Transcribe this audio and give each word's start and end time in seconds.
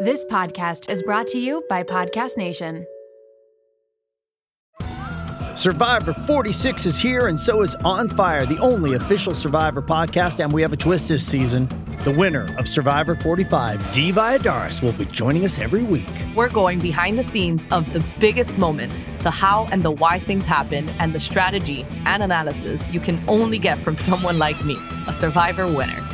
This 0.00 0.24
podcast 0.26 0.88
is 0.88 1.02
brought 1.02 1.26
to 1.28 1.38
you 1.38 1.64
by 1.68 1.82
Podcast 1.82 2.36
Nation. 2.36 2.86
Survivor 5.56 6.12
46 6.12 6.86
is 6.86 6.98
here, 6.98 7.26
and 7.26 7.38
so 7.38 7.62
is 7.62 7.74
On 7.76 8.08
Fire, 8.08 8.46
the 8.46 8.58
only 8.58 8.94
official 8.94 9.34
Survivor 9.34 9.82
podcast. 9.82 10.42
And 10.42 10.52
we 10.52 10.62
have 10.62 10.72
a 10.72 10.76
twist 10.76 11.08
this 11.08 11.26
season. 11.26 11.68
The 12.04 12.12
winner 12.12 12.54
of 12.56 12.68
Survivor 12.68 13.16
45, 13.16 13.90
Dee 13.90 14.12
Valladares, 14.12 14.80
will 14.80 14.92
be 14.92 15.06
joining 15.06 15.44
us 15.44 15.58
every 15.58 15.82
week. 15.82 16.12
We're 16.36 16.50
going 16.50 16.78
behind 16.78 17.18
the 17.18 17.24
scenes 17.24 17.66
of 17.72 17.92
the 17.92 18.04
biggest 18.20 18.58
moments, 18.58 19.04
the 19.20 19.30
how 19.30 19.66
and 19.72 19.82
the 19.82 19.90
why 19.90 20.20
things 20.20 20.46
happen, 20.46 20.90
and 21.00 21.12
the 21.12 21.20
strategy 21.20 21.84
and 22.04 22.22
analysis 22.22 22.92
you 22.92 23.00
can 23.00 23.24
only 23.28 23.58
get 23.58 23.82
from 23.82 23.96
someone 24.08 24.38
like 24.38 24.62
me, 24.64 24.76
a 25.08 25.12
Survivor 25.12 25.66
winner. 25.66 26.13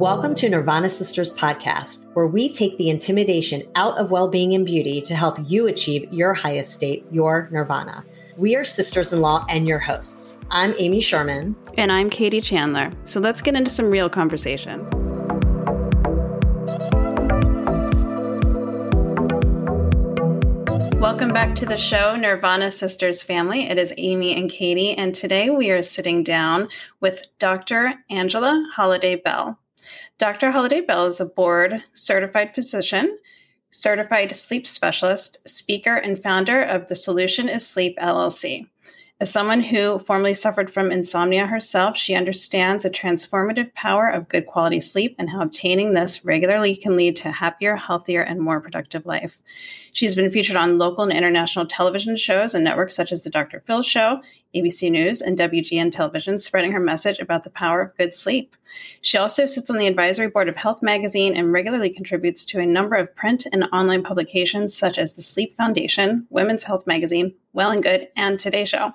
Welcome 0.00 0.34
to 0.36 0.48
Nirvana 0.48 0.88
Sisters 0.88 1.30
podcast, 1.36 1.98
where 2.14 2.26
we 2.26 2.50
take 2.50 2.78
the 2.78 2.88
intimidation 2.88 3.64
out 3.74 3.98
of 3.98 4.10
well 4.10 4.28
being 4.28 4.54
and 4.54 4.64
beauty 4.64 5.02
to 5.02 5.14
help 5.14 5.36
you 5.46 5.66
achieve 5.66 6.10
your 6.10 6.32
highest 6.32 6.72
state, 6.72 7.04
your 7.10 7.50
nirvana. 7.52 8.02
We 8.38 8.56
are 8.56 8.64
sisters 8.64 9.12
in 9.12 9.20
law 9.20 9.44
and 9.50 9.68
your 9.68 9.78
hosts. 9.78 10.38
I'm 10.50 10.74
Amy 10.78 11.00
Sherman. 11.00 11.54
And 11.76 11.92
I'm 11.92 12.08
Katie 12.08 12.40
Chandler. 12.40 12.90
So 13.04 13.20
let's 13.20 13.42
get 13.42 13.54
into 13.54 13.70
some 13.70 13.90
real 13.90 14.08
conversation. 14.08 14.88
Welcome 20.98 21.34
back 21.34 21.54
to 21.56 21.66
the 21.66 21.76
show, 21.76 22.16
Nirvana 22.16 22.70
Sisters 22.70 23.22
family. 23.22 23.68
It 23.68 23.76
is 23.76 23.92
Amy 23.98 24.34
and 24.34 24.50
Katie, 24.50 24.94
and 24.94 25.14
today 25.14 25.50
we 25.50 25.68
are 25.68 25.82
sitting 25.82 26.22
down 26.22 26.70
with 27.00 27.26
Dr. 27.38 27.92
Angela 28.08 28.66
Holliday 28.74 29.16
Bell. 29.16 29.58
Dr. 30.18 30.50
Holliday 30.50 30.80
Bell 30.80 31.06
is 31.06 31.20
a 31.20 31.24
board 31.24 31.82
certified 31.92 32.54
physician, 32.54 33.18
certified 33.70 34.36
sleep 34.36 34.66
specialist, 34.66 35.38
speaker, 35.46 35.96
and 35.96 36.22
founder 36.22 36.62
of 36.62 36.88
The 36.88 36.94
Solution 36.94 37.48
is 37.48 37.66
Sleep 37.66 37.96
LLC. 37.98 38.66
As 39.20 39.30
someone 39.30 39.62
who 39.62 39.98
formerly 39.98 40.32
suffered 40.32 40.70
from 40.70 40.90
insomnia 40.90 41.46
herself, 41.46 41.94
she 41.94 42.14
understands 42.14 42.84
the 42.84 42.90
transformative 42.90 43.74
power 43.74 44.08
of 44.08 44.30
good 44.30 44.46
quality 44.46 44.80
sleep 44.80 45.14
and 45.18 45.28
how 45.28 45.42
obtaining 45.42 45.92
this 45.92 46.24
regularly 46.24 46.74
can 46.74 46.96
lead 46.96 47.16
to 47.16 47.28
a 47.28 47.32
happier, 47.32 47.76
healthier, 47.76 48.22
and 48.22 48.40
more 48.40 48.62
productive 48.62 49.04
life. 49.04 49.38
She's 49.92 50.14
been 50.14 50.30
featured 50.30 50.56
on 50.56 50.78
local 50.78 51.04
and 51.04 51.12
international 51.12 51.66
television 51.66 52.16
shows 52.16 52.54
and 52.54 52.64
networks 52.64 52.96
such 52.96 53.12
as 53.12 53.22
The 53.22 53.28
Dr. 53.28 53.60
Phil 53.60 53.82
Show, 53.82 54.22
ABC 54.54 54.90
News, 54.90 55.20
and 55.20 55.36
WGN 55.36 55.92
Television, 55.92 56.38
spreading 56.38 56.72
her 56.72 56.80
message 56.80 57.18
about 57.18 57.44
the 57.44 57.50
power 57.50 57.82
of 57.82 57.96
good 57.98 58.14
sleep. 58.14 58.56
She 59.00 59.18
also 59.18 59.46
sits 59.46 59.70
on 59.70 59.78
the 59.78 59.86
advisory 59.86 60.28
board 60.28 60.48
of 60.48 60.56
Health 60.56 60.82
Magazine 60.82 61.36
and 61.36 61.52
regularly 61.52 61.90
contributes 61.90 62.44
to 62.46 62.60
a 62.60 62.66
number 62.66 62.96
of 62.96 63.14
print 63.14 63.46
and 63.52 63.64
online 63.72 64.02
publications 64.02 64.76
such 64.76 64.98
as 64.98 65.14
the 65.14 65.22
Sleep 65.22 65.56
Foundation, 65.56 66.26
Women's 66.30 66.64
Health 66.64 66.86
Magazine, 66.86 67.34
Well 67.52 67.70
and 67.70 67.82
Good, 67.82 68.08
and 68.16 68.38
Today 68.38 68.64
Show. 68.64 68.94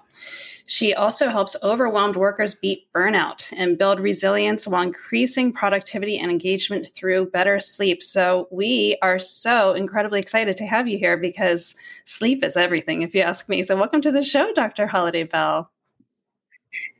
She 0.67 0.95
also 0.95 1.29
helps 1.29 1.55
overwhelmed 1.61 2.15
workers 2.15 2.55
beat 2.55 2.91
burnout 2.91 3.53
and 3.55 3.77
build 3.77 3.99
resilience 3.99 4.67
while 4.67 4.81
increasing 4.81 5.53
productivity 5.53 6.17
and 6.17 6.31
engagement 6.31 6.89
through 6.95 7.29
better 7.29 7.59
sleep. 7.59 8.01
So, 8.01 8.47
we 8.49 8.97
are 9.03 9.19
so 9.19 9.73
incredibly 9.73 10.19
excited 10.19 10.57
to 10.57 10.65
have 10.65 10.87
you 10.87 10.97
here 10.97 11.17
because 11.17 11.75
sleep 12.03 12.43
is 12.43 12.57
everything, 12.57 13.03
if 13.03 13.13
you 13.13 13.21
ask 13.21 13.47
me. 13.47 13.61
So, 13.61 13.75
welcome 13.75 14.01
to 14.01 14.11
the 14.11 14.23
show, 14.23 14.51
Dr. 14.53 14.87
Holliday 14.87 15.23
Bell. 15.23 15.69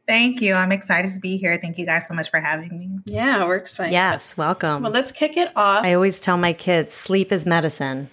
Thank 0.08 0.42
you. 0.42 0.54
I'm 0.54 0.72
excited 0.72 1.14
to 1.14 1.20
be 1.20 1.38
here. 1.38 1.58
Thank 1.62 1.78
you 1.78 1.86
guys 1.86 2.08
so 2.08 2.14
much 2.14 2.30
for 2.30 2.40
having 2.40 2.70
me. 2.70 2.90
Yeah, 3.06 3.44
we're 3.46 3.56
excited. 3.56 3.92
Yes, 3.92 4.38
welcome. 4.38 4.84
Well, 4.84 4.92
let's 4.92 5.12
kick 5.12 5.36
it 5.36 5.52
off. 5.56 5.84
I 5.84 5.94
always 5.94 6.20
tell 6.20 6.38
my 6.38 6.54
kids 6.54 6.94
sleep 6.94 7.32
is 7.32 7.46
medicine. 7.46 8.10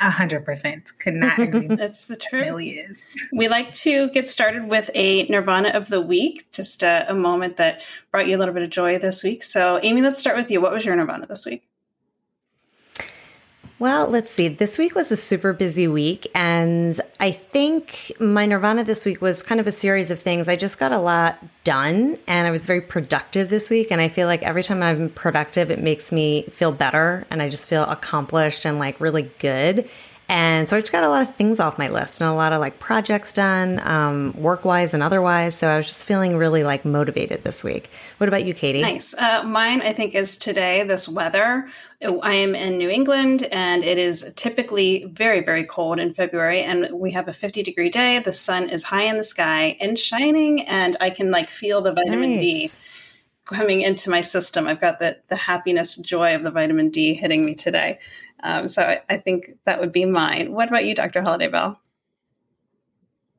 A 0.00 0.10
hundred 0.10 0.44
percent. 0.44 0.90
Could 0.98 1.14
not 1.14 1.38
agree. 1.38 1.66
That's 1.68 2.06
the 2.06 2.16
truth. 2.16 2.42
It 2.42 2.46
really 2.46 2.70
is. 2.70 3.02
We 3.32 3.46
like 3.48 3.72
to 3.74 4.10
get 4.10 4.28
started 4.28 4.68
with 4.68 4.90
a 4.92 5.24
Nirvana 5.26 5.68
of 5.68 5.88
the 5.88 6.00
week, 6.00 6.50
just 6.50 6.82
a, 6.82 7.06
a 7.08 7.14
moment 7.14 7.58
that 7.58 7.82
brought 8.10 8.26
you 8.26 8.36
a 8.36 8.38
little 8.38 8.54
bit 8.54 8.64
of 8.64 8.70
joy 8.70 8.98
this 8.98 9.22
week. 9.22 9.44
So, 9.44 9.78
Amy, 9.84 10.02
let's 10.02 10.18
start 10.18 10.36
with 10.36 10.50
you. 10.50 10.60
What 10.60 10.72
was 10.72 10.84
your 10.84 10.96
Nirvana 10.96 11.26
this 11.26 11.46
week? 11.46 11.62
Well, 13.80 14.08
let's 14.08 14.32
see. 14.32 14.46
This 14.46 14.78
week 14.78 14.94
was 14.94 15.10
a 15.10 15.16
super 15.16 15.52
busy 15.52 15.88
week. 15.88 16.30
And 16.32 16.98
I 17.18 17.32
think 17.32 18.12
my 18.20 18.46
Nirvana 18.46 18.84
this 18.84 19.04
week 19.04 19.20
was 19.20 19.42
kind 19.42 19.60
of 19.60 19.66
a 19.66 19.72
series 19.72 20.12
of 20.12 20.20
things. 20.20 20.46
I 20.46 20.54
just 20.54 20.78
got 20.78 20.92
a 20.92 20.98
lot 20.98 21.38
done 21.64 22.16
and 22.28 22.46
I 22.46 22.52
was 22.52 22.66
very 22.66 22.80
productive 22.80 23.48
this 23.48 23.70
week. 23.70 23.90
And 23.90 24.00
I 24.00 24.08
feel 24.08 24.28
like 24.28 24.42
every 24.44 24.62
time 24.62 24.80
I'm 24.80 25.10
productive, 25.10 25.72
it 25.72 25.80
makes 25.80 26.12
me 26.12 26.42
feel 26.52 26.70
better 26.70 27.26
and 27.30 27.42
I 27.42 27.48
just 27.48 27.66
feel 27.66 27.82
accomplished 27.84 28.64
and 28.64 28.78
like 28.78 29.00
really 29.00 29.30
good. 29.40 29.88
And 30.28 30.70
so 30.70 30.76
I 30.76 30.80
just 30.80 30.92
got 30.92 31.04
a 31.04 31.08
lot 31.08 31.22
of 31.22 31.34
things 31.34 31.60
off 31.60 31.76
my 31.76 31.88
list 31.88 32.20
and 32.20 32.30
a 32.30 32.34
lot 32.34 32.52
of 32.52 32.60
like 32.60 32.78
projects 32.78 33.32
done, 33.32 33.80
um, 33.86 34.32
work 34.32 34.64
wise 34.64 34.94
and 34.94 35.02
otherwise. 35.02 35.54
So 35.54 35.68
I 35.68 35.76
was 35.76 35.86
just 35.86 36.04
feeling 36.04 36.36
really 36.36 36.64
like 36.64 36.84
motivated 36.84 37.44
this 37.44 37.62
week. 37.62 37.90
What 38.16 38.28
about 38.28 38.46
you, 38.46 38.54
Katie? 38.54 38.80
Nice. 38.80 39.14
Uh, 39.14 39.42
mine, 39.42 39.82
I 39.82 39.92
think, 39.92 40.14
is 40.14 40.38
today, 40.38 40.82
this 40.82 41.08
weather. 41.08 41.68
I 42.00 42.34
am 42.34 42.54
in 42.54 42.78
New 42.78 42.88
England 42.88 43.44
and 43.44 43.84
it 43.84 43.98
is 43.98 44.30
typically 44.36 45.04
very, 45.04 45.40
very 45.40 45.64
cold 45.64 45.98
in 45.98 46.14
February. 46.14 46.62
And 46.62 46.88
we 46.92 47.10
have 47.12 47.28
a 47.28 47.32
50 47.32 47.62
degree 47.62 47.90
day. 47.90 48.18
The 48.18 48.32
sun 48.32 48.70
is 48.70 48.82
high 48.82 49.04
in 49.04 49.16
the 49.16 49.24
sky 49.24 49.76
and 49.80 49.98
shining. 49.98 50.62
And 50.62 50.96
I 51.00 51.10
can 51.10 51.30
like 51.30 51.50
feel 51.50 51.82
the 51.82 51.92
vitamin 51.92 52.36
nice. 52.36 52.40
D 52.40 52.70
coming 53.44 53.82
into 53.82 54.08
my 54.08 54.22
system. 54.22 54.66
I've 54.66 54.80
got 54.80 54.98
the, 54.98 55.18
the 55.28 55.36
happiness, 55.36 55.96
joy 55.96 56.34
of 56.34 56.42
the 56.42 56.50
vitamin 56.50 56.88
D 56.88 57.14
hitting 57.14 57.44
me 57.44 57.54
today. 57.54 57.98
Um, 58.44 58.68
so 58.68 58.82
I, 58.82 59.00
I, 59.08 59.16
think 59.16 59.52
that 59.64 59.80
would 59.80 59.90
be 59.90 60.04
mine. 60.04 60.52
What 60.52 60.68
about 60.68 60.84
you, 60.84 60.94
Dr. 60.94 61.22
Holliday 61.22 61.48
Bell? 61.48 61.80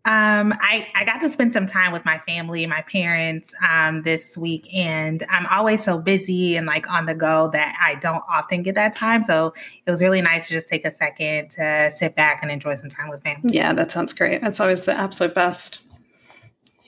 Um, 0.06 0.54
I, 0.60 0.88
I 0.94 1.04
got 1.04 1.20
to 1.22 1.30
spend 1.32 1.54
some 1.54 1.66
time 1.66 1.92
with 1.92 2.06
my 2.06 2.20
family, 2.20 2.66
my 2.66 2.82
parents 2.84 3.54
um, 3.68 4.04
this 4.04 4.38
week, 4.38 4.68
and 4.74 5.24
I'm 5.32 5.48
always 5.48 5.84
so 5.84 5.98
busy 5.98 6.56
and 6.56 6.68
like 6.68 6.90
on 6.90 7.06
the 7.06 7.16
go 7.16 7.50
that 7.54 7.76
I 7.84 7.96
don't 7.96 8.24
often 8.30 8.62
get 8.62 8.76
that 8.76 8.96
time. 8.96 9.24
So 9.24 9.54
it 9.86 9.90
was 9.90 10.04
really 10.04 10.22
nice 10.22 10.48
to 10.48 10.54
just 10.54 10.70
take 10.70 10.86
a 10.86 10.92
second 10.92 11.52
to 11.52 11.92
sit 11.94 12.16
back 12.16 12.40
and 12.44 12.52
enjoy 12.52 12.76
some 12.76 12.90
time 12.90 13.10
with 13.10 13.24
family. 13.24 13.56
Yeah, 13.56 13.74
that 13.74 13.92
sounds 13.92 14.14
great. 14.14 14.42
That's 14.42 14.60
always 14.60 14.84
the 14.84 14.96
absolute 14.96 15.34
best. 15.34 15.80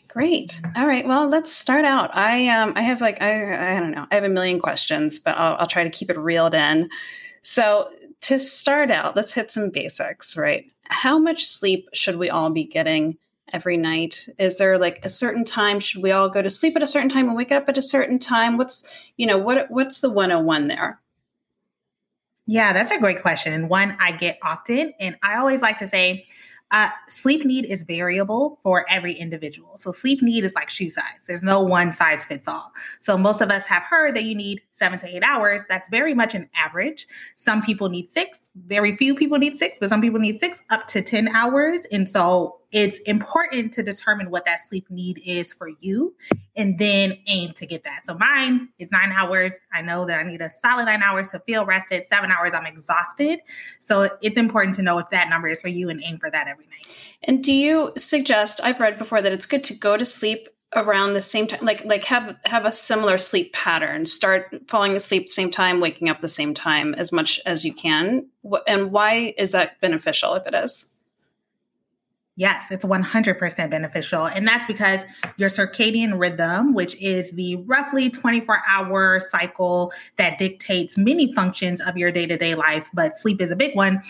Great. 0.08 0.60
All 0.76 0.88
right. 0.88 1.08
Well, 1.08 1.28
let's 1.28 1.52
start 1.52 1.86
out. 1.86 2.16
I 2.16 2.48
um 2.50 2.74
I 2.76 2.82
have 2.82 3.02
like 3.02 3.22
I 3.22 3.76
I 3.76 3.80
don't 3.80 3.92
know. 3.92 4.06
I 4.12 4.16
have 4.16 4.24
a 4.24 4.30
million 4.30 4.60
questions, 4.60 5.20
but 5.20 5.38
I'll 5.38 5.56
I'll 5.58 5.68
try 5.68 5.84
to 5.84 5.90
keep 5.90 6.10
it 6.10 6.18
reeled 6.18 6.54
in. 6.54 6.90
So 7.42 7.90
to 8.22 8.40
start 8.40 8.92
out, 8.92 9.16
let's 9.16 9.34
hit 9.34 9.52
some 9.52 9.70
basics, 9.70 10.36
right? 10.36 10.66
How 10.86 11.18
much 11.20 11.48
sleep 11.48 11.90
should 11.94 12.18
we 12.18 12.30
all 12.30 12.50
be 12.50 12.64
getting 12.64 13.18
every 13.54 13.78
night? 13.78 14.28
Is 14.38 14.58
there 14.58 14.78
like 14.78 15.04
a 15.06 15.10
certain 15.10 15.46
time? 15.46 15.80
Should 15.80 16.02
we 16.02 16.12
all 16.12 16.30
go 16.30 16.42
to 16.42 16.50
sleep 16.50 16.76
at 16.76 16.84
a 16.84 16.88
certain 16.88 17.10
time 17.10 17.28
and 17.28 17.38
wake 17.38 17.52
up 17.52 17.70
at 17.70 17.78
a 17.78 17.82
certain 17.82 18.20
time? 18.20 18.58
What's, 18.58 18.84
you 19.18 19.28
know, 19.28 19.38
what 19.38 19.70
what's 19.70 20.00
the 20.00 20.10
101 20.10 20.66
there? 20.66 21.00
Yeah, 22.46 22.72
that's 22.72 22.92
a 22.92 23.00
great 23.00 23.22
question. 23.22 23.54
And 23.54 23.70
one 23.70 23.98
I 24.00 24.14
get 24.14 24.40
often. 24.42 24.94
And 25.00 25.18
I 25.22 25.38
always 25.38 25.62
like 25.62 25.78
to 25.80 25.88
say, 25.88 26.26
uh, 26.72 26.90
sleep 27.08 27.46
need 27.46 27.66
is 27.66 27.84
variable 27.84 28.60
for 28.62 28.86
every 28.90 29.14
individual. 29.14 29.78
So 29.78 29.92
sleep 29.92 30.22
need 30.22 30.44
is 30.44 30.54
like 30.54 30.70
shoe 30.70 30.90
size. 30.90 31.26
There's 31.26 31.44
no 31.44 31.62
one 31.62 31.94
size 31.94 32.26
fits 32.26 32.48
all. 32.48 32.72
So 33.00 33.18
most 33.18 33.40
of 33.40 33.50
us 33.50 33.66
have 33.68 33.84
heard 33.84 34.16
that 34.16 34.26
you 34.26 34.36
need 34.36 34.62
seven 34.72 35.00
to 35.00 35.08
eight 35.08 35.24
hours. 35.24 35.62
That's 35.70 35.88
very 35.90 36.14
much 36.14 36.36
an 36.36 36.50
average. 36.56 37.08
Some 37.36 37.62
people 37.62 37.88
need 37.88 38.12
six. 38.12 38.50
Very 38.66 38.98
few 38.98 39.16
people 39.16 39.38
need 39.38 39.58
six, 39.58 39.78
but 39.80 39.90
some 39.90 40.02
people 40.02 40.20
need 40.20 40.40
six 40.40 40.60
up 40.70 40.88
to 40.88 41.02
10 41.02 41.30
hours. 41.30 41.82
And 41.92 42.08
so 42.08 42.60
it's 42.72 43.00
important 43.00 43.72
to 43.74 43.84
determine 43.84 44.30
what 44.30 44.46
that 44.46 44.60
sleep 44.68 44.90
need 44.90 45.22
is 45.26 45.54
for 45.54 45.70
you 45.80 46.16
and 46.56 46.78
then 46.78 47.18
aim 47.28 47.54
to 47.54 47.66
get 47.66 47.84
that. 47.86 48.06
So 48.06 48.16
mine 48.16 48.70
is 48.78 48.90
nine 48.92 49.12
hours. 49.12 49.54
I 49.74 49.82
know 49.82 50.06
that 50.06 50.20
I 50.20 50.24
need 50.24 50.42
a 50.42 50.50
solid 50.62 50.86
nine 50.86 51.02
hours 51.02 51.30
to 51.30 51.40
feel 51.40 51.66
rested. 51.66 52.06
Seven 52.12 52.32
hours, 52.32 52.54
I'm 52.54 52.66
exhausted. 52.66 53.40
So 53.80 54.10
it's 54.22 54.38
important 54.38 54.76
to 54.76 54.82
know 54.82 54.98
if 55.00 55.10
that 55.12 55.30
number 55.30 55.48
is 55.48 55.62
for 55.62 55.70
you 55.70 55.90
and 55.90 56.02
aim 56.04 56.18
for 56.20 56.30
that 56.30 56.48
every 56.48 56.66
night. 56.66 56.94
And 57.24 57.44
do 57.44 57.54
you 57.54 57.94
suggest, 57.98 58.60
I've 58.64 58.80
read 58.80 58.98
before 58.98 59.22
that 59.22 59.32
it's 59.32 59.46
good 59.46 59.64
to 59.66 59.74
go 59.74 59.96
to 59.96 60.06
sleep 60.06 60.50
around 60.76 61.14
the 61.14 61.22
same 61.22 61.48
time 61.48 61.64
like 61.64 61.86
like 61.86 62.04
have 62.04 62.36
have 62.44 62.66
a 62.66 62.74
similar 62.74 63.18
sleep 63.18 63.54
pattern 63.54 64.06
start 64.06 64.54
falling 64.68 64.98
asleep 64.98 65.30
same 65.30 65.50
time 65.50 65.80
waking 65.80 66.10
up 66.10 66.20
the 66.20 66.28
same 66.28 66.54
time 66.54 66.94
as 66.96 67.14
much 67.14 67.40
as 67.46 67.64
you 67.64 67.74
can 67.74 68.28
and 68.68 68.92
why 68.92 69.34
is 69.38 69.52
that 69.52 69.80
beneficial 69.80 70.36
if 70.36 70.46
it 70.46 70.54
is 70.54 70.86
Yes, 72.38 72.70
it's 72.70 72.86
100% 72.86 73.70
beneficial. 73.72 74.28
And 74.28 74.48
that's 74.48 74.66
because 74.68 75.02
your 75.38 75.50
circadian 75.50 76.20
rhythm, 76.20 76.76
which 76.76 76.96
is 77.02 77.32
the 77.32 77.56
roughly 77.66 78.12
24 78.12 78.62
hour 78.70 79.20
cycle 79.20 79.92
that 80.18 80.38
dictates 80.38 81.00
many 81.00 81.34
functions 81.34 81.82
of 81.82 81.98
your 81.98 82.12
day 82.12 82.28
to 82.28 82.38
day 82.38 82.54
life, 82.54 82.92
but 82.94 83.18
sleep 83.18 83.42
is 83.42 83.50
a 83.50 83.56
big 83.56 83.76
one, 83.76 84.04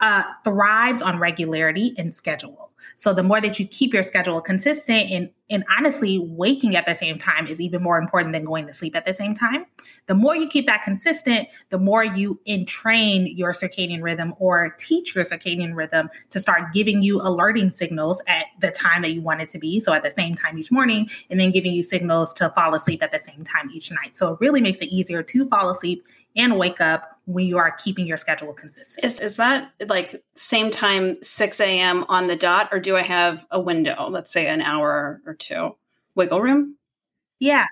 uh, 0.00 0.22
thrives 0.44 1.02
on 1.02 1.18
regularity 1.18 1.94
and 1.98 2.14
schedule. 2.14 2.70
So 2.94 3.12
the 3.12 3.22
more 3.22 3.40
that 3.40 3.58
you 3.58 3.66
keep 3.66 3.92
your 3.92 4.04
schedule 4.04 4.40
consistent 4.40 5.10
and 5.10 5.30
and 5.50 5.64
honestly 5.78 6.18
waking 6.18 6.76
at 6.76 6.84
the 6.84 6.94
same 6.94 7.18
time 7.18 7.46
is 7.46 7.58
even 7.58 7.82
more 7.82 7.98
important 7.98 8.34
than 8.34 8.44
going 8.44 8.66
to 8.66 8.72
sleep 8.72 8.94
at 8.94 9.06
the 9.06 9.14
same 9.14 9.34
time. 9.34 9.64
The 10.06 10.14
more 10.14 10.36
you 10.36 10.46
keep 10.46 10.66
that 10.66 10.82
consistent, 10.82 11.48
the 11.70 11.78
more 11.78 12.04
you 12.04 12.38
entrain 12.46 13.34
your 13.34 13.52
circadian 13.52 14.02
rhythm 14.02 14.34
or 14.38 14.76
teach 14.78 15.14
your 15.14 15.24
circadian 15.24 15.74
rhythm 15.74 16.10
to 16.30 16.38
start 16.38 16.74
giving 16.74 17.02
you 17.02 17.22
alerting 17.22 17.72
signals 17.72 18.20
at 18.26 18.44
the 18.60 18.70
time 18.70 19.00
that 19.02 19.12
you 19.12 19.22
want 19.22 19.40
it 19.40 19.48
to 19.48 19.58
be. 19.58 19.80
So 19.80 19.94
at 19.94 20.02
the 20.02 20.10
same 20.10 20.34
time 20.34 20.58
each 20.58 20.70
morning 20.70 21.08
and 21.30 21.40
then 21.40 21.50
giving 21.50 21.72
you 21.72 21.82
signals 21.82 22.34
to 22.34 22.50
fall 22.50 22.74
asleep 22.74 23.02
at 23.02 23.10
the 23.10 23.20
same 23.20 23.42
time 23.42 23.70
each 23.72 23.90
night. 23.90 24.18
So 24.18 24.34
it 24.34 24.40
really 24.40 24.60
makes 24.60 24.78
it 24.78 24.88
easier 24.88 25.22
to 25.22 25.48
fall 25.48 25.70
asleep 25.70 26.04
and 26.36 26.58
wake 26.58 26.82
up 26.82 27.17
when 27.28 27.46
you 27.46 27.58
are 27.58 27.72
keeping 27.72 28.06
your 28.06 28.16
schedule 28.16 28.54
consistent. 28.54 29.04
Is, 29.04 29.20
is 29.20 29.36
that 29.36 29.72
like 29.86 30.24
same 30.34 30.70
time, 30.70 31.22
6 31.22 31.60
a.m. 31.60 32.06
on 32.08 32.26
the 32.26 32.34
dot, 32.34 32.70
or 32.72 32.80
do 32.80 32.96
I 32.96 33.02
have 33.02 33.44
a 33.50 33.60
window, 33.60 34.08
let's 34.08 34.32
say 34.32 34.46
an 34.46 34.62
hour 34.62 35.20
or 35.26 35.34
two? 35.34 35.76
Wiggle 36.14 36.40
room? 36.40 36.76
Yeah. 37.38 37.66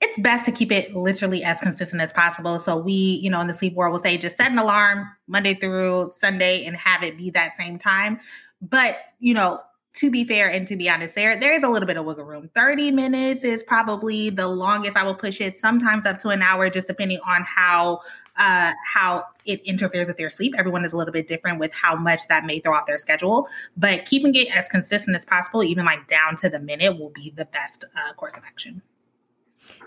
It's 0.00 0.18
best 0.20 0.46
to 0.46 0.52
keep 0.52 0.72
it 0.72 0.96
literally 0.96 1.44
as 1.44 1.60
consistent 1.60 2.00
as 2.00 2.10
possible. 2.14 2.58
So 2.58 2.78
we, 2.78 2.94
you 3.22 3.28
know, 3.28 3.42
in 3.42 3.48
the 3.48 3.52
sleep 3.52 3.74
world 3.74 3.92
will 3.92 4.00
say 4.00 4.16
just 4.16 4.38
set 4.38 4.50
an 4.50 4.56
alarm 4.56 5.06
Monday 5.28 5.52
through 5.52 6.12
Sunday 6.16 6.64
and 6.64 6.74
have 6.74 7.02
it 7.02 7.18
be 7.18 7.28
that 7.32 7.58
same 7.58 7.78
time. 7.78 8.18
But, 8.62 8.96
you 9.18 9.34
know, 9.34 9.60
to 9.92 10.10
be 10.10 10.24
fair 10.24 10.48
and 10.48 10.68
to 10.68 10.76
be 10.76 10.88
honest, 10.88 11.14
there 11.14 11.38
there 11.38 11.52
is 11.52 11.64
a 11.64 11.68
little 11.68 11.86
bit 11.86 11.96
of 11.96 12.04
wiggle 12.04 12.24
room. 12.24 12.48
30 12.54 12.92
minutes 12.92 13.42
is 13.42 13.62
probably 13.64 14.30
the 14.30 14.46
longest 14.46 14.96
I 14.96 15.02
will 15.02 15.16
push 15.16 15.40
it, 15.40 15.58
sometimes 15.58 16.06
up 16.06 16.18
to 16.18 16.28
an 16.28 16.42
hour, 16.42 16.70
just 16.70 16.86
depending 16.86 17.18
on 17.26 17.42
how 17.42 18.00
uh, 18.36 18.72
how 18.84 19.24
it 19.44 19.60
interferes 19.62 20.06
with 20.06 20.16
their 20.16 20.30
sleep. 20.30 20.54
Everyone 20.56 20.84
is 20.84 20.92
a 20.92 20.96
little 20.96 21.12
bit 21.12 21.26
different 21.26 21.58
with 21.58 21.72
how 21.74 21.96
much 21.96 22.28
that 22.28 22.44
may 22.44 22.60
throw 22.60 22.74
off 22.74 22.86
their 22.86 22.98
schedule. 22.98 23.48
But 23.76 24.06
keeping 24.06 24.34
it 24.36 24.48
as 24.56 24.68
consistent 24.68 25.16
as 25.16 25.24
possible, 25.24 25.64
even 25.64 25.84
like 25.84 26.06
down 26.06 26.36
to 26.36 26.48
the 26.48 26.60
minute, 26.60 26.98
will 26.98 27.10
be 27.10 27.32
the 27.36 27.46
best 27.46 27.84
uh, 27.96 28.12
course 28.14 28.34
of 28.36 28.44
action. 28.44 28.82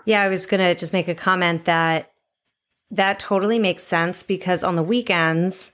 Yeah, 0.04 0.20
I 0.20 0.28
was 0.28 0.44
gonna 0.44 0.74
just 0.74 0.92
make 0.92 1.08
a 1.08 1.14
comment 1.14 1.64
that 1.64 2.12
that 2.90 3.18
totally 3.18 3.58
makes 3.58 3.82
sense 3.82 4.22
because 4.22 4.62
on 4.62 4.76
the 4.76 4.82
weekends 4.82 5.72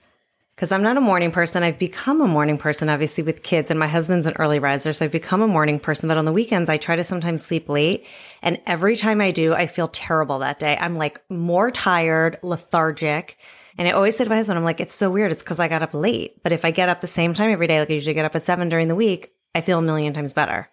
because 0.61 0.73
I'm 0.73 0.83
not 0.83 0.99
a 0.99 1.01
morning 1.01 1.31
person. 1.31 1.63
I've 1.63 1.79
become 1.79 2.21
a 2.21 2.27
morning 2.27 2.59
person, 2.59 2.91
obviously, 2.91 3.25
with 3.25 3.43
kids, 3.43 3.71
and 3.71 3.81
my 3.81 3.89
husband's 3.89 4.27
an 4.27 4.35
early 4.39 4.59
riser. 4.59 4.93
So 4.93 5.07
I've 5.07 5.11
become 5.11 5.41
a 5.41 5.49
morning 5.49 5.81
person. 5.81 6.07
But 6.07 6.19
on 6.19 6.27
the 6.27 6.35
weekends, 6.35 6.69
I 6.69 6.77
try 6.77 6.97
to 6.97 7.03
sometimes 7.03 7.43
sleep 7.43 7.71
late. 7.71 8.07
And 8.43 8.61
every 8.67 8.95
time 8.95 9.23
I 9.23 9.31
do, 9.31 9.55
I 9.55 9.65
feel 9.65 9.89
terrible 9.89 10.41
that 10.41 10.59
day. 10.59 10.77
I'm 10.79 10.97
like 10.97 11.23
more 11.31 11.71
tired, 11.71 12.37
lethargic. 12.43 13.39
And 13.79 13.89
I 13.89 13.93
always 13.93 14.19
say 14.19 14.25
to 14.25 14.29
my 14.29 14.37
husband, 14.37 14.59
I'm 14.59 14.65
like, 14.67 14.81
it's 14.81 14.93
so 14.93 15.11
weird. 15.11 15.33
It's 15.33 15.43
because 15.43 15.61
I 15.61 15.69
got 15.69 15.83
up 15.83 15.95
late. 15.95 16.43
But 16.43 16.53
if 16.53 16.67
I 16.67 16.73
get 16.73 16.91
up 16.91 17.01
the 17.01 17.07
same 17.07 17.33
time 17.33 17.51
every 17.51 17.67
day, 17.67 17.81
like 17.81 17.89
I 17.89 17.95
usually 17.95 18.13
get 18.13 18.27
up 18.27 18.37
at 18.37 18.43
seven 18.43 18.69
during 18.69 18.89
the 18.89 18.95
week, 18.95 19.33
I 19.55 19.63
feel 19.63 19.79
a 19.79 19.83
million 19.83 20.13
times 20.13 20.35
better. 20.35 20.69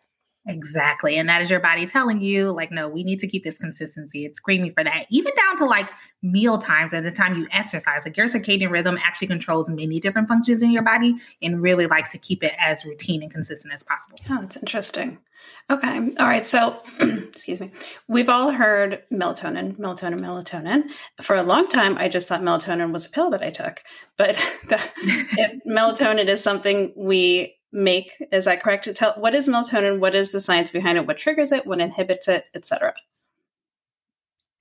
Exactly. 0.47 1.17
And 1.17 1.27
that 1.27 1.41
is 1.41 1.49
your 1.49 1.59
body 1.59 1.85
telling 1.85 2.21
you, 2.21 2.51
like, 2.51 2.71
no, 2.71 2.87
we 2.87 3.03
need 3.03 3.19
to 3.19 3.27
keep 3.27 3.43
this 3.43 3.57
consistency. 3.57 4.25
It's 4.25 4.37
screaming 4.37 4.73
for 4.73 4.83
that. 4.83 5.05
Even 5.09 5.33
down 5.35 5.57
to 5.57 5.65
like 5.65 5.89
meal 6.21 6.57
times 6.57 6.93
and 6.93 7.05
the 7.05 7.11
time 7.11 7.37
you 7.37 7.47
exercise. 7.51 8.01
Like 8.05 8.15
your 8.15 8.27
circadian 8.27 8.71
rhythm 8.71 8.97
actually 9.03 9.27
controls 9.27 9.67
many 9.67 9.99
different 9.99 10.27
functions 10.29 10.61
in 10.63 10.71
your 10.71 10.83
body 10.83 11.15
and 11.41 11.61
really 11.61 11.87
likes 11.87 12.11
to 12.11 12.17
keep 12.17 12.43
it 12.43 12.53
as 12.59 12.85
routine 12.85 13.21
and 13.21 13.31
consistent 13.31 13.73
as 13.73 13.83
possible. 13.83 14.17
Oh, 14.29 14.37
that's 14.39 14.57
interesting. 14.57 15.17
Okay. 15.69 15.97
All 16.17 16.27
right. 16.27 16.45
So, 16.45 16.81
excuse 16.99 17.59
me. 17.59 17.71
We've 18.07 18.29
all 18.29 18.51
heard 18.51 19.03
melatonin, 19.11 19.77
melatonin, 19.77 20.21
melatonin. 20.21 20.83
For 21.21 21.35
a 21.35 21.43
long 21.43 21.67
time, 21.67 21.97
I 21.97 22.07
just 22.07 22.29
thought 22.29 22.41
melatonin 22.41 22.93
was 22.93 23.05
a 23.05 23.09
pill 23.09 23.29
that 23.31 23.43
I 23.43 23.49
took. 23.49 23.83
But 24.15 24.35
the, 24.69 24.81
it, 25.37 25.61
melatonin 25.67 26.27
is 26.27 26.41
something 26.41 26.93
we 26.95 27.56
make. 27.71 28.11
Is 28.31 28.45
that 28.45 28.61
correct? 28.61 28.85
To 28.85 28.93
tell 28.93 29.13
what 29.17 29.35
is 29.35 29.47
melatonin? 29.47 29.99
What 29.99 30.15
is 30.15 30.31
the 30.31 30.39
science 30.39 30.71
behind 30.71 30.97
it? 30.97 31.07
What 31.07 31.17
triggers 31.17 31.51
it? 31.51 31.65
What 31.65 31.81
inhibits 31.81 32.27
it? 32.27 32.45
Etc. 32.53 32.93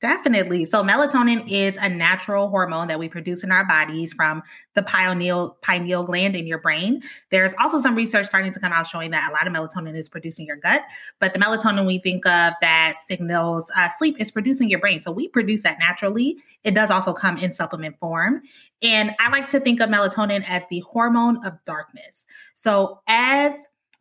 Definitely. 0.07 0.67
So 0.67 0.85
melatonin 0.85 1.51
is 1.51 1.77
a 1.79 1.89
natural 1.89 2.49
hormone 2.49 2.87
that 2.87 3.01
we 3.01 3.09
produce 3.09 3.43
in 3.43 3.51
our 3.51 3.67
bodies 3.67 4.13
from 4.13 4.41
the 4.77 4.85
pineal 4.85 5.59
pineal 5.63 6.05
gland 6.05 6.37
in 6.37 6.47
your 6.47 6.61
brain. 6.61 7.03
There's 7.33 7.53
also 7.59 7.81
some 7.81 7.97
research 7.97 8.27
starting 8.27 8.53
to 8.53 8.61
come 8.61 8.73
out 8.73 8.87
showing 8.87 9.11
that 9.11 9.29
a 9.29 9.33
lot 9.33 9.49
of 9.49 9.53
melatonin 9.53 9.97
is 9.97 10.09
produced 10.09 10.39
in 10.39 10.47
your 10.47 10.59
gut, 10.59 10.83
but 11.19 11.33
the 11.33 11.41
melatonin 11.41 11.89
we 11.89 11.99
think 11.99 12.25
of 12.25 12.53
that 12.61 12.95
signals 13.09 13.69
uh, 13.77 13.89
sleep 13.99 14.15
is 14.21 14.31
produced 14.31 14.61
in 14.61 14.69
your 14.69 14.79
brain. 14.79 15.01
So 15.01 15.11
we 15.11 15.27
produce 15.27 15.65
that 15.65 15.81
naturally. 15.81 16.39
It 16.63 16.77
does 16.77 16.93
also 16.93 17.13
come 17.13 17.37
in 17.39 17.53
supplement 17.53 17.99
form. 17.99 18.43
And 18.83 19.11
I 19.19 19.29
like 19.31 19.51
to 19.51 19.59
think 19.59 19.81
of 19.81 19.91
melatonin 19.91 20.49
as 20.49 20.63
the 20.71 20.85
hormone 20.89 21.45
of 21.45 21.55
darkness. 21.65 22.27
So 22.55 23.01
as 23.09 23.55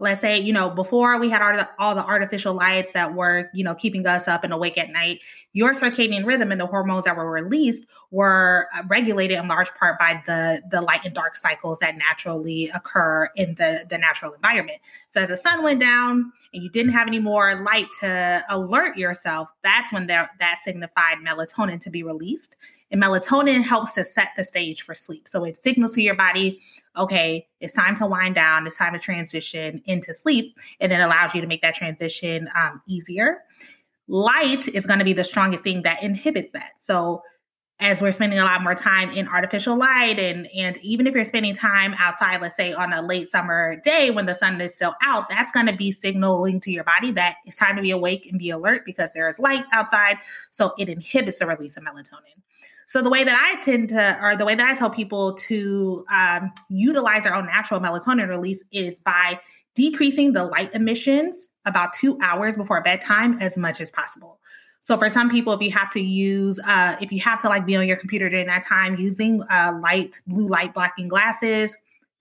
let's 0.05 0.21
say 0.21 0.39
you 0.39 0.53
know 0.53 0.69
before 0.69 1.19
we 1.19 1.29
had 1.29 1.41
all, 1.79 1.95
the 1.95 2.05
artificial 2.05 2.53
lights 2.53 2.93
that 2.93 3.13
were 3.13 3.49
you 3.53 3.63
know 3.63 3.75
keeping 3.75 4.07
us 4.07 4.27
up 4.27 4.43
and 4.43 4.53
awake 4.53 4.77
at 4.77 4.89
night 4.89 5.21
your 5.53 5.73
circadian 5.73 6.25
rhythm 6.25 6.51
and 6.51 6.61
the 6.61 6.65
hormones 6.65 7.05
that 7.05 7.15
were 7.15 7.29
released 7.29 7.83
were 8.11 8.67
uh, 8.75 8.83
regulated 8.87 9.37
in 9.37 9.47
large 9.47 9.73
part 9.73 9.99
by 9.99 10.21
the 10.25 10.61
the 10.71 10.81
light 10.81 11.01
and 11.03 11.13
dark 11.13 11.35
cycles 11.35 11.79
that 11.79 11.95
naturally 11.97 12.69
occur 12.73 13.29
in 13.35 13.55
the 13.55 13.85
the 13.89 13.97
natural 13.97 14.33
environment. 14.33 14.79
So 15.09 15.21
as 15.21 15.29
the 15.29 15.37
sun 15.37 15.63
went 15.63 15.81
down 15.81 16.31
and 16.53 16.63
you 16.63 16.69
didn't 16.69 16.91
have 16.93 17.07
any 17.07 17.19
more 17.19 17.55
light 17.55 17.87
to 18.01 18.43
alert 18.49 18.97
yourself 18.97 19.49
that's 19.63 19.91
when 19.91 20.07
that 20.07 20.29
that 20.39 20.59
signified 20.63 21.17
melatonin 21.25 21.81
to 21.81 21.89
be 21.89 22.03
released. 22.03 22.55
And 22.91 23.01
melatonin 23.01 23.63
helps 23.63 23.93
to 23.93 24.05
set 24.05 24.29
the 24.37 24.43
stage 24.43 24.83
for 24.83 24.93
sleep. 24.93 25.27
So 25.27 25.43
it 25.43 25.61
signals 25.61 25.93
to 25.93 26.01
your 26.01 26.15
body 26.15 26.61
okay, 26.97 27.47
it's 27.59 27.73
time 27.73 27.95
to 27.95 28.05
wind 28.05 28.35
down, 28.35 28.65
it's 28.67 28.77
time 28.77 28.93
to 28.93 28.99
transition 28.99 29.81
into 29.85 30.13
sleep, 30.13 30.57
and 30.79 30.91
then 30.91 31.01
allows 31.01 31.33
you 31.33 31.41
to 31.41 31.47
make 31.47 31.61
that 31.61 31.75
transition 31.75 32.49
um, 32.55 32.81
easier. 32.87 33.39
Light 34.07 34.67
is 34.67 34.85
going 34.85 34.99
to 34.99 35.05
be 35.05 35.13
the 35.13 35.23
strongest 35.23 35.63
thing 35.63 35.83
that 35.83 36.03
inhibits 36.03 36.53
that. 36.53 36.71
So, 36.79 37.23
as 37.77 38.01
we're 38.01 38.13
spending 38.13 38.39
a 38.39 38.45
lot 38.45 38.63
more 38.63 38.73
time 38.73 39.09
in 39.09 39.27
artificial 39.27 39.75
light, 39.75 40.17
and 40.17 40.47
and 40.55 40.77
even 40.77 41.07
if 41.07 41.13
you're 41.13 41.25
spending 41.25 41.53
time 41.53 41.93
outside, 41.97 42.41
let's 42.41 42.55
say 42.55 42.71
on 42.71 42.93
a 42.93 43.01
late 43.01 43.29
summer 43.29 43.81
day 43.83 44.11
when 44.11 44.25
the 44.25 44.33
sun 44.33 44.61
is 44.61 44.75
still 44.75 44.95
out, 45.03 45.27
that's 45.29 45.51
going 45.51 45.65
to 45.65 45.75
be 45.75 45.91
signaling 45.91 46.61
to 46.61 46.71
your 46.71 46.85
body 46.85 47.11
that 47.11 47.35
it's 47.45 47.57
time 47.57 47.75
to 47.75 47.81
be 47.81 47.91
awake 47.91 48.27
and 48.29 48.39
be 48.39 48.49
alert 48.49 48.83
because 48.85 49.11
there 49.13 49.27
is 49.27 49.39
light 49.39 49.65
outside. 49.73 50.17
So 50.51 50.73
it 50.77 50.87
inhibits 50.87 51.39
the 51.39 51.47
release 51.47 51.75
of 51.75 51.83
melatonin. 51.83 52.41
So 52.87 53.01
the 53.01 53.09
way 53.09 53.23
that 53.23 53.35
I 53.35 53.61
tend 53.61 53.89
to, 53.89 54.19
or 54.21 54.35
the 54.35 54.45
way 54.45 54.55
that 54.55 54.65
I 54.65 54.75
tell 54.75 54.89
people 54.89 55.33
to 55.33 56.05
um, 56.11 56.51
utilize 56.69 57.23
their 57.23 57.35
own 57.35 57.47
natural 57.47 57.79
melatonin 57.79 58.29
release 58.29 58.63
is 58.71 58.99
by 58.99 59.39
decreasing 59.73 60.33
the 60.33 60.45
light 60.45 60.73
emissions 60.73 61.49
about 61.65 61.93
two 61.93 62.17
hours 62.21 62.55
before 62.55 62.81
bedtime 62.81 63.39
as 63.41 63.57
much 63.57 63.81
as 63.81 63.91
possible. 63.91 64.39
So 64.81 64.97
for 64.97 65.09
some 65.09 65.31
people, 65.31 65.51
if 65.53 65.61
you 65.61 65.71
have 65.71 65.89
to 65.91 65.99
use, 65.99 66.59
uh, 66.59 66.95
if 67.01 67.11
you 67.11 67.19
have 67.21 67.41
to 67.41 67.49
like 67.49 67.65
be 67.65 67.75
on 67.75 67.87
your 67.87 67.97
computer 67.97 68.29
during 68.29 68.45
that 68.45 68.63
time, 68.63 68.97
using 68.97 69.41
uh, 69.49 69.77
light, 69.81 70.21
blue 70.27 70.47
light 70.47 70.75
blocking 70.75 71.07
glasses, 71.07 71.75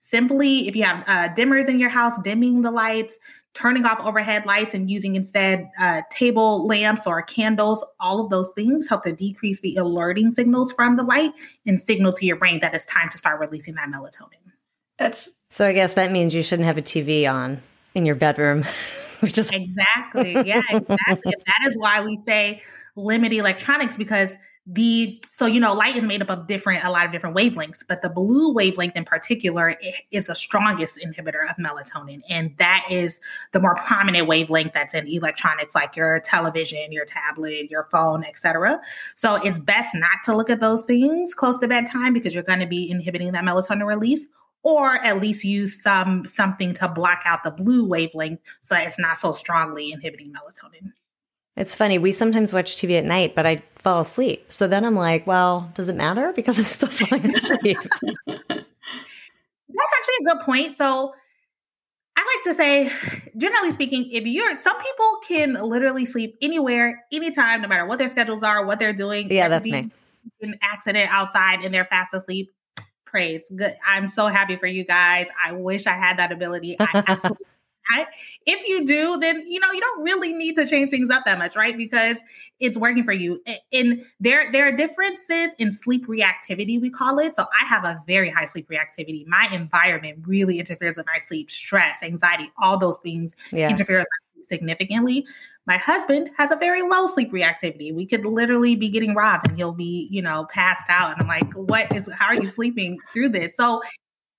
simply 0.05 0.67
if 0.67 0.75
you 0.75 0.83
have 0.83 1.03
uh, 1.07 1.33
dimmers 1.33 1.67
in 1.67 1.79
your 1.79 1.89
house, 1.89 2.13
dimming 2.23 2.61
the 2.61 2.71
lights, 2.71 3.17
turning 3.53 3.85
off 3.85 4.05
overhead 4.05 4.45
lights 4.45 4.75
and 4.75 4.89
using 4.89 5.15
instead 5.15 5.69
uh, 5.79 6.01
table 6.11 6.67
lamps 6.67 7.07
or 7.07 7.21
candles, 7.23 7.83
all 7.99 8.23
of 8.23 8.29
those 8.29 8.49
things 8.55 8.87
help 8.87 9.03
to 9.03 9.13
decrease 9.13 9.61
the 9.61 9.75
alerting 9.77 10.31
signals 10.31 10.71
from 10.71 10.95
the 10.95 11.03
light 11.03 11.31
and 11.65 11.79
signal 11.79 12.13
to 12.13 12.25
your 12.25 12.35
brain 12.35 12.59
that 12.61 12.73
it's 12.75 12.85
time 12.85 13.09
to 13.09 13.17
start 13.17 13.39
releasing 13.39 13.73
that 13.75 13.89
melatonin. 13.89 14.51
That's 14.97 15.31
so. 15.49 15.65
I 15.65 15.73
guess 15.73 15.95
that 15.95 16.11
means 16.11 16.33
you 16.33 16.43
shouldn't 16.43 16.67
have 16.67 16.77
a 16.77 16.81
TV 16.81 17.29
on 17.29 17.61
in 17.95 18.05
your 18.05 18.15
bedroom, 18.15 18.63
which 19.19 19.37
is 19.37 19.49
exactly 19.51 20.33
yeah, 20.45 20.61
exactly. 20.69 21.33
that 21.45 21.69
is 21.69 21.77
why 21.77 22.01
we 22.01 22.15
say 22.15 22.61
limit 22.95 23.33
electronics 23.33 23.97
because 23.97 24.35
the 24.67 25.21
so 25.31 25.45
you 25.45 25.59
know 25.59 25.73
light 25.73 25.95
is 25.95 26.03
made 26.03 26.23
up 26.23 26.29
of 26.29 26.47
different 26.47 26.83
a 26.83 26.89
lot 26.89 27.05
of 27.05 27.11
different 27.11 27.35
wavelengths 27.35 27.83
but 27.87 28.01
the 28.01 28.09
blue 28.09 28.51
wavelength 28.51 28.95
in 28.95 29.05
particular 29.05 29.77
is 30.09 30.25
the 30.25 30.33
strongest 30.33 30.97
inhibitor 30.97 31.47
of 31.47 31.55
melatonin. 31.57 32.21
And 32.29 32.55
that 32.57 32.87
is 32.89 33.19
the 33.51 33.59
more 33.59 33.75
prominent 33.75 34.27
wavelength 34.27 34.73
that's 34.73 34.95
in 34.95 35.07
electronics 35.07 35.75
like 35.75 35.95
your 35.95 36.19
television 36.21 36.91
your 36.91 37.05
tablet 37.05 37.69
your 37.69 37.87
phone 37.91 38.23
etc 38.23 38.79
so 39.13 39.35
it's 39.35 39.59
best 39.59 39.93
not 39.93 40.23
to 40.23 40.35
look 40.35 40.49
at 40.49 40.61
those 40.61 40.83
things 40.85 41.35
close 41.35 41.59
to 41.59 41.67
bedtime 41.67 42.13
because 42.13 42.33
you're 42.33 42.41
going 42.41 42.59
to 42.59 42.65
be 42.65 42.89
inhibiting 42.89 43.31
that 43.33 43.43
melatonin 43.43 43.85
release 43.85 44.25
or 44.63 44.95
at 45.03 45.21
least 45.21 45.43
use 45.43 45.83
some 45.83 46.25
something 46.25 46.73
to 46.73 46.87
block 46.87 47.21
out 47.25 47.43
the 47.43 47.51
blue 47.51 47.85
wavelength 47.85 48.41
so 48.61 48.73
that 48.73 48.87
it's 48.87 48.97
not 48.97 49.17
so 49.17 49.31
strongly 49.31 49.91
inhibiting 49.91 50.33
melatonin 50.33 50.91
it's 51.57 51.75
funny. 51.75 51.97
We 51.97 52.11
sometimes 52.11 52.51
watch 52.51 52.75
TV 52.75 52.97
at 52.97 53.05
night, 53.05 53.33
but 53.35 53.45
I 53.45 53.63
fall 53.75 54.01
asleep. 54.01 54.51
So 54.51 54.67
then 54.67 54.83
I'm 54.83 54.95
like, 54.95 55.25
well, 55.25 55.71
does 55.73 55.89
it 55.89 55.95
matter? 55.95 56.31
Because 56.35 56.57
I'm 56.57 56.65
still 56.65 56.89
falling 56.89 57.35
asleep. 57.35 57.77
That's 58.27 59.93
actually 59.97 60.15
a 60.21 60.23
good 60.25 60.39
point. 60.45 60.77
So 60.77 61.13
I 62.17 62.21
like 62.21 62.43
to 62.43 62.55
say, 62.55 62.91
generally 63.37 63.71
speaking, 63.71 64.09
if 64.11 64.25
you're 64.25 64.57
some 64.57 64.77
people 64.77 65.17
can 65.27 65.53
literally 65.53 66.05
sleep 66.05 66.37
anywhere, 66.41 67.03
anytime, 67.11 67.61
no 67.61 67.67
matter 67.67 67.85
what 67.85 67.99
their 67.99 68.07
schedules 68.07 68.43
are, 68.43 68.65
what 68.65 68.79
they're 68.79 68.93
doing. 68.93 69.31
Yeah, 69.31 69.47
that's 69.47 69.67
me. 69.67 69.91
An 70.41 70.55
accident 70.61 71.09
outside 71.11 71.61
and 71.63 71.73
they're 71.73 71.85
fast 71.85 72.13
asleep. 72.13 72.51
Praise. 73.05 73.43
Good. 73.55 73.75
I'm 73.87 74.07
so 74.07 74.27
happy 74.27 74.57
for 74.57 74.67
you 74.67 74.83
guys. 74.83 75.27
I 75.43 75.53
wish 75.53 75.87
I 75.87 75.93
had 75.93 76.17
that 76.19 76.31
ability. 76.31 76.75
I 76.79 77.03
absolutely 77.07 77.45
if 78.45 78.67
you 78.67 78.85
do, 78.85 79.17
then 79.17 79.43
you 79.47 79.59
know 79.59 79.71
you 79.71 79.81
don't 79.81 80.03
really 80.03 80.33
need 80.33 80.55
to 80.55 80.65
change 80.65 80.89
things 80.89 81.09
up 81.09 81.23
that 81.25 81.37
much, 81.37 81.55
right? 81.55 81.77
Because 81.77 82.17
it's 82.59 82.77
working 82.77 83.03
for 83.03 83.13
you. 83.13 83.41
And 83.71 84.01
there 84.19 84.51
there 84.51 84.67
are 84.67 84.71
differences 84.71 85.51
in 85.57 85.71
sleep 85.71 86.07
reactivity, 86.07 86.79
we 86.79 86.89
call 86.89 87.19
it. 87.19 87.35
So 87.35 87.45
I 87.61 87.65
have 87.65 87.85
a 87.85 88.01
very 88.07 88.29
high 88.29 88.45
sleep 88.45 88.69
reactivity. 88.69 89.25
My 89.27 89.47
environment 89.51 90.23
really 90.25 90.59
interferes 90.59 90.97
with 90.97 91.05
my 91.05 91.19
sleep, 91.25 91.51
stress, 91.51 91.97
anxiety, 92.01 92.51
all 92.61 92.77
those 92.77 92.97
things 92.99 93.35
yeah. 93.51 93.69
interfere 93.69 93.99
with 93.99 94.07
my 94.07 94.33
sleep 94.33 94.47
significantly. 94.47 95.27
My 95.67 95.77
husband 95.77 96.29
has 96.37 96.51
a 96.51 96.55
very 96.55 96.83
low 96.83 97.07
sleep 97.07 97.31
reactivity. 97.31 97.93
We 97.93 98.05
could 98.05 98.23
literally 98.23 98.75
be 98.75 98.89
getting 98.89 99.15
robbed 99.15 99.47
and 99.47 99.57
he'll 99.57 99.71
be, 99.71 100.07
you 100.11 100.21
know, 100.21 100.45
passed 100.51 100.85
out. 100.89 101.11
And 101.11 101.21
I'm 101.21 101.27
like, 101.27 101.51
what 101.53 101.91
is 101.95 102.11
how 102.13 102.27
are 102.27 102.35
you 102.35 102.47
sleeping 102.47 102.99
through 103.11 103.29
this? 103.29 103.55
So 103.55 103.81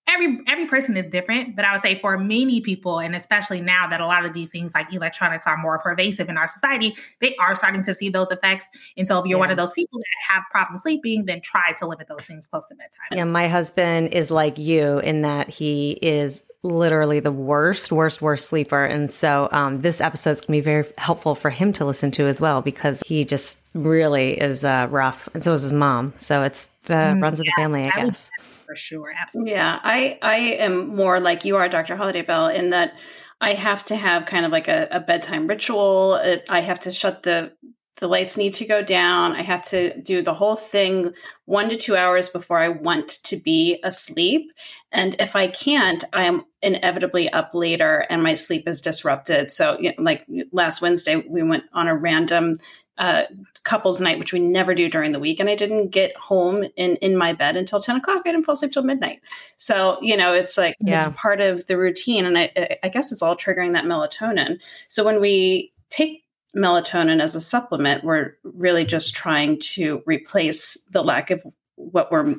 every 0.08 0.38
every 0.46 0.66
person 0.66 0.96
is 0.96 1.08
different 1.08 1.56
but 1.56 1.64
i 1.64 1.72
would 1.72 1.82
say 1.82 1.98
for 2.00 2.16
many 2.18 2.60
people 2.60 2.98
and 2.98 3.14
especially 3.16 3.60
now 3.60 3.88
that 3.88 4.00
a 4.00 4.06
lot 4.06 4.24
of 4.24 4.32
these 4.32 4.48
things 4.50 4.72
like 4.74 4.92
electronics 4.92 5.46
are 5.46 5.56
more 5.56 5.78
pervasive 5.78 6.28
in 6.28 6.36
our 6.36 6.48
society 6.48 6.94
they 7.20 7.34
are 7.36 7.54
starting 7.54 7.82
to 7.82 7.94
see 7.94 8.08
those 8.08 8.28
effects. 8.30 8.66
And 8.96 9.06
so 9.06 9.18
if 9.18 9.26
you're 9.26 9.38
yeah. 9.38 9.40
one 9.40 9.50
of 9.50 9.56
those 9.56 9.72
people 9.72 9.98
that 9.98 10.32
have 10.32 10.44
problems 10.50 10.82
sleeping 10.82 11.24
then 11.24 11.40
try 11.40 11.72
to 11.78 11.86
limit 11.86 12.08
those 12.08 12.26
things 12.26 12.46
close 12.46 12.66
to 12.68 12.74
bedtime. 12.74 13.16
Yeah 13.18 13.24
my 13.24 13.48
husband 13.48 14.08
is 14.12 14.30
like 14.30 14.58
you 14.58 14.98
in 14.98 15.22
that 15.22 15.48
he 15.48 15.92
is 16.02 16.42
literally 16.62 17.20
the 17.20 17.32
worst 17.32 17.92
worst 17.92 18.20
worst 18.20 18.48
sleeper. 18.48 18.84
And 18.84 19.10
so 19.10 19.48
um, 19.52 19.80
this 19.80 20.00
episode 20.00 20.30
is 20.30 20.40
going 20.40 20.46
to 20.58 20.62
be 20.62 20.64
very 20.64 20.84
helpful 20.98 21.34
for 21.34 21.50
him 21.50 21.72
to 21.74 21.84
listen 21.84 22.10
to 22.12 22.26
as 22.26 22.40
well 22.40 22.60
because 22.62 23.02
he 23.06 23.24
just 23.24 23.58
really 23.74 24.34
is 24.34 24.64
uh, 24.64 24.88
rough. 24.90 25.28
And 25.34 25.44
so 25.44 25.52
is 25.52 25.62
his 25.62 25.72
mom. 25.72 26.12
So 26.16 26.42
it's 26.42 26.68
uh, 26.88 26.94
mm, 26.94 27.22
runs 27.22 27.40
in 27.40 27.46
the 27.46 27.52
family 27.56 27.82
i, 27.82 27.88
I 27.88 28.06
guess. 28.06 28.30
would- 28.36 28.55
for 28.66 28.76
sure. 28.76 29.12
Absolutely. 29.18 29.52
Yeah, 29.52 29.78
I 29.82 30.18
I 30.22 30.36
am 30.36 30.88
more 30.88 31.20
like 31.20 31.44
you 31.44 31.56
are, 31.56 31.68
Dr. 31.68 31.96
Holliday 31.96 32.22
Bell, 32.22 32.48
in 32.48 32.68
that 32.68 32.94
I 33.40 33.52
have 33.54 33.84
to 33.84 33.96
have 33.96 34.26
kind 34.26 34.44
of 34.44 34.52
like 34.52 34.68
a, 34.68 34.88
a 34.90 35.00
bedtime 35.00 35.46
ritual. 35.46 36.20
I 36.48 36.60
have 36.60 36.78
to 36.80 36.92
shut 36.92 37.22
the 37.22 37.52
the 37.98 38.08
lights 38.08 38.36
need 38.36 38.52
to 38.54 38.66
go 38.66 38.82
down. 38.82 39.34
I 39.34 39.42
have 39.42 39.62
to 39.68 39.98
do 40.02 40.20
the 40.20 40.34
whole 40.34 40.56
thing 40.56 41.14
one 41.46 41.70
to 41.70 41.76
two 41.76 41.96
hours 41.96 42.28
before 42.28 42.58
I 42.58 42.68
want 42.68 43.08
to 43.24 43.36
be 43.36 43.80
asleep. 43.82 44.52
And 44.92 45.16
if 45.18 45.34
I 45.34 45.46
can't, 45.46 46.04
I 46.12 46.24
am 46.24 46.44
inevitably 46.60 47.30
up 47.30 47.54
later 47.54 48.06
and 48.10 48.22
my 48.22 48.34
sleep 48.34 48.68
is 48.68 48.82
disrupted. 48.82 49.50
So, 49.50 49.78
you 49.80 49.90
know, 49.90 50.02
like 50.02 50.26
last 50.52 50.82
Wednesday, 50.82 51.16
we 51.16 51.42
went 51.42 51.64
on 51.72 51.88
a 51.88 51.96
random 51.96 52.58
uh, 52.98 53.24
couples 53.66 54.00
night, 54.00 54.18
which 54.18 54.32
we 54.32 54.38
never 54.38 54.74
do 54.74 54.88
during 54.88 55.10
the 55.10 55.18
week. 55.18 55.40
And 55.40 55.50
I 55.50 55.56
didn't 55.56 55.88
get 55.88 56.16
home 56.16 56.64
in, 56.76 56.96
in 56.96 57.16
my 57.16 57.32
bed 57.34 57.56
until 57.56 57.80
10 57.80 57.96
o'clock. 57.96 58.22
I 58.24 58.30
didn't 58.30 58.44
fall 58.44 58.54
asleep 58.54 58.72
till 58.72 58.84
midnight. 58.84 59.20
So, 59.56 59.98
you 60.00 60.16
know, 60.16 60.32
it's 60.32 60.56
like, 60.56 60.76
yeah. 60.80 61.00
it's 61.00 61.20
part 61.20 61.40
of 61.40 61.66
the 61.66 61.76
routine. 61.76 62.24
And 62.24 62.38
I, 62.38 62.78
I 62.82 62.88
guess 62.88 63.12
it's 63.12 63.22
all 63.22 63.36
triggering 63.36 63.72
that 63.72 63.84
melatonin. 63.84 64.60
So 64.88 65.04
when 65.04 65.20
we 65.20 65.72
take 65.90 66.24
melatonin 66.56 67.20
as 67.20 67.34
a 67.34 67.40
supplement, 67.40 68.04
we're 68.04 68.34
really 68.44 68.84
just 68.84 69.14
trying 69.14 69.58
to 69.58 70.00
replace 70.06 70.78
the 70.92 71.02
lack 71.02 71.30
of 71.30 71.42
what 71.74 72.10
we're 72.10 72.36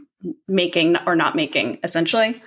making 0.48 0.96
or 1.06 1.16
not 1.16 1.36
making 1.36 1.80
essentially. 1.84 2.42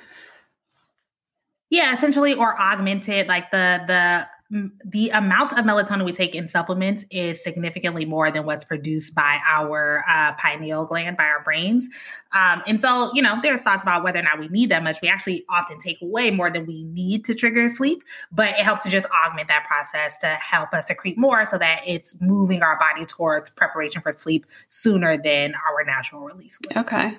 Yeah, 1.68 1.94
essentially, 1.94 2.34
or 2.34 2.60
augmented, 2.60 3.28
like 3.28 3.52
the 3.52 3.84
the 3.86 4.26
the 4.50 5.10
amount 5.10 5.52
of 5.52 5.64
melatonin 5.64 6.04
we 6.04 6.12
take 6.12 6.34
in 6.34 6.48
supplements 6.48 7.04
is 7.10 7.42
significantly 7.42 8.04
more 8.04 8.32
than 8.32 8.44
what's 8.44 8.64
produced 8.64 9.14
by 9.14 9.38
our 9.48 10.04
uh, 10.08 10.32
pineal 10.32 10.84
gland, 10.86 11.16
by 11.16 11.24
our 11.24 11.42
brains. 11.44 11.88
Um, 12.32 12.62
and 12.66 12.80
so, 12.80 13.10
you 13.14 13.22
know, 13.22 13.38
there's 13.42 13.60
thoughts 13.60 13.82
about 13.82 14.02
whether 14.02 14.18
or 14.18 14.22
not 14.22 14.40
we 14.40 14.48
need 14.48 14.70
that 14.70 14.82
much. 14.82 14.98
We 15.00 15.08
actually 15.08 15.44
often 15.48 15.78
take 15.78 15.98
way 16.00 16.32
more 16.32 16.50
than 16.50 16.66
we 16.66 16.84
need 16.84 17.24
to 17.26 17.34
trigger 17.34 17.68
sleep, 17.68 18.02
but 18.32 18.48
it 18.50 18.56
helps 18.56 18.82
to 18.82 18.90
just 18.90 19.06
augment 19.24 19.46
that 19.48 19.66
process 19.68 20.18
to 20.18 20.26
help 20.26 20.74
us 20.74 20.86
secrete 20.86 21.16
more 21.16 21.46
so 21.46 21.56
that 21.58 21.82
it's 21.86 22.16
moving 22.20 22.62
our 22.62 22.76
body 22.78 23.06
towards 23.06 23.50
preparation 23.50 24.02
for 24.02 24.10
sleep 24.10 24.46
sooner 24.68 25.16
than 25.16 25.54
our 25.54 25.84
natural 25.84 26.22
release. 26.22 26.58
Would. 26.60 26.76
Okay. 26.76 27.16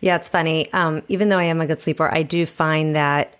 Yeah, 0.00 0.16
it's 0.16 0.28
funny. 0.28 0.72
Um, 0.72 1.02
even 1.08 1.28
though 1.28 1.38
I 1.38 1.44
am 1.44 1.60
a 1.60 1.66
good 1.66 1.78
sleeper, 1.78 2.12
I 2.12 2.22
do 2.22 2.46
find 2.46 2.96
that 2.96 3.34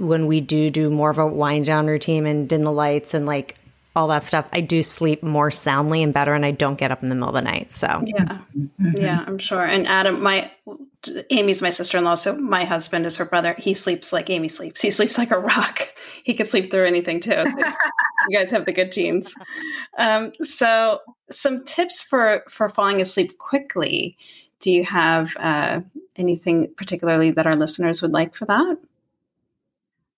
when 0.00 0.26
we 0.26 0.40
do 0.40 0.70
do 0.70 0.90
more 0.90 1.10
of 1.10 1.18
a 1.18 1.26
wind 1.26 1.66
down 1.66 1.86
routine 1.86 2.26
and 2.26 2.48
dim 2.48 2.62
the 2.62 2.72
lights 2.72 3.14
and 3.14 3.26
like 3.26 3.56
all 3.96 4.08
that 4.08 4.24
stuff, 4.24 4.48
I 4.52 4.60
do 4.60 4.82
sleep 4.82 5.22
more 5.22 5.50
soundly 5.50 6.02
and 6.02 6.14
better, 6.14 6.34
and 6.34 6.46
I 6.46 6.52
don't 6.52 6.78
get 6.78 6.92
up 6.92 7.02
in 7.02 7.08
the 7.08 7.14
middle 7.14 7.28
of 7.28 7.34
the 7.34 7.42
night. 7.42 7.72
So 7.72 8.02
yeah, 8.06 8.38
mm-hmm. 8.56 8.96
yeah, 8.96 9.16
I'm 9.26 9.38
sure. 9.38 9.64
And 9.64 9.86
Adam, 9.88 10.22
my 10.22 10.50
Amy's 11.30 11.60
my 11.60 11.70
sister 11.70 11.98
in 11.98 12.04
law, 12.04 12.14
so 12.14 12.36
my 12.36 12.64
husband 12.64 13.04
is 13.04 13.16
her 13.16 13.24
brother. 13.24 13.54
He 13.58 13.74
sleeps 13.74 14.12
like 14.12 14.30
Amy 14.30 14.48
sleeps. 14.48 14.80
He 14.80 14.90
sleeps 14.90 15.18
like 15.18 15.30
a 15.30 15.38
rock. 15.38 15.92
He 16.22 16.34
can 16.34 16.46
sleep 16.46 16.70
through 16.70 16.86
anything 16.86 17.20
too. 17.20 17.42
So 17.44 17.58
you 18.28 18.38
guys 18.38 18.50
have 18.50 18.64
the 18.64 18.72
good 18.72 18.92
genes. 18.92 19.34
Um, 19.98 20.32
so 20.42 21.00
some 21.30 21.64
tips 21.64 22.00
for 22.00 22.44
for 22.48 22.68
falling 22.68 23.00
asleep 23.00 23.38
quickly. 23.38 24.16
Do 24.60 24.70
you 24.70 24.84
have 24.84 25.36
uh, 25.38 25.80
anything 26.16 26.72
particularly 26.76 27.32
that 27.32 27.46
our 27.46 27.56
listeners 27.56 28.02
would 28.02 28.12
like 28.12 28.34
for 28.34 28.44
that? 28.44 28.76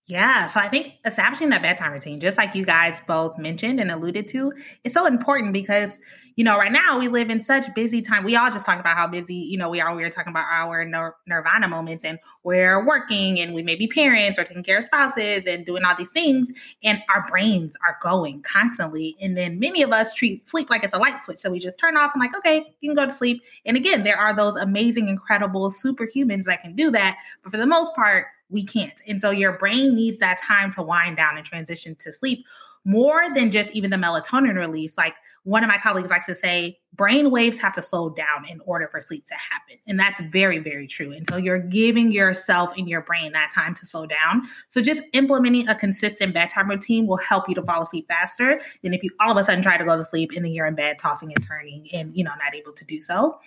Yeah. 0.07 0.47
So 0.47 0.59
I 0.59 0.67
think 0.67 0.95
establishing 1.05 1.47
that 1.49 1.61
bedtime 1.61 1.93
routine, 1.93 2.19
just 2.19 2.37
like 2.37 2.55
you 2.55 2.65
guys 2.65 2.99
both 3.07 3.37
mentioned 3.37 3.79
and 3.79 3.89
alluded 3.89 4.27
to, 4.29 4.51
is 4.83 4.91
so 4.91 5.05
important 5.05 5.53
because, 5.53 5.97
you 6.35 6.43
know, 6.43 6.57
right 6.57 6.73
now 6.73 6.99
we 6.99 7.07
live 7.07 7.29
in 7.29 7.41
such 7.41 7.73
busy 7.73 8.01
time. 8.01 8.25
We 8.25 8.35
all 8.35 8.51
just 8.51 8.65
talked 8.65 8.81
about 8.81 8.97
how 8.97 9.07
busy, 9.07 9.33
you 9.33 9.57
know, 9.57 9.69
we 9.69 9.79
are. 9.79 9.95
We 9.95 10.03
were 10.03 10.09
talking 10.09 10.31
about 10.31 10.47
our 10.51 10.83
nir- 10.83 11.15
nirvana 11.25 11.69
moments 11.69 12.03
and 12.03 12.19
we're 12.43 12.85
working 12.85 13.39
and 13.39 13.53
we 13.53 13.63
may 13.63 13.75
be 13.75 13.87
parents 13.87 14.37
or 14.37 14.43
taking 14.43 14.63
care 14.63 14.79
of 14.79 14.83
spouses 14.83 15.45
and 15.45 15.65
doing 15.65 15.85
all 15.85 15.95
these 15.97 16.09
things. 16.09 16.51
And 16.83 17.01
our 17.15 17.25
brains 17.25 17.73
are 17.87 17.97
going 18.01 18.41
constantly. 18.41 19.15
And 19.21 19.37
then 19.37 19.57
many 19.57 19.83
of 19.83 19.93
us 19.93 20.13
treat 20.13 20.49
sleep 20.49 20.69
like 20.69 20.83
it's 20.83 20.93
a 20.93 20.97
light 20.97 21.23
switch. 21.23 21.39
So 21.39 21.49
we 21.49 21.59
just 21.59 21.79
turn 21.79 21.95
off 21.95 22.11
and 22.13 22.19
like, 22.19 22.35
okay, 22.35 22.75
you 22.81 22.89
can 22.89 22.95
go 22.97 23.05
to 23.05 23.13
sleep. 23.17 23.41
And 23.65 23.77
again, 23.77 24.03
there 24.03 24.17
are 24.17 24.35
those 24.35 24.57
amazing, 24.57 25.07
incredible 25.07 25.71
superhumans 25.71 26.43
that 26.43 26.61
can 26.61 26.75
do 26.75 26.91
that. 26.91 27.15
But 27.41 27.53
for 27.53 27.57
the 27.57 27.65
most 27.65 27.95
part, 27.95 28.25
we 28.53 28.63
can't. 28.63 29.01
And 29.07 29.19
so 29.19 29.31
your 29.31 29.57
brain 29.57 29.95
needs 29.95 30.19
that 30.19 30.39
time 30.39 30.71
to 30.73 30.81
wind 30.81 31.17
down 31.17 31.37
and 31.37 31.45
transition 31.45 31.95
to 31.95 32.13
sleep 32.13 32.45
more 32.85 33.33
than 33.33 33.49
just 33.49 33.71
even 33.71 33.89
the 33.89 33.97
melatonin 33.97 34.57
release. 34.57 34.97
Like 34.97 35.15
one 35.43 35.63
of 35.63 35.69
my 35.69 35.77
colleagues 35.77 36.09
likes 36.09 36.25
to 36.25 36.35
say, 36.35 36.79
brain 36.93 37.31
waves 37.31 37.59
have 37.59 37.71
to 37.73 37.81
slow 37.81 38.09
down 38.09 38.45
in 38.49 38.59
order 38.65 38.87
for 38.89 38.99
sleep 38.99 39.25
to 39.27 39.35
happen. 39.35 39.77
And 39.87 39.97
that's 39.97 40.19
very, 40.31 40.59
very 40.59 40.85
true. 40.85 41.13
And 41.13 41.25
so 41.27 41.37
you're 41.37 41.59
giving 41.59 42.11
yourself 42.11 42.73
and 42.77 42.87
your 42.87 43.01
brain 43.01 43.31
that 43.31 43.51
time 43.53 43.73
to 43.75 43.85
slow 43.85 44.05
down. 44.05 44.43
So 44.69 44.81
just 44.81 45.01
implementing 45.13 45.67
a 45.69 45.75
consistent 45.75 46.33
bedtime 46.33 46.69
routine 46.69 47.07
will 47.07 47.17
help 47.17 47.47
you 47.47 47.55
to 47.55 47.63
fall 47.63 47.81
asleep 47.81 48.05
faster 48.07 48.59
than 48.83 48.93
if 48.93 49.01
you 49.01 49.11
all 49.21 49.31
of 49.31 49.37
a 49.37 49.43
sudden 49.43 49.63
try 49.63 49.77
to 49.77 49.85
go 49.85 49.97
to 49.97 50.05
sleep 50.05 50.31
and 50.35 50.43
then 50.43 50.51
you're 50.51 50.67
in 50.67 50.75
bed 50.75 50.99
tossing 50.99 51.31
and 51.33 51.47
turning 51.47 51.87
and, 51.93 52.15
you 52.15 52.23
know, 52.23 52.31
not 52.31 52.53
able 52.53 52.73
to 52.73 52.85
do 52.85 52.99
so. 52.99 53.39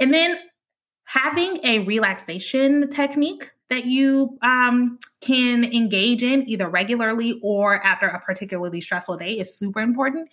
And 0.00 0.12
then 0.12 0.38
having 1.04 1.64
a 1.64 1.80
relaxation 1.80 2.88
technique 2.88 3.52
that 3.70 3.86
you 3.86 4.36
um, 4.42 4.98
can 5.20 5.64
engage 5.64 6.22
in 6.22 6.46
either 6.48 6.68
regularly 6.68 7.40
or 7.42 7.82
after 7.84 8.06
a 8.06 8.20
particularly 8.20 8.80
stressful 8.80 9.16
day 9.16 9.38
is 9.38 9.56
super 9.56 9.80
important. 9.80 10.28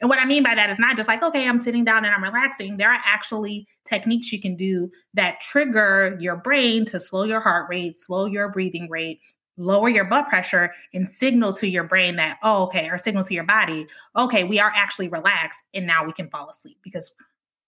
And 0.00 0.08
what 0.08 0.18
I 0.18 0.24
mean 0.24 0.42
by 0.42 0.54
that 0.54 0.70
is 0.70 0.78
not 0.78 0.96
just 0.96 1.08
like, 1.08 1.22
okay, 1.22 1.46
I'm 1.46 1.60
sitting 1.60 1.84
down 1.84 2.04
and 2.04 2.14
I'm 2.14 2.22
relaxing. 2.22 2.76
There 2.76 2.90
are 2.90 3.00
actually 3.04 3.66
techniques 3.84 4.32
you 4.32 4.40
can 4.40 4.56
do 4.56 4.90
that 5.14 5.40
trigger 5.40 6.16
your 6.20 6.36
brain 6.36 6.84
to 6.86 6.98
slow 6.98 7.24
your 7.24 7.40
heart 7.40 7.68
rate, 7.70 7.98
slow 7.98 8.26
your 8.26 8.48
breathing 8.48 8.88
rate, 8.88 9.20
lower 9.56 9.90
your 9.90 10.06
blood 10.06 10.26
pressure, 10.28 10.72
and 10.94 11.06
signal 11.06 11.52
to 11.52 11.68
your 11.68 11.84
brain 11.84 12.16
that, 12.16 12.38
oh, 12.42 12.64
okay, 12.64 12.88
or 12.88 12.96
signal 12.96 13.24
to 13.24 13.34
your 13.34 13.44
body, 13.44 13.86
okay, 14.16 14.42
we 14.42 14.58
are 14.58 14.72
actually 14.74 15.08
relaxed 15.08 15.62
and 15.74 15.86
now 15.86 16.04
we 16.04 16.12
can 16.12 16.30
fall 16.30 16.48
asleep. 16.48 16.78
Because 16.82 17.12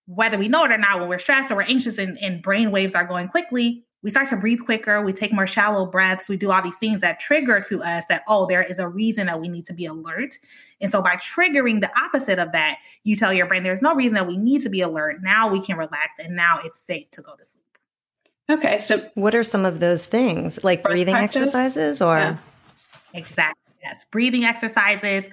whether 0.07 0.38
we 0.38 0.49
know 0.49 0.64
it 0.64 0.73
or 0.73 0.79
not, 0.79 0.99
when 0.99 1.09
we're 1.09 1.19
stressed 1.19 1.50
or 1.50 1.57
we're 1.57 1.62
anxious 1.62 1.99
and, 1.99 2.19
and 2.19 2.43
brain 2.43 2.71
waves 2.71 2.95
are 2.95 3.05
going 3.05 3.29
quickly, 3.29 3.85
we 4.02 4.11
start 4.11 4.28
to 4.28 4.37
breathe 4.37 4.61
quicker, 4.64 5.02
we 5.02 5.12
take 5.12 5.32
more 5.32 5.47
shallow 5.47 5.87
breaths, 5.87 6.28
we 6.28 6.37
do 6.37 6.50
all 6.50 6.62
these 6.62 6.76
things 6.76 7.00
that 7.02 7.21
trigger 7.21 7.61
to 7.68 7.82
us 7.82 8.04
that, 8.09 8.23
oh, 8.26 8.47
there 8.47 8.62
is 8.62 8.78
a 8.78 8.88
reason 8.88 9.26
that 9.26 9.40
we 9.40 9.49
need 9.49 9.64
to 9.66 9.73
be 9.73 9.87
alert. 9.87 10.38
And 10.80 10.90
so 10.90 11.00
by 11.00 11.16
triggering 11.16 11.80
the 11.80 11.90
opposite 11.99 12.38
of 12.38 12.52
that, 12.52 12.78
you 13.04 13.16
tell 13.16 13.32
your 13.32 13.47
brain 13.47 13.62
there's 13.62 13.82
no 13.82 13.94
reason 13.94 14.14
that 14.14 14.26
we 14.26 14.37
need 14.37 14.62
to 14.62 14.68
be 14.68 14.80
alert. 14.80 15.23
Now 15.23 15.50
we 15.50 15.61
can 15.61 15.76
relax 15.76 16.18
and 16.18 16.35
now 16.35 16.59
it's 16.64 16.82
safe 16.82 17.11
to 17.12 17.23
go 17.23 17.37
to 17.37 17.44
sleep. 17.44 17.62
Okay. 18.50 18.78
So 18.78 19.00
what 19.14 19.35
are 19.35 19.44
some 19.44 19.64
of 19.64 19.78
those 19.78 20.04
things? 20.04 20.64
Like 20.64 20.82
breathing 20.82 21.14
practice? 21.14 21.54
exercises 21.54 22.02
or 22.02 22.18
yeah. 22.18 22.38
Exactly. 23.14 23.75
Yes. 23.82 24.04
Breathing 24.11 24.44
exercises. 24.44 25.25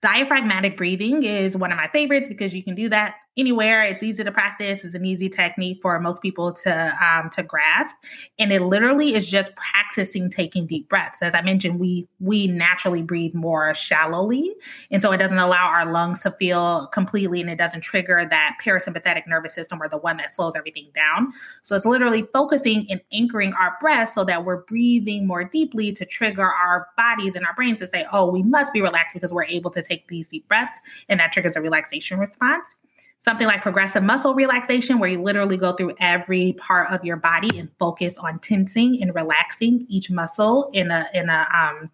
Diaphragmatic 0.00 0.76
breathing 0.76 1.24
is 1.24 1.56
one 1.56 1.72
of 1.72 1.76
my 1.76 1.88
favorites 1.88 2.28
because 2.28 2.54
you 2.54 2.62
can 2.62 2.74
do 2.74 2.88
that 2.88 3.16
anywhere. 3.38 3.84
It's 3.84 4.02
easy 4.02 4.24
to 4.24 4.32
practice. 4.32 4.84
It's 4.84 4.94
an 4.94 5.06
easy 5.06 5.28
technique 5.28 5.78
for 5.80 5.98
most 6.00 6.20
people 6.20 6.52
to 6.52 7.04
um, 7.04 7.30
to 7.30 7.42
grasp, 7.42 7.94
and 8.38 8.52
it 8.52 8.62
literally 8.62 9.14
is 9.14 9.30
just 9.30 9.52
practicing 9.54 10.28
taking 10.28 10.66
deep 10.66 10.88
breaths. 10.88 11.22
As 11.22 11.34
I 11.34 11.42
mentioned, 11.42 11.78
we 11.78 12.08
we 12.18 12.48
naturally 12.48 13.02
breathe 13.02 13.34
more 13.34 13.74
shallowly, 13.74 14.54
and 14.90 15.00
so 15.00 15.12
it 15.12 15.18
doesn't 15.18 15.38
allow 15.38 15.68
our 15.68 15.90
lungs 15.90 16.20
to 16.20 16.32
feel 16.32 16.88
completely, 16.88 17.40
and 17.40 17.48
it 17.48 17.56
doesn't 17.56 17.82
trigger 17.82 18.26
that 18.28 18.56
parasympathetic 18.62 19.26
nervous 19.28 19.54
system 19.54 19.80
or 19.80 19.88
the 19.88 19.98
one 19.98 20.16
that 20.16 20.34
slows 20.34 20.56
everything 20.56 20.88
down. 20.94 21.32
So 21.62 21.76
it's 21.76 21.86
literally 21.86 22.26
focusing 22.32 22.86
and 22.90 23.00
anchoring 23.12 23.52
our 23.54 23.76
breath 23.80 24.12
so 24.12 24.24
that 24.24 24.44
we're 24.44 24.62
breathing 24.64 25.26
more 25.26 25.44
deeply 25.44 25.92
to 25.92 26.04
trigger 26.04 26.46
our 26.46 26.88
bodies 26.96 27.36
and 27.36 27.46
our 27.46 27.54
brains 27.54 27.78
to 27.78 27.88
say, 27.88 28.04
"Oh, 28.12 28.30
we 28.30 28.42
must 28.42 28.72
be 28.72 28.82
relaxed 28.82 29.14
because 29.14 29.32
we're 29.32 29.44
able 29.44 29.70
to 29.70 29.82
take 29.82 30.08
these 30.08 30.26
deep 30.26 30.48
breaths," 30.48 30.80
and 31.08 31.20
that 31.20 31.30
triggers 31.30 31.56
a 31.56 31.60
relaxation 31.60 32.18
response 32.18 32.76
something 33.20 33.46
like 33.46 33.62
progressive 33.62 34.02
muscle 34.02 34.34
relaxation, 34.34 34.98
where 34.98 35.08
you 35.08 35.20
literally 35.22 35.56
go 35.56 35.72
through 35.72 35.94
every 36.00 36.52
part 36.54 36.90
of 36.90 37.04
your 37.04 37.16
body 37.16 37.58
and 37.58 37.68
focus 37.78 38.16
on 38.18 38.38
tensing 38.38 39.02
and 39.02 39.14
relaxing 39.14 39.84
each 39.88 40.10
muscle 40.10 40.70
in 40.72 40.90
a 40.90 41.06
in 41.14 41.28
a 41.28 41.46
um, 41.52 41.90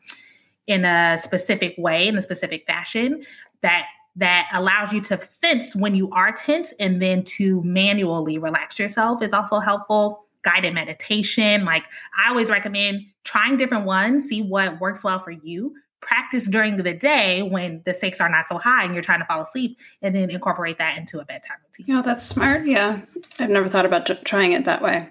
in 0.67 0.85
a 0.85 1.19
specific 1.23 1.75
way, 1.79 2.09
in 2.09 2.17
a 2.17 2.23
specific 2.23 2.67
fashion 2.67 3.23
that 3.63 3.87
that 4.17 4.49
allows 4.53 4.93
you 4.93 5.01
to 5.01 5.21
sense 5.21 5.75
when 5.75 5.95
you 5.95 6.09
are 6.11 6.31
tense 6.31 6.73
and 6.79 7.03
then 7.03 7.25
to 7.25 7.61
manually 7.63 8.39
relax 8.39 8.79
yourself 8.79 9.23
is 9.23 9.33
also 9.33 9.59
helpful. 9.61 10.21
Guided 10.43 10.75
meditation, 10.75 11.65
like 11.65 11.85
I 12.23 12.29
always 12.29 12.51
recommend 12.51 13.01
trying 13.25 13.57
different 13.57 13.87
ones, 13.87 14.29
see 14.29 14.43
what 14.43 14.79
works 14.79 15.03
well 15.03 15.19
for 15.19 15.31
you 15.31 15.75
practice 16.05 16.47
during 16.47 16.77
the 16.77 16.93
day 16.93 17.43
when 17.43 17.83
the 17.85 17.93
stakes 17.93 18.21
are 18.21 18.29
not 18.29 18.49
so 18.49 18.59
high 18.59 18.85
and 18.85 18.95
you're 18.95 19.03
trying 19.03 19.21
to 19.21 19.27
fall 19.27 19.43
asleep 19.43 19.79
and 20.03 20.15
then 20.15 20.31
incorporate 20.31 20.79
that 20.79 20.97
into 20.97 21.21
a 21.21 21.25
bedtime 21.25 21.57
routine. 21.67 21.97
Oh, 21.97 22.03
that's 22.03 22.25
smart. 22.25 22.67
Yeah. 22.67 23.01
I've 23.39 23.51
never 23.51 23.69
thought 23.69 23.87
about 23.87 24.07
t- 24.07 24.15
trying 24.25 24.53
it 24.53 24.65
that 24.65 24.83
way. 24.83 25.09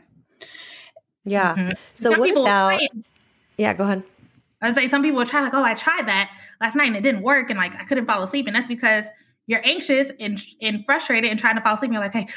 Yeah. 1.26 1.56
Mm-hmm. 1.56 1.70
So 1.94 2.12
some 2.12 2.20
what 2.20 2.32
about 2.32 2.82
Yeah, 3.58 3.74
go 3.74 3.84
ahead. 3.84 4.04
I 4.62 4.68
would 4.68 4.76
say 4.76 4.88
some 4.88 5.02
people 5.02 5.18
will 5.18 5.26
try 5.26 5.42
like, 5.42 5.54
"Oh, 5.54 5.64
I 5.64 5.74
tried 5.74 6.08
that 6.08 6.32
last 6.62 6.76
night 6.76 6.88
and 6.88 6.96
it 6.96 7.02
didn't 7.02 7.22
work 7.22 7.50
and 7.50 7.58
like 7.58 7.74
I 7.76 7.84
couldn't 7.84 8.06
fall 8.06 8.24
asleep." 8.24 8.48
And 8.48 8.56
that's 8.56 8.68
because 8.68 9.06
you're 9.46 9.66
anxious 9.66 10.10
and 10.20 10.42
and 10.62 10.86
frustrated 10.86 11.30
and 11.30 11.40
trying 11.40 11.56
to 11.56 11.62
fall 11.62 11.76
asleep 11.76 11.92
and 11.92 11.94
you're 11.94 12.04
like, 12.04 12.14
"Hey, 12.14 12.28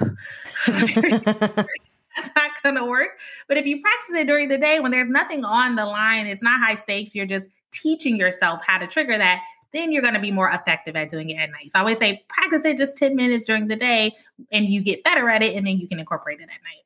that's 2.16 2.30
not 2.34 2.50
going 2.62 2.74
to 2.74 2.84
work. 2.84 3.18
But 3.48 3.56
if 3.58 3.66
you 3.66 3.80
practice 3.80 4.16
it 4.16 4.26
during 4.26 4.48
the 4.48 4.58
day 4.58 4.80
when 4.80 4.90
there's 4.90 5.08
nothing 5.08 5.44
on 5.44 5.76
the 5.76 5.86
line, 5.86 6.26
it's 6.26 6.42
not 6.42 6.60
high 6.60 6.76
stakes, 6.76 7.14
you're 7.14 7.26
just 7.26 7.46
teaching 7.82 8.16
yourself 8.16 8.60
how 8.66 8.78
to 8.78 8.86
trigger 8.86 9.16
that, 9.18 9.42
then 9.72 9.92
you're 9.92 10.02
going 10.02 10.14
to 10.14 10.20
be 10.20 10.30
more 10.30 10.50
effective 10.50 10.96
at 10.96 11.08
doing 11.08 11.30
it 11.30 11.36
at 11.36 11.50
night. 11.50 11.66
So 11.66 11.72
I 11.76 11.80
always 11.80 11.98
say 11.98 12.24
practice 12.28 12.64
it 12.64 12.78
just 12.78 12.96
10 12.96 13.14
minutes 13.14 13.44
during 13.44 13.68
the 13.68 13.76
day 13.76 14.14
and 14.50 14.66
you 14.66 14.80
get 14.80 15.04
better 15.04 15.28
at 15.28 15.42
it 15.42 15.54
and 15.56 15.66
then 15.66 15.78
you 15.78 15.88
can 15.88 15.98
incorporate 15.98 16.40
it 16.40 16.44
at 16.44 16.48
night. 16.48 16.84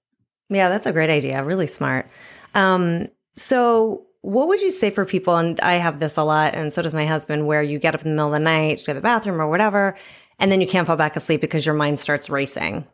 Yeah, 0.49 0.69
that's 0.69 0.87
a 0.87 0.93
great 0.93 1.11
idea. 1.11 1.45
Really 1.45 1.69
smart. 1.69 2.09
Um, 2.55 3.09
so 3.35 4.07
what 4.23 4.49
would 4.49 4.61
you 4.61 4.71
say 4.71 4.91
for 4.91 5.07
people 5.07 5.37
and 5.37 5.59
i 5.61 5.75
have 5.75 5.99
this 5.99 6.17
a 6.17 6.23
lot 6.23 6.55
and 6.55 6.73
so 6.73 6.83
does 6.83 6.93
my 6.93 7.07
husband 7.07 7.47
where 7.47 7.63
you 7.63 7.79
get 7.79 7.95
up 7.95 8.03
in 8.03 8.11
the 8.11 8.15
middle 8.15 8.35
of 8.35 8.39
the 8.39 8.45
night 8.45 8.79
to 8.79 8.85
go 8.85 8.93
to 8.93 8.95
the 8.95 9.01
bathroom 9.01 9.41
or 9.41 9.49
whatever 9.49 9.97
and 10.39 10.53
then 10.53 10.61
you 10.61 10.67
can't 10.67 10.87
fall 10.87 10.97
back 10.97 11.17
asleep 11.17 11.41
because 11.41 11.65
your 11.65 11.75
mind 11.75 11.99
starts 11.99 12.29
racing 12.29 12.87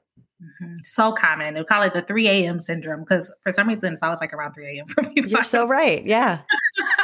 Mm-hmm. 0.43 0.75
So 0.85 1.13
common. 1.13 1.55
We 1.55 1.65
call 1.65 1.83
it 1.83 1.95
the 1.95 2.03
3 2.03 2.29
a.m. 2.29 2.61
syndrome 2.61 3.01
because 3.01 3.33
for 3.43 3.53
some 3.53 3.69
reason 3.69 3.95
it's 3.95 4.03
always 4.03 4.21
like 4.21 4.35
around 4.35 4.53
3 4.53 4.77
a.m. 4.77 4.87
for 4.87 5.03
people. 5.05 5.31
You're 5.31 5.45
so 5.45 5.67
right. 5.67 6.05
Yeah. 6.05 6.41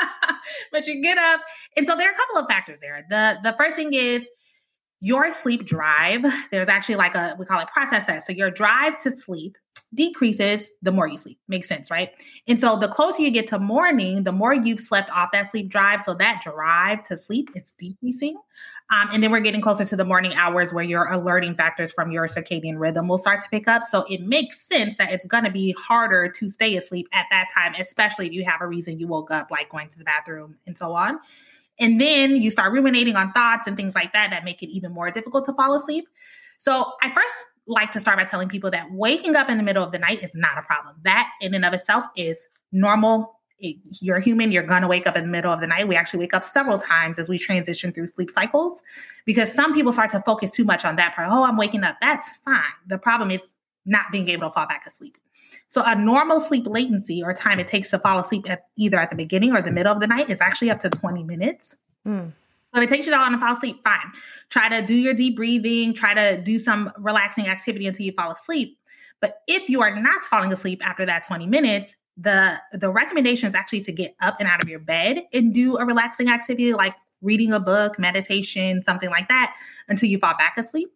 but 0.72 0.86
you 0.86 1.02
get 1.02 1.16
up. 1.16 1.40
And 1.76 1.86
so 1.86 1.96
there 1.96 2.08
are 2.08 2.12
a 2.12 2.16
couple 2.16 2.36
of 2.36 2.46
factors 2.46 2.78
there. 2.80 3.06
The 3.08 3.38
the 3.42 3.56
first 3.56 3.76
thing 3.76 3.94
is 3.94 4.28
your 5.00 5.30
sleep 5.30 5.64
drive. 5.64 6.24
There's 6.50 6.68
actually 6.68 6.96
like 6.96 7.14
a 7.14 7.34
we 7.38 7.46
call 7.46 7.60
it 7.60 7.68
process 7.72 8.08
S. 8.08 8.26
So 8.26 8.32
your 8.32 8.50
drive 8.50 8.98
to 8.98 9.10
sleep 9.10 9.56
decreases 9.94 10.70
the 10.80 10.92
more 10.92 11.06
you 11.06 11.18
sleep. 11.18 11.38
Makes 11.48 11.68
sense, 11.68 11.90
right? 11.90 12.10
And 12.48 12.58
so 12.58 12.78
the 12.78 12.88
closer 12.88 13.22
you 13.22 13.30
get 13.30 13.48
to 13.48 13.58
morning, 13.58 14.24
the 14.24 14.32
more 14.32 14.54
you've 14.54 14.80
slept 14.80 15.10
off 15.10 15.30
that 15.32 15.50
sleep 15.50 15.68
drive. 15.68 16.02
So 16.02 16.14
that 16.14 16.42
drive 16.42 17.02
to 17.04 17.16
sleep 17.16 17.50
is 17.54 17.72
decreasing. 17.78 18.36
Um, 18.90 19.08
and 19.12 19.22
then 19.22 19.30
we're 19.30 19.40
getting 19.40 19.60
closer 19.60 19.84
to 19.84 19.96
the 19.96 20.04
morning 20.04 20.32
hours 20.34 20.72
where 20.72 20.84
your 20.84 21.10
alerting 21.10 21.54
factors 21.54 21.92
from 21.92 22.10
your 22.10 22.26
circadian 22.26 22.78
rhythm 22.78 23.08
will 23.08 23.18
start 23.18 23.42
to 23.42 23.48
pick 23.50 23.68
up. 23.68 23.82
So 23.90 24.04
it 24.08 24.22
makes 24.22 24.66
sense 24.66 24.96
that 24.96 25.12
it's 25.12 25.26
going 25.26 25.44
to 25.44 25.50
be 25.50 25.74
harder 25.78 26.28
to 26.30 26.48
stay 26.48 26.76
asleep 26.76 27.08
at 27.12 27.26
that 27.30 27.48
time, 27.54 27.74
especially 27.78 28.26
if 28.26 28.32
you 28.32 28.44
have 28.44 28.60
a 28.60 28.66
reason 28.66 28.98
you 28.98 29.08
woke 29.08 29.30
up, 29.30 29.50
like 29.50 29.70
going 29.70 29.88
to 29.90 29.98
the 29.98 30.04
bathroom 30.04 30.56
and 30.66 30.76
so 30.76 30.92
on. 30.92 31.18
And 31.80 32.00
then 32.00 32.36
you 32.36 32.50
start 32.50 32.72
ruminating 32.72 33.16
on 33.16 33.32
thoughts 33.32 33.66
and 33.66 33.76
things 33.76 33.94
like 33.94 34.12
that 34.12 34.30
that 34.30 34.44
make 34.44 34.62
it 34.62 34.70
even 34.70 34.92
more 34.92 35.10
difficult 35.10 35.44
to 35.46 35.52
fall 35.54 35.74
asleep. 35.74 36.06
So 36.58 36.92
I 37.02 37.12
first 37.12 37.34
like 37.66 37.90
to 37.92 38.00
start 38.00 38.18
by 38.18 38.24
telling 38.24 38.48
people 38.48 38.70
that 38.70 38.86
waking 38.90 39.36
up 39.36 39.48
in 39.48 39.56
the 39.56 39.62
middle 39.62 39.84
of 39.84 39.92
the 39.92 39.98
night 39.98 40.22
is 40.22 40.30
not 40.34 40.58
a 40.58 40.62
problem. 40.62 40.96
That 41.04 41.28
in 41.40 41.54
and 41.54 41.64
of 41.64 41.72
itself 41.72 42.06
is 42.16 42.48
normal. 42.72 43.38
you're 43.58 44.18
human, 44.18 44.50
you're 44.50 44.64
going 44.64 44.82
to 44.82 44.88
wake 44.88 45.06
up 45.06 45.16
in 45.16 45.22
the 45.22 45.30
middle 45.30 45.52
of 45.52 45.60
the 45.60 45.68
night. 45.68 45.86
We 45.86 45.94
actually 45.94 46.20
wake 46.20 46.34
up 46.34 46.44
several 46.44 46.78
times 46.78 47.18
as 47.18 47.28
we 47.28 47.38
transition 47.38 47.92
through 47.92 48.08
sleep 48.08 48.30
cycles 48.30 48.82
because 49.24 49.52
some 49.52 49.72
people 49.72 49.92
start 49.92 50.10
to 50.10 50.20
focus 50.26 50.50
too 50.50 50.64
much 50.64 50.84
on 50.84 50.96
that 50.96 51.14
part. 51.14 51.28
Oh, 51.30 51.44
I'm 51.44 51.56
waking 51.56 51.84
up. 51.84 51.96
That's 52.00 52.28
fine. 52.44 52.62
The 52.88 52.98
problem 52.98 53.30
is 53.30 53.40
not 53.86 54.06
being 54.10 54.28
able 54.28 54.48
to 54.48 54.54
fall 54.54 54.66
back 54.66 54.84
asleep. 54.86 55.16
So 55.68 55.82
a 55.84 55.94
normal 55.94 56.40
sleep 56.40 56.66
latency 56.66 57.22
or 57.22 57.32
time 57.32 57.60
it 57.60 57.68
takes 57.68 57.90
to 57.90 57.98
fall 57.98 58.18
asleep 58.18 58.48
at 58.50 58.66
either 58.76 58.98
at 58.98 59.10
the 59.10 59.16
beginning 59.16 59.54
or 59.54 59.62
the 59.62 59.70
middle 59.70 59.92
of 59.92 60.00
the 60.00 60.06
night 60.06 60.30
is 60.30 60.40
actually 60.40 60.70
up 60.70 60.80
to 60.80 60.90
20 60.90 61.22
minutes. 61.24 61.76
Mm. 62.06 62.32
So 62.74 62.80
if 62.80 62.90
it 62.90 62.94
takes 62.94 63.06
you 63.06 63.12
long 63.12 63.32
to 63.32 63.38
fall 63.38 63.54
asleep, 63.54 63.82
fine. 63.84 64.12
Try 64.48 64.68
to 64.68 64.84
do 64.84 64.94
your 64.94 65.12
deep 65.12 65.36
breathing, 65.36 65.92
try 65.92 66.14
to 66.14 66.40
do 66.40 66.58
some 66.58 66.90
relaxing 66.98 67.46
activity 67.48 67.86
until 67.86 68.06
you 68.06 68.12
fall 68.12 68.32
asleep. 68.32 68.78
But 69.20 69.40
if 69.46 69.68
you 69.68 69.82
are 69.82 69.94
not 69.94 70.22
falling 70.22 70.52
asleep 70.52 70.80
after 70.84 71.04
that 71.06 71.26
20 71.26 71.46
minutes, 71.46 71.94
the 72.16 72.60
the 72.72 72.90
recommendation 72.90 73.48
is 73.48 73.54
actually 73.54 73.80
to 73.80 73.92
get 73.92 74.14
up 74.20 74.36
and 74.38 74.48
out 74.48 74.62
of 74.62 74.68
your 74.68 74.80
bed 74.80 75.22
and 75.32 75.54
do 75.54 75.78
a 75.78 75.84
relaxing 75.84 76.28
activity 76.28 76.74
like 76.74 76.94
reading 77.22 77.52
a 77.52 77.60
book, 77.60 77.98
meditation, 77.98 78.82
something 78.82 79.08
like 79.10 79.28
that 79.28 79.54
until 79.88 80.08
you 80.08 80.18
fall 80.18 80.34
back 80.36 80.54
asleep. 80.58 80.90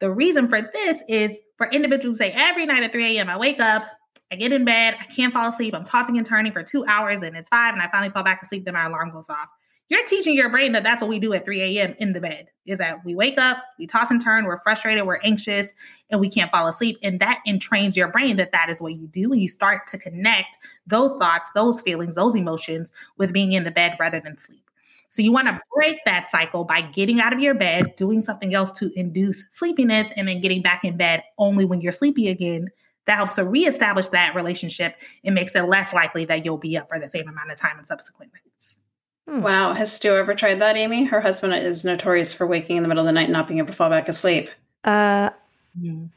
The 0.00 0.10
reason 0.10 0.48
for 0.48 0.60
this 0.62 1.02
is 1.08 1.36
for 1.58 1.68
individuals 1.70 2.18
who 2.18 2.24
say 2.24 2.32
every 2.32 2.66
night 2.66 2.82
at 2.82 2.92
3 2.92 3.16
a.m. 3.16 3.28
I 3.28 3.36
wake 3.36 3.60
up, 3.60 3.84
I 4.30 4.36
get 4.36 4.52
in 4.52 4.64
bed, 4.64 4.96
I 4.98 5.04
can't 5.04 5.32
fall 5.32 5.48
asleep, 5.48 5.74
I'm 5.74 5.84
tossing 5.84 6.16
and 6.18 6.26
turning 6.26 6.52
for 6.52 6.62
two 6.62 6.84
hours 6.86 7.22
and 7.22 7.36
it's 7.36 7.48
five 7.48 7.74
and 7.74 7.82
I 7.82 7.88
finally 7.88 8.10
fall 8.10 8.24
back 8.24 8.42
asleep, 8.42 8.64
then 8.64 8.74
my 8.74 8.86
alarm 8.86 9.10
goes 9.10 9.28
off 9.28 9.48
you're 9.88 10.04
teaching 10.04 10.34
your 10.34 10.48
brain 10.48 10.72
that 10.72 10.82
that's 10.82 11.00
what 11.00 11.08
we 11.08 11.20
do 11.20 11.32
at 11.32 11.44
3 11.44 11.78
a.m. 11.78 11.94
in 11.98 12.12
the 12.12 12.20
bed 12.20 12.48
is 12.66 12.78
that 12.78 13.04
we 13.04 13.14
wake 13.14 13.38
up, 13.38 13.58
we 13.78 13.86
toss 13.86 14.10
and 14.10 14.22
turn, 14.22 14.44
we're 14.44 14.58
frustrated, 14.58 15.06
we're 15.06 15.20
anxious, 15.22 15.72
and 16.10 16.20
we 16.20 16.28
can't 16.28 16.50
fall 16.50 16.66
asleep. 16.66 16.98
And 17.02 17.20
that 17.20 17.40
entrains 17.46 17.94
your 17.94 18.08
brain 18.08 18.36
that 18.36 18.52
that 18.52 18.68
is 18.68 18.80
what 18.80 18.94
you 18.94 19.06
do. 19.06 19.32
And 19.32 19.40
you 19.40 19.48
start 19.48 19.86
to 19.88 19.98
connect 19.98 20.58
those 20.86 21.12
thoughts, 21.20 21.48
those 21.54 21.80
feelings, 21.80 22.16
those 22.16 22.34
emotions 22.34 22.90
with 23.16 23.32
being 23.32 23.52
in 23.52 23.64
the 23.64 23.70
bed 23.70 23.96
rather 24.00 24.20
than 24.20 24.38
sleep. 24.38 24.62
So 25.10 25.22
you 25.22 25.32
want 25.32 25.46
to 25.46 25.60
break 25.72 26.00
that 26.04 26.28
cycle 26.30 26.64
by 26.64 26.82
getting 26.82 27.20
out 27.20 27.32
of 27.32 27.38
your 27.38 27.54
bed, 27.54 27.94
doing 27.96 28.20
something 28.20 28.54
else 28.54 28.72
to 28.72 28.90
induce 28.98 29.44
sleepiness, 29.52 30.10
and 30.16 30.26
then 30.26 30.40
getting 30.40 30.62
back 30.62 30.84
in 30.84 30.96
bed 30.96 31.22
only 31.38 31.64
when 31.64 31.80
you're 31.80 31.92
sleepy 31.92 32.28
again. 32.28 32.68
That 33.06 33.18
helps 33.18 33.34
to 33.34 33.44
reestablish 33.44 34.08
that 34.08 34.34
relationship 34.34 34.96
and 35.24 35.32
makes 35.32 35.54
it 35.54 35.62
less 35.62 35.92
likely 35.92 36.24
that 36.24 36.44
you'll 36.44 36.58
be 36.58 36.76
up 36.76 36.88
for 36.88 36.98
the 36.98 37.06
same 37.06 37.28
amount 37.28 37.52
of 37.52 37.56
time 37.56 37.78
in 37.78 37.84
subsequent 37.84 38.32
nights. 38.32 38.76
Hmm. 39.28 39.40
Wow. 39.40 39.72
Has 39.74 39.92
Stu 39.92 40.16
ever 40.16 40.34
tried 40.34 40.60
that, 40.60 40.76
Amy? 40.76 41.04
Her 41.04 41.20
husband 41.20 41.54
is 41.54 41.84
notorious 41.84 42.32
for 42.32 42.46
waking 42.46 42.76
in 42.76 42.82
the 42.82 42.88
middle 42.88 43.02
of 43.02 43.06
the 43.06 43.12
night 43.12 43.24
and 43.24 43.32
not 43.32 43.48
being 43.48 43.58
able 43.58 43.68
to 43.68 43.72
fall 43.72 43.90
back 43.90 44.08
asleep. 44.08 44.50
Uh, 44.84 45.30
mm. 45.78 46.08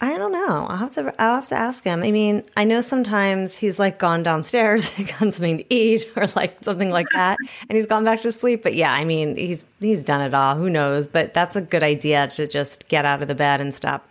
I 0.00 0.18
don't 0.18 0.32
know. 0.32 0.66
I'll 0.68 0.76
have 0.76 0.90
to. 0.92 1.14
I'll 1.18 1.36
have 1.36 1.48
to 1.48 1.54
ask 1.54 1.82
him. 1.82 2.02
I 2.02 2.10
mean, 2.10 2.44
I 2.54 2.64
know 2.64 2.82
sometimes 2.82 3.56
he's 3.56 3.78
like 3.78 3.98
gone 3.98 4.22
downstairs 4.22 4.92
and 4.98 5.08
gotten 5.08 5.30
something 5.30 5.58
to 5.58 5.74
eat 5.74 6.04
or 6.16 6.26
like 6.36 6.62
something 6.62 6.90
like 6.90 7.06
that, 7.14 7.38
and 7.68 7.76
he's 7.76 7.86
gone 7.86 8.04
back 8.04 8.20
to 8.20 8.32
sleep. 8.32 8.62
But 8.62 8.74
yeah, 8.74 8.92
I 8.92 9.04
mean, 9.04 9.36
he's 9.36 9.64
he's 9.80 10.04
done 10.04 10.20
it 10.20 10.34
all. 10.34 10.54
Who 10.54 10.68
knows? 10.68 11.06
But 11.06 11.32
that's 11.32 11.56
a 11.56 11.62
good 11.62 11.82
idea 11.82 12.26
to 12.28 12.46
just 12.46 12.88
get 12.88 13.06
out 13.06 13.22
of 13.22 13.28
the 13.28 13.34
bed 13.34 13.60
and 13.60 13.72
stop 13.72 14.06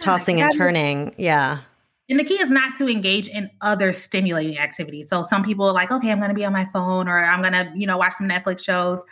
tossing 0.00 0.40
and 0.40 0.52
turning. 0.52 1.14
Yeah. 1.16 1.60
And 2.08 2.20
the 2.20 2.24
key 2.24 2.34
is 2.34 2.50
not 2.50 2.74
to 2.76 2.88
engage 2.88 3.28
in 3.28 3.50
other 3.62 3.92
stimulating 3.92 4.58
activities. 4.58 5.08
So 5.08 5.22
some 5.22 5.42
people 5.42 5.66
are 5.66 5.72
like, 5.72 5.90
okay, 5.90 6.10
I'm 6.10 6.18
going 6.18 6.28
to 6.28 6.34
be 6.34 6.44
on 6.44 6.52
my 6.52 6.66
phone 6.66 7.08
or 7.08 7.24
I'm 7.24 7.40
going 7.40 7.54
to, 7.54 7.72
you 7.74 7.86
know, 7.86 7.96
watch 7.96 8.14
some 8.18 8.28
Netflix 8.28 8.62
shows. 8.62 9.02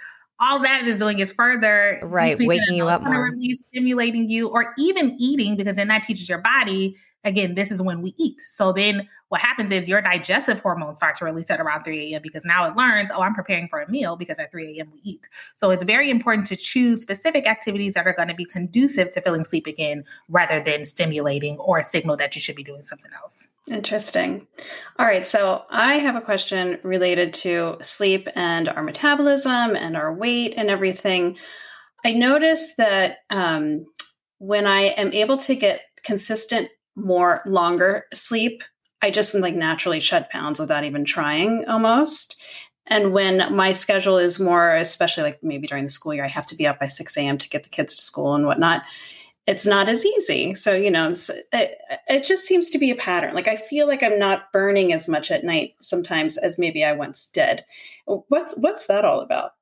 all 0.42 0.60
that 0.60 0.86
is 0.86 0.96
doing 0.96 1.20
is 1.20 1.32
further 1.32 2.00
right 2.02 2.36
waking 2.38 2.74
you 2.74 2.88
up 2.88 3.02
more 3.02 3.24
release, 3.24 3.62
stimulating 3.70 4.28
you 4.28 4.48
or 4.48 4.74
even 4.76 5.16
eating 5.18 5.56
because 5.56 5.76
then 5.76 5.88
that 5.88 6.02
teaches 6.02 6.28
your 6.28 6.38
body 6.38 6.96
again 7.24 7.54
this 7.54 7.70
is 7.70 7.80
when 7.80 8.02
we 8.02 8.14
eat 8.16 8.40
so 8.52 8.72
then 8.72 9.08
what 9.28 9.40
happens 9.40 9.70
is 9.70 9.88
your 9.88 10.02
digestive 10.02 10.58
hormone 10.60 10.96
starts 10.96 11.18
to 11.18 11.24
release 11.24 11.50
at 11.50 11.60
around 11.60 11.84
3 11.84 12.12
a.m 12.12 12.22
because 12.22 12.44
now 12.44 12.66
it 12.66 12.76
learns 12.76 13.10
oh 13.14 13.22
i'm 13.22 13.34
preparing 13.34 13.68
for 13.68 13.80
a 13.80 13.90
meal 13.90 14.16
because 14.16 14.38
at 14.38 14.50
3 14.50 14.78
a.m 14.78 14.90
we 14.92 15.00
eat 15.02 15.28
so 15.54 15.70
it's 15.70 15.84
very 15.84 16.10
important 16.10 16.46
to 16.46 16.56
choose 16.56 17.00
specific 17.00 17.46
activities 17.46 17.94
that 17.94 18.06
are 18.06 18.14
going 18.14 18.28
to 18.28 18.34
be 18.34 18.44
conducive 18.44 19.10
to 19.10 19.20
feeling 19.20 19.44
sleep 19.44 19.66
again 19.66 20.04
rather 20.28 20.62
than 20.62 20.84
stimulating 20.84 21.56
or 21.58 21.78
a 21.78 21.84
signal 21.84 22.16
that 22.16 22.34
you 22.34 22.40
should 22.40 22.56
be 22.56 22.64
doing 22.64 22.84
something 22.84 23.10
else 23.22 23.46
Interesting. 23.70 24.46
All 24.98 25.06
right. 25.06 25.26
So 25.26 25.62
I 25.70 25.94
have 25.94 26.16
a 26.16 26.20
question 26.20 26.78
related 26.82 27.32
to 27.34 27.76
sleep 27.80 28.26
and 28.34 28.68
our 28.68 28.82
metabolism 28.82 29.76
and 29.76 29.96
our 29.96 30.12
weight 30.12 30.54
and 30.56 30.68
everything. 30.68 31.38
I 32.04 32.12
noticed 32.12 32.76
that 32.78 33.18
um, 33.30 33.86
when 34.38 34.66
I 34.66 34.80
am 34.80 35.12
able 35.12 35.36
to 35.38 35.54
get 35.54 35.82
consistent, 36.02 36.68
more 36.96 37.42
longer 37.46 38.06
sleep, 38.12 38.62
I 39.02 39.10
just 39.10 39.34
like 39.34 39.54
naturally 39.54 40.00
shed 40.00 40.30
pounds 40.30 40.60
without 40.60 40.84
even 40.84 41.04
trying 41.04 41.64
almost. 41.66 42.36
And 42.86 43.12
when 43.12 43.54
my 43.54 43.72
schedule 43.72 44.18
is 44.18 44.40
more, 44.40 44.74
especially 44.74 45.22
like 45.22 45.42
maybe 45.42 45.66
during 45.66 45.84
the 45.84 45.90
school 45.90 46.14
year, 46.14 46.24
I 46.24 46.28
have 46.28 46.46
to 46.46 46.56
be 46.56 46.66
up 46.66 46.80
by 46.80 46.86
6 46.86 47.16
a.m. 47.16 47.38
to 47.38 47.48
get 47.48 47.62
the 47.62 47.68
kids 47.68 47.94
to 47.96 48.02
school 48.02 48.34
and 48.34 48.46
whatnot 48.46 48.82
it's 49.46 49.66
not 49.66 49.88
as 49.88 50.04
easy. 50.04 50.54
So, 50.54 50.74
you 50.74 50.90
know, 50.90 51.08
it, 51.52 51.78
it, 52.08 52.24
just 52.24 52.46
seems 52.46 52.70
to 52.70 52.78
be 52.78 52.90
a 52.90 52.96
pattern. 52.96 53.34
Like 53.34 53.48
I 53.48 53.56
feel 53.56 53.88
like 53.88 54.02
I'm 54.02 54.18
not 54.18 54.52
burning 54.52 54.92
as 54.92 55.08
much 55.08 55.30
at 55.30 55.44
night 55.44 55.74
sometimes 55.80 56.36
as 56.36 56.58
maybe 56.58 56.84
I 56.84 56.92
once 56.92 57.26
did. 57.26 57.64
What's 58.06 58.52
what's 58.54 58.86
that 58.86 59.04
all 59.04 59.20
about? 59.20 59.52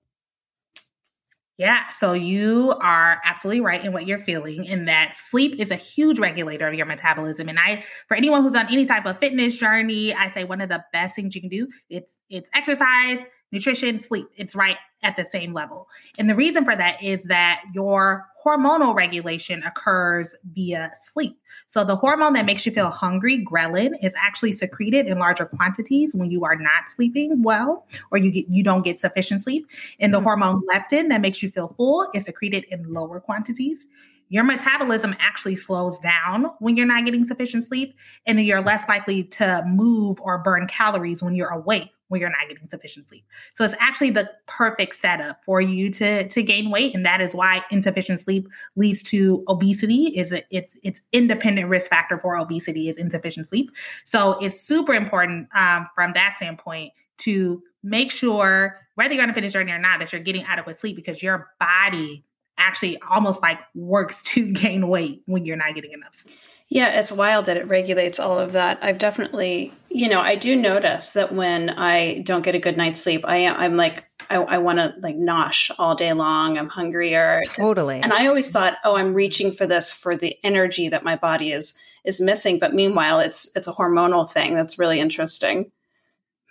Yeah, 1.61 1.90
so 1.90 2.14
you 2.14 2.75
are 2.81 3.20
absolutely 3.23 3.61
right 3.61 3.85
in 3.85 3.92
what 3.92 4.07
you're 4.07 4.18
feeling 4.18 4.64
in 4.64 4.87
that 4.87 5.14
sleep 5.14 5.61
is 5.61 5.70
a 5.70 5.77
huge 5.77 6.18
regulator 6.18 6.66
of 6.66 6.73
your 6.73 6.87
metabolism. 6.87 7.51
And 7.51 7.59
I 7.59 7.85
for 8.09 8.16
anyone 8.16 8.42
who's 8.42 8.55
on 8.55 8.68
any 8.73 8.87
type 8.87 9.05
of 9.05 9.18
fitness 9.18 9.59
journey, 9.59 10.14
I 10.14 10.31
say 10.31 10.44
one 10.44 10.62
of 10.62 10.70
the 10.70 10.83
best 10.94 11.14
things 11.14 11.35
you 11.35 11.42
can 11.42 11.51
do, 11.51 11.68
it's 11.90 12.14
it's 12.31 12.49
exercise, 12.55 13.27
nutrition, 13.52 13.98
sleep. 13.98 14.26
It's 14.36 14.54
right 14.54 14.76
at 15.02 15.16
the 15.16 15.24
same 15.24 15.52
level. 15.52 15.88
And 16.18 16.28
the 16.28 16.34
reason 16.34 16.64
for 16.64 16.76
that 16.76 17.02
is 17.02 17.24
that 17.24 17.62
your 17.74 18.26
hormonal 18.44 18.94
regulation 18.94 19.62
occurs 19.62 20.34
via 20.52 20.92
sleep. 21.00 21.38
So 21.66 21.84
the 21.84 21.96
hormone 21.96 22.32
that 22.34 22.46
makes 22.46 22.64
you 22.66 22.72
feel 22.72 22.90
hungry, 22.90 23.44
ghrelin, 23.44 23.92
is 24.02 24.14
actually 24.16 24.52
secreted 24.52 25.06
in 25.06 25.18
larger 25.18 25.46
quantities 25.46 26.14
when 26.14 26.30
you 26.30 26.44
are 26.44 26.56
not 26.56 26.88
sleeping 26.88 27.42
well 27.42 27.86
or 28.10 28.18
you 28.18 28.30
get 28.30 28.48
you 28.48 28.62
don't 28.62 28.82
get 28.82 29.00
sufficient 29.00 29.42
sleep. 29.42 29.66
And 30.00 30.12
the 30.12 30.18
mm-hmm. 30.18 30.24
hormone 30.24 30.62
leptin 30.66 31.08
that 31.08 31.20
makes 31.20 31.42
you 31.42 31.50
feel 31.50 31.74
full 31.76 32.08
is 32.14 32.24
secreted 32.24 32.64
in 32.70 32.92
lower 32.92 33.20
quantities 33.20 33.86
your 34.30 34.44
metabolism 34.44 35.14
actually 35.18 35.56
slows 35.56 35.98
down 35.98 36.46
when 36.60 36.76
you're 36.76 36.86
not 36.86 37.04
getting 37.04 37.24
sufficient 37.24 37.66
sleep 37.66 37.94
and 38.26 38.38
then 38.38 38.46
you're 38.46 38.62
less 38.62 38.88
likely 38.88 39.24
to 39.24 39.62
move 39.66 40.20
or 40.20 40.38
burn 40.38 40.68
calories 40.68 41.20
when 41.20 41.34
you're 41.34 41.50
awake 41.50 41.90
when 42.11 42.20
you're 42.20 42.29
not 42.29 42.49
getting 42.49 42.68
sufficient 42.68 43.09
sleep. 43.09 43.25
So 43.55 43.64
it's 43.64 43.75
actually 43.79 44.11
the 44.11 44.29
perfect 44.46 45.01
setup 45.01 45.44
for 45.44 45.61
you 45.61 45.90
to 45.92 46.29
to 46.29 46.42
gain 46.42 46.70
weight, 46.70 46.94
and 46.94 47.07
that 47.07 47.20
is 47.20 47.35
why 47.35 47.64
insufficient 47.70 48.20
sleep 48.20 48.49
leads 48.77 49.03
to 49.05 49.44
obesity. 49.49 50.07
Is 50.16 50.33
it? 50.33 50.46
It's 50.51 50.77
it's 50.83 51.01
independent 51.12 51.68
risk 51.68 51.88
factor 51.88 52.18
for 52.18 52.37
obesity 52.37 52.88
is 52.88 52.96
insufficient 52.96 53.49
sleep. 53.49 53.70
So 54.05 54.33
it's 54.40 54.61
super 54.61 54.92
important 54.92 55.49
um, 55.55 55.88
from 55.94 56.12
that 56.14 56.35
standpoint 56.37 56.92
to 57.18 57.62
make 57.83 58.11
sure 58.11 58.81
whether 58.96 59.14
you're 59.14 59.23
on 59.23 59.31
a 59.31 59.35
fitness 59.35 59.53
journey 59.53 59.73
or 59.73 59.79
not 59.79 60.01
that 60.01 60.12
you're 60.12 60.20
getting 60.20 60.44
adequate 60.44 60.79
sleep 60.79 60.96
because 60.96 61.23
your 61.23 61.49
body 61.59 62.25
actually 62.59 62.99
almost 63.09 63.40
like 63.40 63.59
works 63.75 64.23
to 64.25 64.51
gain 64.53 64.88
weight 64.88 65.23
when 65.27 65.44
you're 65.44 65.57
not 65.57 65.75
getting 65.75 65.92
enough 65.92 66.14
sleep. 66.14 66.37
Yeah, 66.68 67.01
it's 67.01 67.11
wild 67.11 67.46
that 67.46 67.57
it 67.57 67.66
regulates 67.66 68.20
all 68.20 68.38
of 68.38 68.53
that. 68.53 68.79
I've 68.81 68.99
definitely, 68.99 69.73
you 69.90 70.09
know, 70.09 70.20
I 70.20 70.37
do 70.37 70.55
notice 70.55 71.11
that 71.11 71.33
when 71.33 71.70
I 71.70 72.20
don't 72.20 72.42
get 72.42 72.55
a 72.55 72.61
good 72.61 72.76
night's 72.76 73.00
sleep, 73.00 73.24
I 73.26 73.38
am, 73.38 73.57
I'm 73.57 73.76
like, 73.76 74.07
I, 74.31 74.37
I 74.37 74.59
want 74.59 74.79
to 74.79 74.94
like 75.03 75.16
nosh 75.16 75.70
all 75.79 75.96
day 75.96 76.12
long. 76.12 76.57
I'm 76.57 76.68
hungrier. 76.68 77.42
Totally. 77.46 78.00
And 78.00 78.12
I 78.12 78.29
always 78.29 78.50
thought, 78.50 78.76
oh, 78.85 78.96
I'm 78.96 79.14
reaching 79.14 79.50
for 79.50 79.66
this 79.66 79.90
for 79.90 80.16
the 80.16 80.37
energy 80.44 80.88
that 80.88 81.03
my 81.03 81.16
body 81.16 81.50
is 81.50 81.74
is 82.05 82.20
missing. 82.20 82.61
But 82.61 82.72
meanwhile, 82.72 83.18
it's 83.18 83.50
it's 83.57 83.66
a 83.66 83.72
hormonal 83.72 84.31
thing. 84.31 84.55
That's 84.55 84.79
really 84.79 85.00
interesting. 85.00 85.72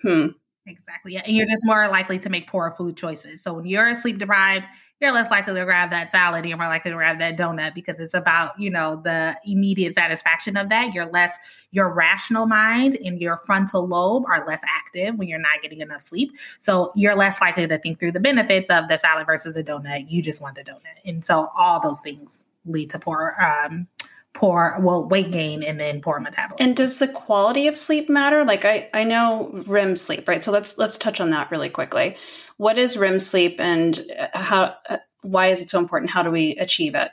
Hmm. 0.02 0.28
Exactly. 0.68 1.14
Yeah. 1.14 1.22
And 1.26 1.36
you're 1.36 1.48
just 1.48 1.66
more 1.66 1.88
likely 1.88 2.20
to 2.20 2.30
make 2.30 2.48
poor 2.48 2.76
food 2.78 2.98
choices. 2.98 3.42
So 3.42 3.54
when 3.54 3.66
you're 3.66 3.96
sleep 4.02 4.18
deprived, 4.18 4.68
you're 5.00 5.12
less 5.12 5.32
likely 5.32 5.54
to 5.54 5.66
grab 5.66 5.92
that 5.92 6.12
salad. 6.12 6.46
You're 6.46 6.58
more 6.58 6.68
likely 6.68 6.92
to 6.92 6.98
grab 6.98 7.20
that 7.20 7.38
donut 7.38 7.74
because 7.74 8.00
it's 8.00 8.14
about, 8.14 8.60
you 8.60 8.70
know, 8.70 9.02
the 9.04 9.38
immediate 9.46 9.96
satisfaction 9.96 10.58
of 10.58 10.70
that. 10.70 10.94
You're 10.94 11.06
less, 11.06 11.38
your 11.72 11.90
rational 11.90 12.46
mind 12.46 12.98
and 13.04 13.20
your 13.20 13.38
frontal 13.46 13.88
lobe 13.88 14.26
are 14.28 14.46
less 14.46 14.62
active 14.68 15.16
when 15.16 15.28
you're 15.28 15.40
not 15.40 15.62
getting 15.62 15.80
enough 15.80 16.02
sleep. 16.02 16.32
So 16.60 16.92
you're 16.96 17.16
less 17.16 17.40
likely 17.40 17.68
to 17.68 17.78
think 17.80 18.00
through 18.00 18.12
the 18.12 18.20
benefits 18.20 18.70
of 18.70 18.88
the 18.90 18.98
salad 18.98 19.26
versus 19.26 19.56
the 19.56 19.64
donut. 19.64 20.10
You 20.10 20.22
just 20.22 20.42
want 20.42 20.56
the 20.56 20.64
donut. 20.64 21.00
And 21.06 21.24
so 21.24 21.50
all 21.58 21.80
those 21.80 22.02
things 22.02 22.44
lead 22.66 22.90
to 22.90 23.00
poor 23.00 23.36
um, 23.40 23.88
poor 24.34 24.78
well 24.80 25.08
weight 25.08 25.32
gain 25.32 25.64
and 25.64 25.80
then 25.80 26.02
poor 26.02 26.20
metabolism. 26.20 26.68
And 26.68 26.76
does 26.76 26.98
the 26.98 27.08
quality 27.08 27.68
of 27.68 27.76
sleep 27.76 28.10
matter? 28.10 28.46
Like 28.46 28.66
I 28.66 28.90
I 28.94 29.04
know 29.04 29.64
REM 29.68 29.96
sleep, 29.96 30.28
right? 30.28 30.44
So 30.44 30.52
let's 30.52 30.78
let's 30.78 30.98
touch 30.98 31.20
on 31.20 31.30
that 31.32 31.52
really 31.52 31.70
quickly. 31.70 32.16
What 32.58 32.78
is 32.78 32.98
REM 32.98 33.20
sleep 33.20 33.60
and 33.60 34.00
uh, 34.18 34.28
how 34.38 34.76
uh, 34.90 34.98
why 35.22 35.48
is 35.48 35.62
it 35.62 35.70
so 35.70 35.80
important? 35.80 36.12
How 36.12 36.24
do 36.24 36.32
we 36.32 36.56
achieve 36.58 36.96
it? 36.96 37.12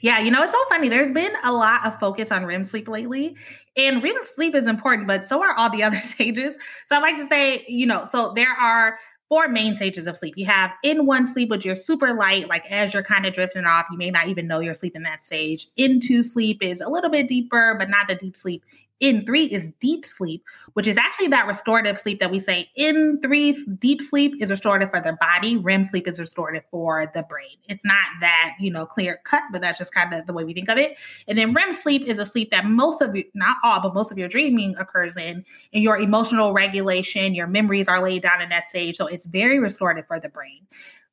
Yeah, 0.00 0.18
you 0.18 0.30
know, 0.30 0.42
it's 0.42 0.54
so 0.54 0.64
funny. 0.70 0.88
There's 0.88 1.12
been 1.12 1.32
a 1.44 1.52
lot 1.52 1.84
of 1.84 2.00
focus 2.00 2.32
on 2.32 2.46
REM 2.46 2.64
sleep 2.64 2.88
lately, 2.88 3.36
and 3.76 4.02
REM 4.02 4.14
sleep 4.34 4.54
is 4.54 4.66
important, 4.66 5.06
but 5.06 5.26
so 5.26 5.42
are 5.42 5.54
all 5.56 5.68
the 5.70 5.82
other 5.84 5.98
stages. 5.98 6.56
So 6.86 6.96
I 6.96 7.00
like 7.00 7.16
to 7.16 7.26
say, 7.26 7.64
you 7.68 7.86
know, 7.86 8.04
so 8.04 8.32
there 8.34 8.52
are 8.52 8.98
four 9.30 9.48
main 9.48 9.76
stages 9.76 10.08
of 10.08 10.16
sleep. 10.16 10.34
You 10.36 10.44
have 10.46 10.72
N1 10.84 11.28
sleep, 11.28 11.48
which 11.50 11.64
you're 11.64 11.76
super 11.76 12.12
light, 12.12 12.48
like 12.48 12.70
as 12.70 12.92
you're 12.92 13.04
kind 13.04 13.24
of 13.24 13.32
drifting 13.32 13.64
off, 13.64 13.86
you 13.90 13.96
may 13.96 14.10
not 14.10 14.26
even 14.26 14.48
know 14.48 14.58
you're 14.58 14.74
sleeping 14.74 15.04
that 15.04 15.24
stage. 15.24 15.68
N2 15.78 16.24
sleep 16.24 16.62
is 16.62 16.80
a 16.80 16.88
little 16.90 17.10
bit 17.10 17.28
deeper, 17.28 17.76
but 17.78 17.88
not 17.88 18.08
the 18.08 18.16
deep 18.16 18.36
sleep. 18.36 18.64
N3 19.00 19.48
is 19.48 19.70
deep 19.80 20.04
sleep, 20.04 20.44
which 20.74 20.86
is 20.86 20.96
actually 20.96 21.28
that 21.28 21.46
restorative 21.46 21.98
sleep 21.98 22.20
that 22.20 22.30
we 22.30 22.40
say 22.40 22.68
N3 22.78 23.78
deep 23.78 24.02
sleep 24.02 24.34
is 24.40 24.50
restorative 24.50 24.90
for 24.90 25.00
the 25.00 25.16
body. 25.20 25.56
REM 25.56 25.84
sleep 25.84 26.06
is 26.06 26.20
restorative 26.20 26.64
for 26.70 27.10
the 27.14 27.22
brain. 27.22 27.56
It's 27.68 27.84
not 27.84 27.96
that, 28.20 28.56
you 28.60 28.70
know, 28.70 28.86
clear 28.86 29.20
cut, 29.24 29.42
but 29.52 29.60
that's 29.60 29.78
just 29.78 29.94
kind 29.94 30.12
of 30.14 30.26
the 30.26 30.32
way 30.32 30.44
we 30.44 30.54
think 30.54 30.68
of 30.68 30.78
it. 30.78 30.98
And 31.28 31.38
then 31.38 31.54
REM 31.54 31.72
sleep 31.72 32.02
is 32.02 32.18
a 32.18 32.26
sleep 32.26 32.50
that 32.50 32.66
most 32.66 33.00
of 33.00 33.16
you, 33.16 33.24
not 33.34 33.56
all, 33.64 33.80
but 33.80 33.94
most 33.94 34.12
of 34.12 34.18
your 34.18 34.28
dreaming 34.28 34.76
occurs 34.78 35.16
in, 35.16 35.44
and 35.72 35.82
your 35.82 35.98
emotional 35.98 36.52
regulation, 36.52 37.34
your 37.34 37.46
memories 37.46 37.88
are 37.88 38.02
laid 38.02 38.22
down 38.22 38.42
in 38.42 38.48
that 38.50 38.68
stage. 38.68 38.96
So 38.96 39.06
it's 39.06 39.24
very 39.24 39.58
restorative 39.58 40.06
for 40.06 40.20
the 40.20 40.28
brain. 40.28 40.66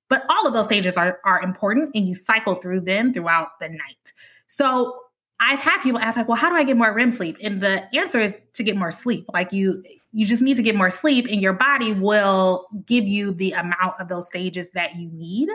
But 0.10 0.24
all 0.30 0.48
of 0.48 0.54
those 0.54 0.66
stages 0.66 0.96
are, 0.98 1.20
are 1.26 1.42
important 1.42 1.92
and 1.96 2.08
you 2.08 2.16
cycle 2.16 2.56
through 2.56 2.82
them 2.82 3.14
throughout 3.14 3.60
the 3.60 3.70
night. 3.70 4.14
So 4.48 5.00
I've 5.40 5.60
had 5.60 5.82
people 5.82 6.00
ask 6.00 6.18
like, 6.18 6.28
well, 6.28 6.38
how 6.38 6.50
do 6.50 6.56
I 6.56 6.64
get 6.64 6.78
more 6.78 6.92
REM 6.92 7.12
sleep? 7.12 7.38
And 7.42 7.62
the 7.62 7.84
answer 7.96 8.20
is 8.20 8.36
to 8.54 8.64
get 8.64 8.76
more 8.76 8.92
sleep. 8.92 9.26
Like 9.34 9.52
you, 9.52 9.84
you 10.12 10.26
just 10.26 10.42
need 10.42 10.56
to 10.56 10.64
get 10.64 10.76
more 10.76 10.90
sleep 10.90 11.28
and 11.30 11.42
your 11.42 11.54
body 11.54 11.94
will 11.94 12.68
give 12.86 13.06
you 13.08 13.32
the 13.32 13.52
amount 13.52 14.00
of 14.00 14.08
those 14.08 14.28
stages 14.28 14.68
that 14.74 14.96
you 14.96 15.10
need 15.14 15.50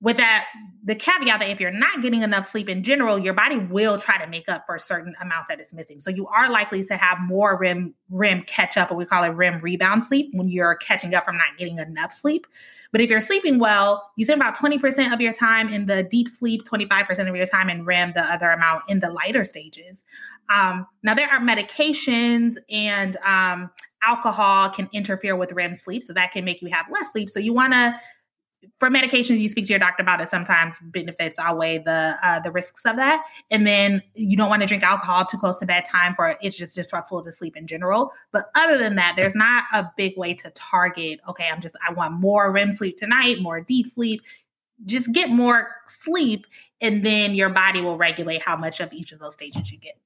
with 0.00 0.16
that 0.16 0.46
the 0.84 0.94
caveat 0.94 1.40
that 1.40 1.50
if 1.50 1.60
you're 1.60 1.70
not 1.72 2.02
getting 2.02 2.22
enough 2.22 2.48
sleep 2.48 2.68
in 2.68 2.82
general 2.82 3.18
your 3.18 3.34
body 3.34 3.58
will 3.58 3.98
try 3.98 4.16
to 4.16 4.28
make 4.28 4.48
up 4.48 4.64
for 4.64 4.78
certain 4.78 5.14
amounts 5.20 5.48
that 5.48 5.60
it's 5.60 5.72
missing. 5.72 5.98
So 5.98 6.08
you 6.08 6.26
are 6.28 6.50
likely 6.50 6.84
to 6.84 6.96
have 6.96 7.18
more 7.20 7.58
rem 7.58 7.94
rem 8.08 8.42
catch 8.42 8.76
up 8.76 8.90
or 8.90 8.94
we 8.94 9.04
call 9.04 9.24
it 9.24 9.30
rem 9.30 9.60
rebound 9.60 10.04
sleep 10.04 10.30
when 10.34 10.48
you're 10.48 10.76
catching 10.76 11.14
up 11.14 11.24
from 11.24 11.36
not 11.36 11.58
getting 11.58 11.78
enough 11.78 12.12
sleep. 12.12 12.46
But 12.92 13.00
if 13.00 13.10
you're 13.10 13.20
sleeping 13.20 13.58
well 13.58 14.10
you 14.16 14.24
spend 14.24 14.40
about 14.40 14.56
20% 14.56 15.12
of 15.12 15.20
your 15.20 15.32
time 15.32 15.68
in 15.68 15.86
the 15.86 16.04
deep 16.04 16.28
sleep 16.28 16.62
25% 16.64 17.28
of 17.28 17.34
your 17.34 17.46
time 17.46 17.68
in 17.68 17.84
rem 17.84 18.12
the 18.14 18.22
other 18.22 18.50
amount 18.50 18.84
in 18.88 19.00
the 19.00 19.10
lighter 19.10 19.44
stages. 19.44 20.04
Um, 20.54 20.86
now 21.02 21.14
there 21.14 21.28
are 21.28 21.40
medications 21.40 22.56
and 22.70 23.16
um, 23.16 23.70
alcohol 24.02 24.70
can 24.70 24.88
interfere 24.92 25.36
with 25.36 25.52
REM 25.52 25.76
sleep, 25.76 26.04
so 26.04 26.12
that 26.12 26.32
can 26.32 26.44
make 26.44 26.62
you 26.62 26.68
have 26.72 26.86
less 26.90 27.10
sleep. 27.12 27.30
So 27.30 27.40
you 27.40 27.52
want 27.52 27.72
to 27.72 27.94
for 28.78 28.90
medications 28.90 29.38
you 29.38 29.48
speak 29.48 29.66
to 29.66 29.72
your 29.72 29.78
doctor 29.78 30.02
about 30.02 30.20
it 30.20 30.30
sometimes 30.30 30.76
benefits 30.82 31.38
outweigh 31.38 31.78
the 31.78 32.16
uh, 32.22 32.40
the 32.40 32.50
risks 32.50 32.82
of 32.84 32.96
that. 32.96 33.24
And 33.50 33.66
then 33.66 34.02
you 34.14 34.36
don't 34.36 34.48
want 34.48 34.62
to 34.62 34.66
drink 34.66 34.82
alcohol 34.82 35.24
too 35.24 35.38
close 35.38 35.58
to 35.60 35.66
bedtime 35.66 36.14
for 36.14 36.36
it's 36.40 36.56
just 36.56 36.74
disruptful 36.74 37.22
to 37.24 37.32
sleep 37.32 37.56
in 37.56 37.66
general. 37.66 38.12
But 38.32 38.50
other 38.54 38.78
than 38.78 38.96
that 38.96 39.14
there's 39.16 39.34
not 39.34 39.64
a 39.72 39.90
big 39.96 40.16
way 40.16 40.34
to 40.34 40.50
target 40.50 41.20
okay 41.28 41.48
i'm 41.52 41.60
just 41.60 41.76
i 41.88 41.92
want 41.92 42.14
more 42.14 42.50
rem 42.50 42.74
sleep 42.74 42.96
tonight 42.96 43.40
more 43.40 43.60
deep 43.60 43.90
sleep. 43.90 44.22
Just 44.86 45.10
get 45.12 45.28
more 45.30 45.68
sleep 45.88 46.46
and 46.80 47.04
then 47.04 47.34
your 47.34 47.48
body 47.48 47.80
will 47.80 47.96
regulate 47.96 48.42
how 48.42 48.56
much 48.56 48.80
of 48.80 48.92
each 48.92 49.10
of 49.10 49.18
those 49.18 49.32
stages 49.32 49.72
you 49.72 49.78
get. 49.78 49.98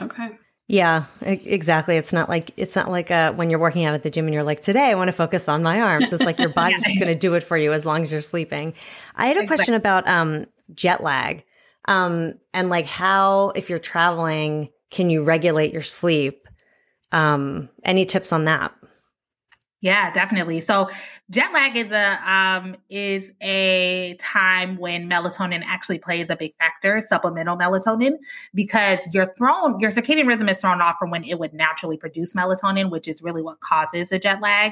Okay 0.00 0.38
Yeah, 0.68 1.04
exactly. 1.20 1.96
It's 1.96 2.12
not 2.12 2.28
like 2.28 2.52
it's 2.56 2.74
not 2.74 2.90
like 2.90 3.10
uh, 3.10 3.32
when 3.32 3.50
you're 3.50 3.58
working 3.58 3.84
out 3.84 3.94
at 3.94 4.02
the 4.02 4.10
gym 4.10 4.26
and 4.26 4.32
you're 4.32 4.44
like, 4.44 4.60
today 4.60 4.90
I 4.90 4.94
want 4.94 5.08
to 5.08 5.12
focus 5.12 5.48
on 5.48 5.62
my 5.62 5.80
arms. 5.80 6.12
It's 6.12 6.22
like 6.22 6.38
your 6.38 6.48
body's 6.54 6.80
yeah. 6.80 6.88
just 6.88 7.00
going 7.00 7.12
to 7.12 7.18
do 7.18 7.34
it 7.34 7.42
for 7.42 7.56
you 7.56 7.72
as 7.72 7.84
long 7.84 8.02
as 8.02 8.12
you're 8.12 8.22
sleeping. 8.22 8.74
I 9.14 9.26
had 9.26 9.36
a 9.36 9.40
exactly. 9.40 9.56
question 9.56 9.74
about 9.74 10.08
um, 10.08 10.46
jet 10.74 11.02
lag 11.02 11.44
um, 11.88 12.34
and 12.54 12.70
like 12.70 12.86
how, 12.86 13.50
if 13.50 13.68
you're 13.68 13.78
traveling, 13.78 14.70
can 14.90 15.10
you 15.10 15.24
regulate 15.24 15.72
your 15.72 15.82
sleep? 15.82 16.48
Um, 17.10 17.68
any 17.84 18.06
tips 18.06 18.32
on 18.32 18.44
that? 18.46 18.72
Yeah, 19.82 20.12
definitely. 20.12 20.60
So 20.60 20.88
jet 21.28 21.52
lag 21.52 21.76
is 21.76 21.90
a 21.90 22.32
um, 22.32 22.76
is 22.88 23.32
a 23.42 24.14
time 24.20 24.76
when 24.78 25.10
melatonin 25.10 25.60
actually 25.66 25.98
plays 25.98 26.30
a 26.30 26.36
big 26.36 26.54
factor, 26.56 27.00
supplemental 27.00 27.56
melatonin, 27.58 28.12
because 28.54 29.00
you're 29.12 29.34
thrown 29.36 29.80
your 29.80 29.90
circadian 29.90 30.28
rhythm 30.28 30.48
is 30.48 30.60
thrown 30.60 30.80
off 30.80 30.96
from 31.00 31.10
when 31.10 31.24
it 31.24 31.40
would 31.40 31.52
naturally 31.52 31.96
produce 31.96 32.32
melatonin, 32.32 32.90
which 32.92 33.08
is 33.08 33.22
really 33.22 33.42
what 33.42 33.58
causes 33.58 34.08
the 34.10 34.20
jet 34.20 34.40
lag. 34.40 34.70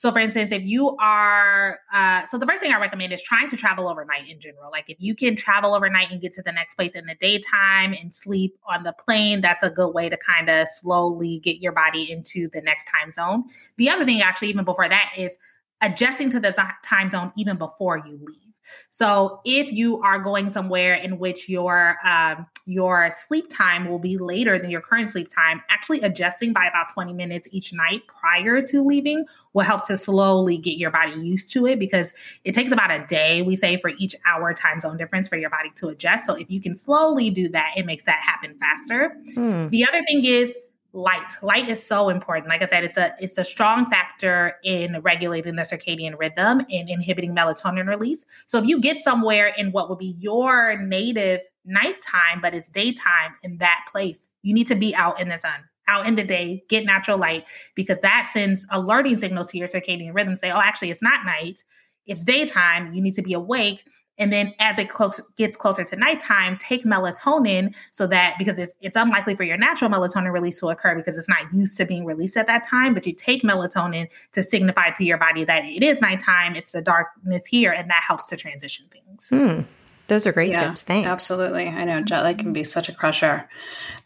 So, 0.00 0.10
for 0.10 0.18
instance, 0.18 0.50
if 0.50 0.62
you 0.62 0.96
are, 0.96 1.78
uh, 1.92 2.22
so 2.30 2.38
the 2.38 2.46
first 2.46 2.62
thing 2.62 2.72
I 2.72 2.80
recommend 2.80 3.12
is 3.12 3.20
trying 3.20 3.50
to 3.50 3.56
travel 3.58 3.86
overnight 3.86 4.30
in 4.30 4.40
general. 4.40 4.70
Like 4.70 4.88
if 4.88 4.96
you 4.98 5.14
can 5.14 5.36
travel 5.36 5.74
overnight 5.74 6.10
and 6.10 6.22
get 6.22 6.32
to 6.36 6.42
the 6.42 6.52
next 6.52 6.74
place 6.74 6.92
in 6.92 7.04
the 7.04 7.16
daytime 7.16 7.92
and 7.92 8.14
sleep 8.14 8.56
on 8.66 8.82
the 8.82 8.94
plane, 8.94 9.42
that's 9.42 9.62
a 9.62 9.68
good 9.68 9.90
way 9.90 10.08
to 10.08 10.16
kind 10.16 10.48
of 10.48 10.66
slowly 10.74 11.40
get 11.40 11.58
your 11.58 11.72
body 11.72 12.10
into 12.10 12.48
the 12.54 12.62
next 12.62 12.86
time 12.86 13.12
zone. 13.12 13.44
The 13.76 13.90
other 13.90 14.06
thing, 14.06 14.22
actually, 14.22 14.48
even 14.48 14.64
before 14.64 14.88
that, 14.88 15.12
is 15.18 15.36
adjusting 15.82 16.30
to 16.30 16.40
the 16.40 16.52
time 16.82 17.10
zone 17.10 17.30
even 17.36 17.58
before 17.58 17.98
you 17.98 18.18
leave. 18.22 18.54
So 18.88 19.40
if 19.44 19.70
you 19.70 20.00
are 20.00 20.18
going 20.18 20.50
somewhere 20.50 20.94
in 20.94 21.18
which 21.18 21.46
your 21.46 21.98
um, 22.06 22.46
your 22.70 23.10
sleep 23.26 23.50
time 23.50 23.88
will 23.88 23.98
be 23.98 24.16
later 24.16 24.58
than 24.58 24.70
your 24.70 24.80
current 24.80 25.10
sleep 25.10 25.28
time, 25.28 25.62
actually 25.68 26.00
adjusting 26.00 26.52
by 26.52 26.66
about 26.66 26.92
20 26.92 27.12
minutes 27.12 27.48
each 27.50 27.72
night 27.72 28.02
prior 28.06 28.62
to 28.62 28.82
leaving 28.82 29.26
will 29.52 29.64
help 29.64 29.86
to 29.86 29.96
slowly 29.96 30.56
get 30.56 30.76
your 30.76 30.90
body 30.90 31.18
used 31.18 31.52
to 31.52 31.66
it 31.66 31.78
because 31.78 32.12
it 32.44 32.52
takes 32.52 32.72
about 32.72 32.90
a 32.90 33.04
day, 33.06 33.42
we 33.42 33.56
say, 33.56 33.76
for 33.80 33.90
each 33.98 34.14
hour 34.26 34.54
time 34.54 34.80
zone 34.80 34.96
difference 34.96 35.28
for 35.28 35.36
your 35.36 35.50
body 35.50 35.70
to 35.76 35.88
adjust. 35.88 36.26
So 36.26 36.34
if 36.34 36.50
you 36.50 36.60
can 36.60 36.74
slowly 36.74 37.30
do 37.30 37.48
that, 37.48 37.72
it 37.76 37.86
makes 37.86 38.04
that 38.04 38.20
happen 38.20 38.56
faster. 38.58 39.16
Hmm. 39.34 39.68
The 39.68 39.86
other 39.86 40.02
thing 40.06 40.24
is 40.24 40.54
light 40.92 41.36
light 41.42 41.68
is 41.68 41.84
so 41.84 42.08
important 42.08 42.48
like 42.48 42.62
i 42.62 42.66
said 42.66 42.82
it's 42.82 42.96
a 42.96 43.14
it's 43.20 43.38
a 43.38 43.44
strong 43.44 43.88
factor 43.88 44.56
in 44.64 45.00
regulating 45.02 45.54
the 45.54 45.62
circadian 45.62 46.18
rhythm 46.18 46.60
and 46.70 46.88
inhibiting 46.88 47.34
melatonin 47.34 47.86
release 47.86 48.26
so 48.46 48.58
if 48.58 48.66
you 48.66 48.80
get 48.80 48.98
somewhere 49.02 49.46
in 49.56 49.70
what 49.70 49.88
would 49.88 49.98
be 49.98 50.16
your 50.18 50.76
native 50.82 51.40
nighttime 51.64 52.40
but 52.40 52.54
it's 52.54 52.68
daytime 52.68 53.34
in 53.42 53.58
that 53.58 53.84
place 53.90 54.26
you 54.42 54.54
need 54.54 54.66
to 54.66 54.74
be 54.74 54.94
out 54.94 55.20
in 55.20 55.28
the 55.28 55.38
sun 55.38 55.60
out 55.88 56.06
in 56.06 56.14
the 56.14 56.24
day 56.24 56.62
get 56.68 56.84
natural 56.84 57.18
light 57.18 57.44
because 57.74 57.98
that 57.98 58.28
sends 58.32 58.64
alerting 58.70 59.18
signals 59.18 59.46
to 59.50 59.58
your 59.58 59.68
circadian 59.68 60.14
rhythm 60.14 60.36
say 60.36 60.50
oh 60.50 60.60
actually 60.60 60.90
it's 60.90 61.02
not 61.02 61.24
night 61.24 61.64
it's 62.06 62.24
daytime 62.24 62.92
you 62.92 63.00
need 63.00 63.14
to 63.14 63.22
be 63.22 63.32
awake 63.32 63.82
and 64.20 64.30
then 64.30 64.52
as 64.58 64.78
it 64.78 64.90
close, 64.90 65.18
gets 65.38 65.56
closer 65.56 65.82
to 65.82 65.96
nighttime, 65.96 66.58
take 66.58 66.84
melatonin 66.84 67.74
so 67.90 68.06
that 68.08 68.34
because 68.38 68.58
it's, 68.58 68.74
it's 68.82 68.94
unlikely 68.94 69.34
for 69.34 69.44
your 69.44 69.56
natural 69.56 69.90
melatonin 69.90 70.30
release 70.30 70.60
to 70.60 70.68
occur 70.68 70.94
because 70.94 71.16
it's 71.16 71.28
not 71.28 71.52
used 71.54 71.78
to 71.78 71.86
being 71.86 72.04
released 72.04 72.36
at 72.36 72.46
that 72.46 72.62
time, 72.62 72.92
but 72.92 73.06
you 73.06 73.14
take 73.14 73.42
melatonin 73.42 74.08
to 74.32 74.42
signify 74.42 74.90
to 74.90 75.04
your 75.04 75.16
body 75.16 75.42
that 75.44 75.64
it 75.64 75.82
is 75.82 76.02
nighttime, 76.02 76.54
it's 76.54 76.72
the 76.72 76.82
darkness 76.82 77.46
here, 77.46 77.72
and 77.72 77.88
that 77.88 78.02
helps 78.06 78.26
to 78.26 78.36
transition 78.36 78.84
things. 78.92 79.28
Hmm. 79.30 79.62
Those 80.10 80.26
are 80.26 80.32
great 80.32 80.50
yeah, 80.50 80.70
tips. 80.70 80.82
Thanks. 80.82 81.06
Absolutely. 81.06 81.68
I 81.68 81.84
know 81.84 82.00
jet 82.00 82.22
lag 82.22 82.38
can 82.38 82.52
be 82.52 82.64
such 82.64 82.88
a 82.88 82.92
crusher. 82.92 83.48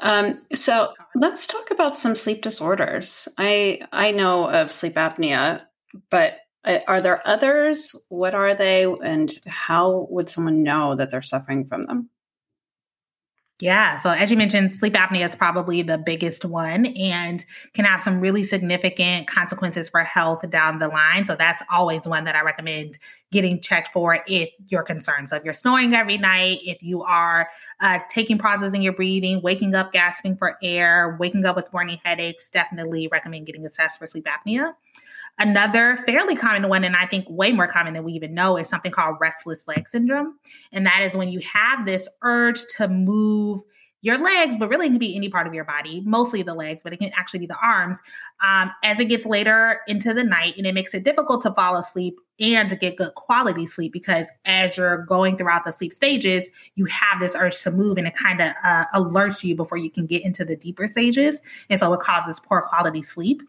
Um, 0.01 0.43
so 0.53 0.93
let's 1.15 1.47
talk 1.47 1.71
about 1.71 1.97
some 1.97 2.15
sleep 2.15 2.43
disorders. 2.43 3.27
I 3.39 3.81
I 3.91 4.11
know 4.11 4.45
of 4.51 4.71
sleep 4.71 4.97
apnea, 4.97 5.63
but 6.11 6.37
uh, 6.63 6.81
are 6.87 7.01
there 7.01 7.27
others? 7.27 7.97
What 8.09 8.35
are 8.35 8.55
they? 8.55 8.85
And 8.85 9.33
how 9.47 10.07
would 10.11 10.29
someone 10.29 10.63
know 10.63 10.95
that 10.95 11.09
they're 11.09 11.23
suffering 11.23 11.65
from 11.65 11.87
them? 11.87 12.11
Yeah. 13.61 14.01
So, 14.01 14.11
as 14.11 14.33
you 14.33 14.37
mentioned, 14.37 14.75
sleep 14.75 14.95
apnea 14.95 15.25
is 15.25 15.37
probably 15.37 15.81
the 15.81 15.97
biggest 15.97 16.45
one 16.45 16.87
and 16.87 17.45
can 17.73 17.85
have 17.85 18.03
some 18.03 18.19
really 18.21 18.43
significant 18.43 19.29
consequences 19.29 19.89
for 19.89 20.01
health 20.03 20.49
down 20.51 20.81
the 20.81 20.89
line. 20.89 21.25
So, 21.25 21.37
that's 21.37 21.63
always 21.71 22.05
one 22.05 22.25
that 22.25 22.35
I 22.35 22.43
recommend 22.43 22.99
getting 23.31 23.61
checked 23.61 23.93
for 23.93 24.25
if 24.27 24.51
you're 24.69 24.83
concerned. 24.83 25.29
So, 25.29 25.37
if 25.37 25.45
you're 25.45 25.53
snoring 25.53 25.95
every 25.95 26.19
night, 26.19 26.59
if 26.65 26.83
you 26.83 27.05
are 27.05 27.49
uh, 27.79 28.01
taking 28.11 28.39
pauses 28.39 28.75
in 28.75 28.83
your 28.83 28.93
breathing, 28.93 29.41
waking 29.41 29.77
up 29.77 29.93
gasping 29.93 30.37
for 30.37 30.59
air, 30.61 31.17
waking 31.21 31.47
up 31.47 31.55
with 31.55 31.73
morning 31.73 32.01
headaches, 32.05 32.51
definitely 32.51 33.07
recommend 33.07 33.47
getting 33.47 33.65
assessed 33.65 34.01
for 34.01 34.09
sleep 34.09 34.27
apnea. 34.27 34.75
Another 35.39 35.97
fairly 36.07 36.37
common 36.37 36.69
one, 36.69 36.85
and 36.85 36.97
I 36.97 37.07
think 37.07 37.27
way 37.29 37.53
more 37.53 37.67
common 37.67 37.95
than 37.95 38.05
we 38.05 38.13
even 38.13 38.35
know, 38.35 38.57
is 38.57 38.69
something 38.69 38.93
called 38.93 39.17
restless 39.21 39.67
leg 39.67 39.89
syndrome. 39.89 40.39
And 40.73 40.87
that 40.87 41.03
is 41.03 41.15
when 41.15 41.29
you 41.29 41.41
have 41.41 41.87
this 41.87 42.09
urge 42.23 42.65
to 42.77 42.89
move 42.89 43.61
your 44.05 44.19
legs, 44.19 44.57
but 44.59 44.69
really 44.69 44.87
it 44.87 44.91
can 44.91 44.99
be 44.99 45.17
any 45.17 45.31
part 45.31 45.47
of 45.47 45.55
your 45.55 45.65
body, 45.65 46.03
mostly 46.05 46.43
the 46.43 46.53
legs, 46.53 46.83
but 46.85 46.93
it 46.93 46.99
can 46.99 47.11
actually 47.17 47.41
be 47.41 47.47
the 47.47 47.57
arms, 47.57 47.97
um, 48.43 48.71
as 48.83 49.01
it 49.01 49.07
gets 49.07 49.25
later 49.25 49.81
into 49.89 50.13
the 50.13 50.23
night. 50.23 50.55
And 50.59 50.67
it 50.67 50.75
makes 50.75 50.93
it 50.93 51.05
difficult 51.05 51.43
to 51.45 51.55
fall 51.55 51.75
asleep 51.77 52.19
and 52.39 52.69
to 52.69 52.77
get 52.77 52.97
good 52.97 53.15
quality 53.15 53.67
sleep 53.67 53.95
because 53.95 54.27
as 54.45 54.77
you're 54.77 55.07
going 55.07 55.39
throughout 55.39 55.65
the 55.65 55.73
sleep 55.73 55.95
stages, 55.95 56.47
you 56.75 56.85
have 56.85 57.19
this 57.19 57.35
urge 57.35 57.59
to 57.63 57.71
move 57.71 57.97
and 57.97 58.07
it 58.07 58.15
kind 58.15 58.43
of 58.43 58.53
uh, 58.63 58.85
alerts 58.95 59.43
you 59.43 59.57
before 59.57 59.79
you 59.79 59.91
can 59.91 60.05
get 60.05 60.23
into 60.23 60.45
the 60.45 60.55
deeper 60.55 60.87
stages. 60.87 61.41
And 61.71 61.81
so 61.81 61.91
it 61.95 62.01
causes 62.01 62.39
poor 62.39 62.61
quality 62.61 63.01
sleep. 63.01 63.41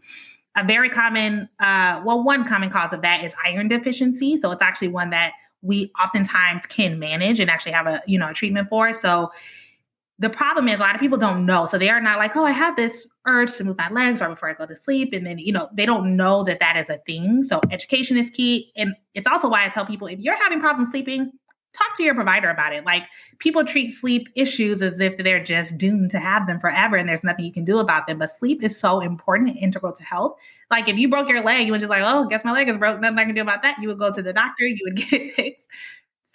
A 0.56 0.64
very 0.64 0.90
common, 0.90 1.50
uh, 1.60 2.02
well, 2.06 2.24
one 2.24 2.48
common 2.48 2.70
cause 2.70 2.94
of 2.94 3.02
that 3.02 3.24
is 3.24 3.34
iron 3.46 3.68
deficiency. 3.68 4.38
So 4.40 4.52
it's 4.52 4.62
actually 4.62 4.88
one 4.88 5.10
that 5.10 5.34
we 5.62 5.92
oftentimes 6.02 6.66
can 6.68 7.00
manage 7.00 7.40
and 7.40 7.50
actually 7.50 7.74
have 7.74 7.88
a 7.88 8.02
you 8.06 8.20
know 8.20 8.30
a 8.30 8.34
treatment 8.34 8.70
for. 8.70 8.94
So 8.94 9.32
the 10.20 10.30
problem 10.30 10.70
is 10.70 10.80
a 10.80 10.84
lot 10.84 10.96
of 10.96 11.02
people 11.02 11.18
don't 11.18 11.46
know. 11.46 11.66
So 11.66 11.78
they 11.78 11.90
are 11.90 12.00
not 12.00 12.18
like, 12.18 12.36
oh, 12.36 12.46
I 12.46 12.52
have 12.52 12.76
this 12.78 13.06
urge 13.28 13.54
to 13.54 13.64
move 13.64 13.78
my 13.78 13.90
legs 13.90 14.22
right 14.22 14.30
before 14.30 14.50
I 14.50 14.54
go 14.54 14.66
to 14.66 14.76
sleep. 14.76 15.12
And 15.12 15.26
then, 15.26 15.40
you 15.40 15.52
know, 15.52 15.68
they 15.74 15.86
don't 15.86 16.16
know 16.16 16.44
that 16.44 16.60
that 16.60 16.78
is 16.78 16.90
a 16.90 17.00
thing. 17.06 17.44
So 17.44 17.60
education 17.70 18.16
is 18.16 18.30
key. 18.30 18.72
And 18.78 18.96
it's 19.14 19.28
also 19.28 19.50
why 19.50 19.66
I 19.66 19.70
tell 19.70 19.86
people 19.86 20.08
if 20.08 20.20
you're 20.20 20.38
having 20.38 20.62
problems 20.62 20.92
sleeping, 20.92 21.32
talk 21.76 21.96
to 21.98 22.04
your 22.04 22.16
provider 22.16 22.50
about 22.50 22.74
it. 22.74 22.86
Like 22.86 23.04
people 23.40 23.66
treat 23.66 23.94
sleep 23.94 24.30
issues 24.36 24.82
as 24.82 25.00
if 25.00 25.18
they're 25.18 25.44
just 25.44 25.78
doomed 25.78 26.12
to 26.12 26.20
have 26.20 26.48
them 26.48 26.60
forever 26.60 26.96
and 26.96 27.08
there's 27.08 27.24
nothing 27.24 27.46
you 27.46 27.54
can 27.54 27.66
do 27.66 27.80
about 27.80 28.08
them. 28.08 28.20
But 28.20 28.36
sleep 28.36 28.64
is 28.64 28.80
so 28.80 29.00
important 29.02 29.52
and 29.52 29.60
integral 29.60 29.94
to 29.94 30.04
health. 30.04 30.38
Like 30.72 30.88
if 30.88 30.98
you 30.98 31.10
broke 31.10 31.30
your 31.30 31.44
leg, 31.44 31.66
you 31.66 31.72
would 31.72 31.82
just 31.82 31.90
like, 31.90 32.04
oh, 32.06 32.26
guess 32.28 32.46
my 32.46 32.52
leg 32.52 32.70
is 32.70 32.78
broke. 32.78 33.00
Nothing 33.00 33.20
I 33.20 33.26
can 33.26 33.36
do 33.36 33.42
about 33.42 33.62
that. 33.64 33.78
You 33.80 33.88
would 33.90 34.00
go 34.00 34.14
to 34.14 34.22
the 34.22 34.34
doctor, 34.34 34.66
you 34.66 34.80
would 34.86 34.96
get 35.10 35.14
it 35.14 35.36
fixed. 35.36 35.70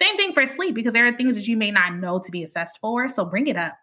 Same 0.00 0.16
thing 0.16 0.32
for 0.32 0.46
sleep 0.46 0.74
because 0.74 0.92
there 0.92 1.06
are 1.06 1.16
things 1.16 1.34
that 1.36 1.46
you 1.46 1.56
may 1.56 1.70
not 1.70 1.96
know 1.96 2.18
to 2.18 2.30
be 2.30 2.42
assessed 2.42 2.78
for. 2.80 3.08
So 3.08 3.24
bring 3.24 3.46
it 3.48 3.56
up. 3.56 3.76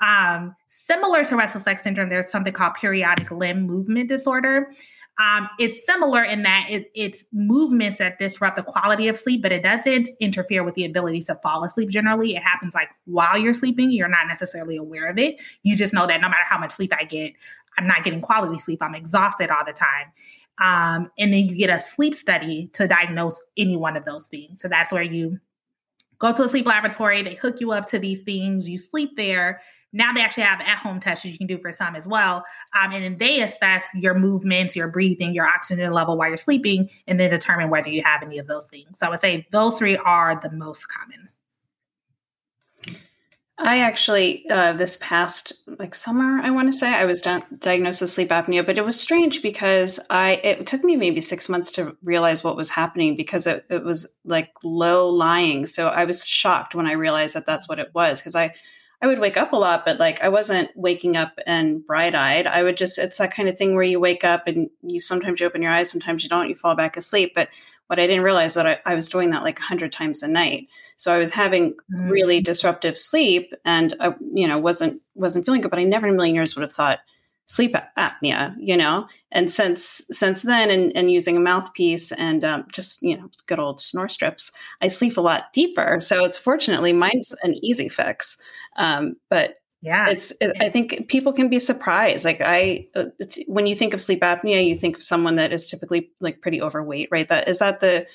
Um, 0.00 0.54
similar 0.68 1.24
to 1.24 1.36
restless 1.36 1.66
leg 1.66 1.80
syndrome, 1.80 2.08
there's 2.08 2.30
something 2.30 2.52
called 2.52 2.74
periodic 2.74 3.30
limb 3.30 3.62
movement 3.62 4.08
disorder. 4.08 4.72
Um, 5.18 5.48
it's 5.58 5.84
similar 5.84 6.22
in 6.22 6.44
that 6.44 6.66
it, 6.70 6.90
it's 6.94 7.24
movements 7.32 7.98
that 7.98 8.20
disrupt 8.20 8.56
the 8.56 8.62
quality 8.62 9.08
of 9.08 9.18
sleep, 9.18 9.42
but 9.42 9.50
it 9.50 9.64
doesn't 9.64 10.08
interfere 10.20 10.62
with 10.62 10.76
the 10.76 10.84
ability 10.84 11.22
to 11.24 11.34
fall 11.42 11.64
asleep 11.64 11.88
generally. 11.88 12.36
It 12.36 12.42
happens 12.42 12.72
like 12.72 12.88
while 13.04 13.36
you're 13.36 13.54
sleeping, 13.54 13.90
you're 13.90 14.06
not 14.06 14.28
necessarily 14.28 14.76
aware 14.76 15.10
of 15.10 15.18
it. 15.18 15.40
You 15.64 15.76
just 15.76 15.92
know 15.92 16.06
that 16.06 16.20
no 16.20 16.28
matter 16.28 16.44
how 16.48 16.58
much 16.58 16.72
sleep 16.72 16.92
I 16.96 17.02
get, 17.02 17.32
I'm 17.76 17.86
not 17.86 18.04
getting 18.04 18.20
quality 18.20 18.60
sleep. 18.60 18.80
I'm 18.80 18.94
exhausted 18.94 19.50
all 19.50 19.64
the 19.66 19.72
time. 19.72 20.12
Um, 20.60 21.10
and 21.18 21.32
then 21.32 21.46
you 21.46 21.56
get 21.56 21.70
a 21.70 21.82
sleep 21.82 22.14
study 22.14 22.68
to 22.74 22.86
diagnose 22.86 23.40
any 23.56 23.76
one 23.76 23.96
of 23.96 24.04
those 24.04 24.28
things. 24.28 24.60
So 24.60 24.68
that's 24.68 24.92
where 24.92 25.02
you 25.02 25.38
go 26.18 26.32
to 26.32 26.42
a 26.42 26.48
sleep 26.48 26.66
laboratory, 26.66 27.22
they 27.22 27.34
hook 27.34 27.60
you 27.60 27.72
up 27.72 27.86
to 27.86 27.98
these 27.98 28.22
things, 28.22 28.68
you 28.68 28.78
sleep 28.78 29.16
there, 29.16 29.60
now 29.92 30.12
they 30.12 30.20
actually 30.20 30.42
have 30.44 30.60
at-home 30.60 31.00
tests 31.00 31.24
you 31.24 31.36
can 31.38 31.46
do 31.46 31.58
for 31.58 31.72
some 31.72 31.96
as 31.96 32.06
well, 32.06 32.44
um, 32.78 32.92
and 32.92 33.04
then 33.04 33.18
they 33.18 33.40
assess 33.42 33.84
your 33.94 34.14
movements, 34.14 34.76
your 34.76 34.88
breathing, 34.88 35.32
your 35.32 35.46
oxygen 35.46 35.90
level 35.92 36.16
while 36.16 36.28
you're 36.28 36.36
sleeping, 36.36 36.88
and 37.06 37.18
then 37.18 37.30
determine 37.30 37.70
whether 37.70 37.88
you 37.88 38.02
have 38.04 38.22
any 38.22 38.38
of 38.38 38.46
those 38.46 38.68
things. 38.68 38.98
So 38.98 39.06
I 39.06 39.10
would 39.10 39.20
say 39.20 39.46
those 39.50 39.78
three 39.78 39.96
are 39.96 40.38
the 40.42 40.50
most 40.50 40.86
common. 40.88 41.28
I 43.60 43.80
actually, 43.80 44.48
uh, 44.50 44.74
this 44.74 44.98
past 45.00 45.52
like 45.80 45.92
summer, 45.92 46.40
I 46.40 46.50
want 46.50 46.70
to 46.70 46.78
say, 46.78 46.90
I 46.90 47.04
was 47.06 47.20
di- 47.20 47.42
diagnosed 47.58 48.00
with 48.00 48.10
sleep 48.10 48.28
apnea, 48.28 48.64
but 48.64 48.78
it 48.78 48.84
was 48.84 49.00
strange 49.00 49.42
because 49.42 49.98
I 50.10 50.34
it 50.44 50.64
took 50.64 50.84
me 50.84 50.94
maybe 50.94 51.20
six 51.20 51.48
months 51.48 51.72
to 51.72 51.96
realize 52.04 52.44
what 52.44 52.56
was 52.56 52.68
happening 52.68 53.16
because 53.16 53.48
it, 53.48 53.64
it 53.68 53.82
was 53.82 54.06
like 54.24 54.50
low 54.62 55.08
lying. 55.08 55.66
So 55.66 55.88
I 55.88 56.04
was 56.04 56.24
shocked 56.24 56.76
when 56.76 56.86
I 56.86 56.92
realized 56.92 57.34
that 57.34 57.46
that's 57.46 57.68
what 57.68 57.80
it 57.80 57.90
was 57.94 58.20
because 58.20 58.36
I 58.36 58.52
I 59.00 59.06
would 59.06 59.20
wake 59.20 59.36
up 59.36 59.52
a 59.52 59.56
lot, 59.56 59.84
but 59.84 60.00
like 60.00 60.20
I 60.22 60.28
wasn't 60.28 60.70
waking 60.74 61.16
up 61.16 61.38
and 61.46 61.84
bright 61.86 62.16
eyed. 62.16 62.48
I 62.48 62.64
would 62.64 62.76
just, 62.76 62.98
it's 62.98 63.18
that 63.18 63.32
kind 63.32 63.48
of 63.48 63.56
thing 63.56 63.74
where 63.74 63.84
you 63.84 64.00
wake 64.00 64.24
up 64.24 64.48
and 64.48 64.68
you 64.82 64.98
sometimes 64.98 65.38
you 65.38 65.46
open 65.46 65.62
your 65.62 65.70
eyes, 65.70 65.90
sometimes 65.90 66.24
you 66.24 66.28
don't, 66.28 66.48
you 66.48 66.56
fall 66.56 66.74
back 66.74 66.96
asleep. 66.96 67.32
But 67.32 67.48
what 67.86 68.00
I 68.00 68.08
didn't 68.08 68.24
realize 68.24 68.56
was 68.56 68.66
I, 68.66 68.78
I 68.84 68.96
was 68.96 69.08
doing 69.08 69.30
that 69.30 69.44
like 69.44 69.60
a 69.60 69.62
hundred 69.62 69.92
times 69.92 70.22
a 70.22 70.28
night. 70.28 70.66
So 70.96 71.14
I 71.14 71.18
was 71.18 71.30
having 71.30 71.72
mm-hmm. 71.72 72.08
really 72.08 72.40
disruptive 72.40 72.98
sleep 72.98 73.54
and 73.64 73.94
I, 74.00 74.14
you 74.34 74.48
know, 74.48 74.58
wasn't, 74.58 75.00
wasn't 75.14 75.46
feeling 75.46 75.60
good, 75.60 75.70
but 75.70 75.78
I 75.78 75.84
never 75.84 76.08
in 76.08 76.14
a 76.14 76.16
million 76.16 76.34
years 76.34 76.56
would 76.56 76.62
have 76.62 76.72
thought, 76.72 76.98
sleep 77.48 77.74
apnea 77.96 78.54
you 78.58 78.76
know? 78.76 79.08
And 79.32 79.50
since 79.50 80.02
since 80.10 80.42
then 80.42 80.70
and, 80.70 80.94
and 80.94 81.10
using 81.10 81.36
a 81.36 81.40
mouthpiece 81.40 82.12
and 82.12 82.44
um, 82.44 82.66
just 82.70 83.02
you 83.02 83.16
know 83.16 83.28
good 83.46 83.58
old 83.58 83.80
snore 83.80 84.08
strips 84.08 84.52
i 84.82 84.88
sleep 84.88 85.16
a 85.16 85.20
lot 85.20 85.52
deeper. 85.52 85.98
So 85.98 86.24
it's 86.24 86.36
fortunately 86.36 86.92
mine's 86.92 87.34
an 87.42 87.54
easy 87.64 87.88
fix. 87.88 88.36
Um, 88.76 89.16
but 89.28 89.56
yeah. 89.80 90.08
it's 90.08 90.32
it, 90.40 90.56
i 90.60 90.68
think 90.68 91.08
people 91.08 91.32
can 91.32 91.48
be 91.48 91.58
surprised. 91.58 92.24
Like 92.24 92.40
i 92.42 92.86
uh, 92.94 93.04
when 93.46 93.66
you 93.66 93.74
think 93.74 93.94
of 93.94 94.00
sleep 94.00 94.20
apnea 94.20 94.66
you 94.66 94.76
think 94.76 94.96
of 94.96 95.02
someone 95.02 95.36
that 95.36 95.52
is 95.52 95.68
typically 95.68 96.10
like 96.20 96.42
pretty 96.42 96.60
overweight 96.60 97.08
right? 97.10 97.28
That 97.28 97.48
is 97.48 97.60
that 97.60 97.80
the 97.80 98.06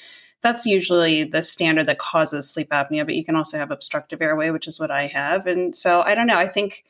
that's 0.41 0.65
usually 0.65 1.23
the 1.23 1.41
standard 1.41 1.85
that 1.85 1.99
causes 1.99 2.51
sleep 2.51 2.69
apnea 2.69 3.05
but 3.05 3.15
you 3.15 3.25
can 3.25 3.35
also 3.35 3.57
have 3.57 3.71
obstructive 3.71 4.21
airway 4.21 4.51
which 4.51 4.67
is 4.67 4.79
what 4.79 4.91
i 4.91 5.07
have. 5.07 5.47
And 5.47 5.75
so 5.75 6.01
i 6.01 6.13
don't 6.13 6.27
know. 6.27 6.37
I 6.37 6.47
think 6.47 6.83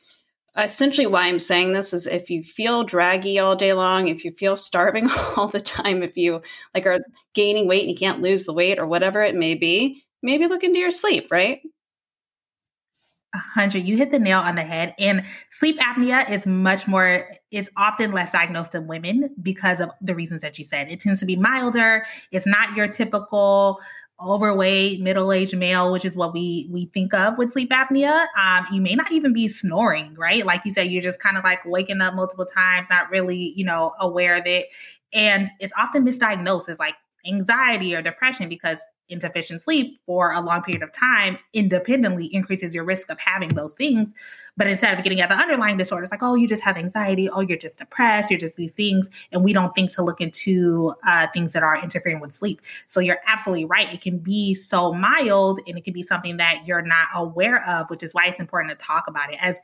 essentially 0.56 1.06
why 1.06 1.26
I'm 1.26 1.38
saying 1.38 1.72
this 1.72 1.92
is 1.92 2.06
if 2.06 2.30
you 2.30 2.42
feel 2.42 2.84
draggy 2.84 3.38
all 3.38 3.56
day 3.56 3.72
long, 3.72 4.08
if 4.08 4.24
you 4.24 4.32
feel 4.32 4.56
starving 4.56 5.10
all 5.36 5.48
the 5.48 5.60
time, 5.60 6.02
if 6.02 6.16
you 6.16 6.40
like 6.74 6.86
are 6.86 7.00
gaining 7.34 7.66
weight 7.66 7.82
and 7.82 7.90
you 7.90 7.96
can't 7.96 8.22
lose 8.22 8.44
the 8.44 8.52
weight 8.52 8.78
or 8.78 8.86
whatever 8.86 9.22
it 9.22 9.34
may 9.34 9.54
be, 9.54 10.04
maybe 10.22 10.46
look 10.46 10.64
into 10.64 10.78
your 10.78 10.90
sleep, 10.90 11.28
right? 11.30 11.60
A 13.34 13.38
hundred. 13.38 13.82
You 13.82 13.96
hit 13.96 14.12
the 14.12 14.18
nail 14.20 14.38
on 14.38 14.54
the 14.54 14.62
head. 14.62 14.94
And 14.96 15.24
sleep 15.50 15.76
apnea 15.80 16.30
is 16.30 16.46
much 16.46 16.86
more, 16.86 17.28
is 17.50 17.68
often 17.76 18.12
less 18.12 18.30
diagnosed 18.30 18.72
than 18.72 18.86
women 18.86 19.34
because 19.42 19.80
of 19.80 19.90
the 20.00 20.14
reasons 20.14 20.42
that 20.42 20.56
you 20.56 20.64
said. 20.64 20.88
It 20.88 21.00
tends 21.00 21.18
to 21.18 21.26
be 21.26 21.34
milder. 21.34 22.04
It's 22.30 22.46
not 22.46 22.76
your 22.76 22.86
typical 22.86 23.80
overweight 24.20 25.00
middle-aged 25.00 25.56
male 25.56 25.92
which 25.92 26.04
is 26.04 26.14
what 26.14 26.32
we 26.32 26.68
we 26.70 26.86
think 26.94 27.12
of 27.12 27.36
with 27.36 27.52
sleep 27.52 27.70
apnea 27.70 28.26
um, 28.40 28.64
you 28.70 28.80
may 28.80 28.94
not 28.94 29.10
even 29.10 29.32
be 29.32 29.48
snoring 29.48 30.14
right? 30.16 30.46
Like 30.46 30.64
you 30.64 30.72
said 30.72 30.88
you're 30.88 31.02
just 31.02 31.20
kind 31.20 31.36
of 31.36 31.44
like 31.44 31.64
waking 31.64 32.00
up 32.00 32.14
multiple 32.14 32.46
times 32.46 32.88
not 32.90 33.10
really 33.10 33.52
you 33.56 33.64
know 33.64 33.92
aware 34.00 34.36
of 34.36 34.46
it. 34.46 34.68
And 35.12 35.50
it's 35.60 35.72
often 35.76 36.04
misdiagnosed 36.04 36.68
as 36.68 36.78
like 36.78 36.94
anxiety 37.26 37.94
or 37.94 38.02
depression 38.02 38.48
because 38.48 38.78
insufficient 39.08 39.62
sleep 39.62 39.98
for 40.06 40.32
a 40.32 40.40
long 40.40 40.62
period 40.62 40.82
of 40.82 40.92
time 40.92 41.38
independently 41.52 42.26
increases 42.34 42.74
your 42.74 42.84
risk 42.84 43.10
of 43.10 43.18
having 43.18 43.50
those 43.50 43.74
things. 43.74 44.12
But 44.56 44.66
instead 44.68 44.96
of 44.96 45.02
getting 45.02 45.20
at 45.20 45.28
the 45.28 45.34
underlying 45.34 45.76
disorder, 45.76 46.02
it's 46.02 46.12
like, 46.12 46.22
oh, 46.22 46.34
you 46.34 46.46
just 46.46 46.62
have 46.62 46.76
anxiety. 46.76 47.28
Oh, 47.28 47.40
you're 47.40 47.58
just 47.58 47.78
depressed. 47.78 48.30
You're 48.30 48.38
just 48.38 48.56
these 48.56 48.72
things. 48.72 49.10
And 49.32 49.44
we 49.44 49.52
don't 49.52 49.74
think 49.74 49.92
to 49.94 50.04
look 50.04 50.20
into 50.20 50.94
uh, 51.06 51.26
things 51.34 51.52
that 51.52 51.62
are 51.62 51.76
interfering 51.76 52.20
with 52.20 52.32
sleep. 52.32 52.60
So 52.86 53.00
you're 53.00 53.18
absolutely 53.26 53.64
right. 53.64 53.92
It 53.92 54.00
can 54.00 54.18
be 54.18 54.54
so 54.54 54.92
mild 54.92 55.60
and 55.66 55.76
it 55.76 55.84
can 55.84 55.92
be 55.92 56.02
something 56.02 56.36
that 56.38 56.66
you're 56.66 56.82
not 56.82 57.08
aware 57.14 57.66
of, 57.68 57.90
which 57.90 58.02
is 58.02 58.14
why 58.14 58.26
it's 58.26 58.38
important 58.38 58.78
to 58.78 58.84
talk 58.84 59.04
about 59.08 59.32
it. 59.32 59.38
As 59.42 59.60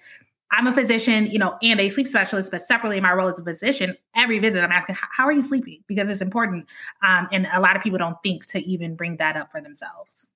I'm 0.52 0.66
a 0.66 0.72
physician, 0.72 1.26
you 1.26 1.38
know, 1.38 1.56
and 1.62 1.80
a 1.80 1.88
sleep 1.88 2.08
specialist, 2.08 2.50
but 2.50 2.66
separately 2.66 2.96
in 2.96 3.02
my 3.02 3.12
role 3.12 3.28
as 3.28 3.38
a 3.38 3.44
physician, 3.44 3.96
every 4.16 4.38
visit 4.40 4.62
I'm 4.62 4.72
asking, 4.72 4.96
how 4.98 5.24
are 5.24 5.32
you 5.32 5.42
sleeping? 5.42 5.82
Because 5.86 6.08
it's 6.08 6.20
important. 6.20 6.66
Um, 7.06 7.28
and 7.30 7.48
a 7.52 7.60
lot 7.60 7.76
of 7.76 7.82
people 7.82 7.98
don't 7.98 8.16
think 8.22 8.46
to 8.46 8.58
even 8.66 8.96
bring 8.96 9.16
that 9.18 9.36
up 9.36 9.52
for 9.52 9.60
themselves. 9.60 10.26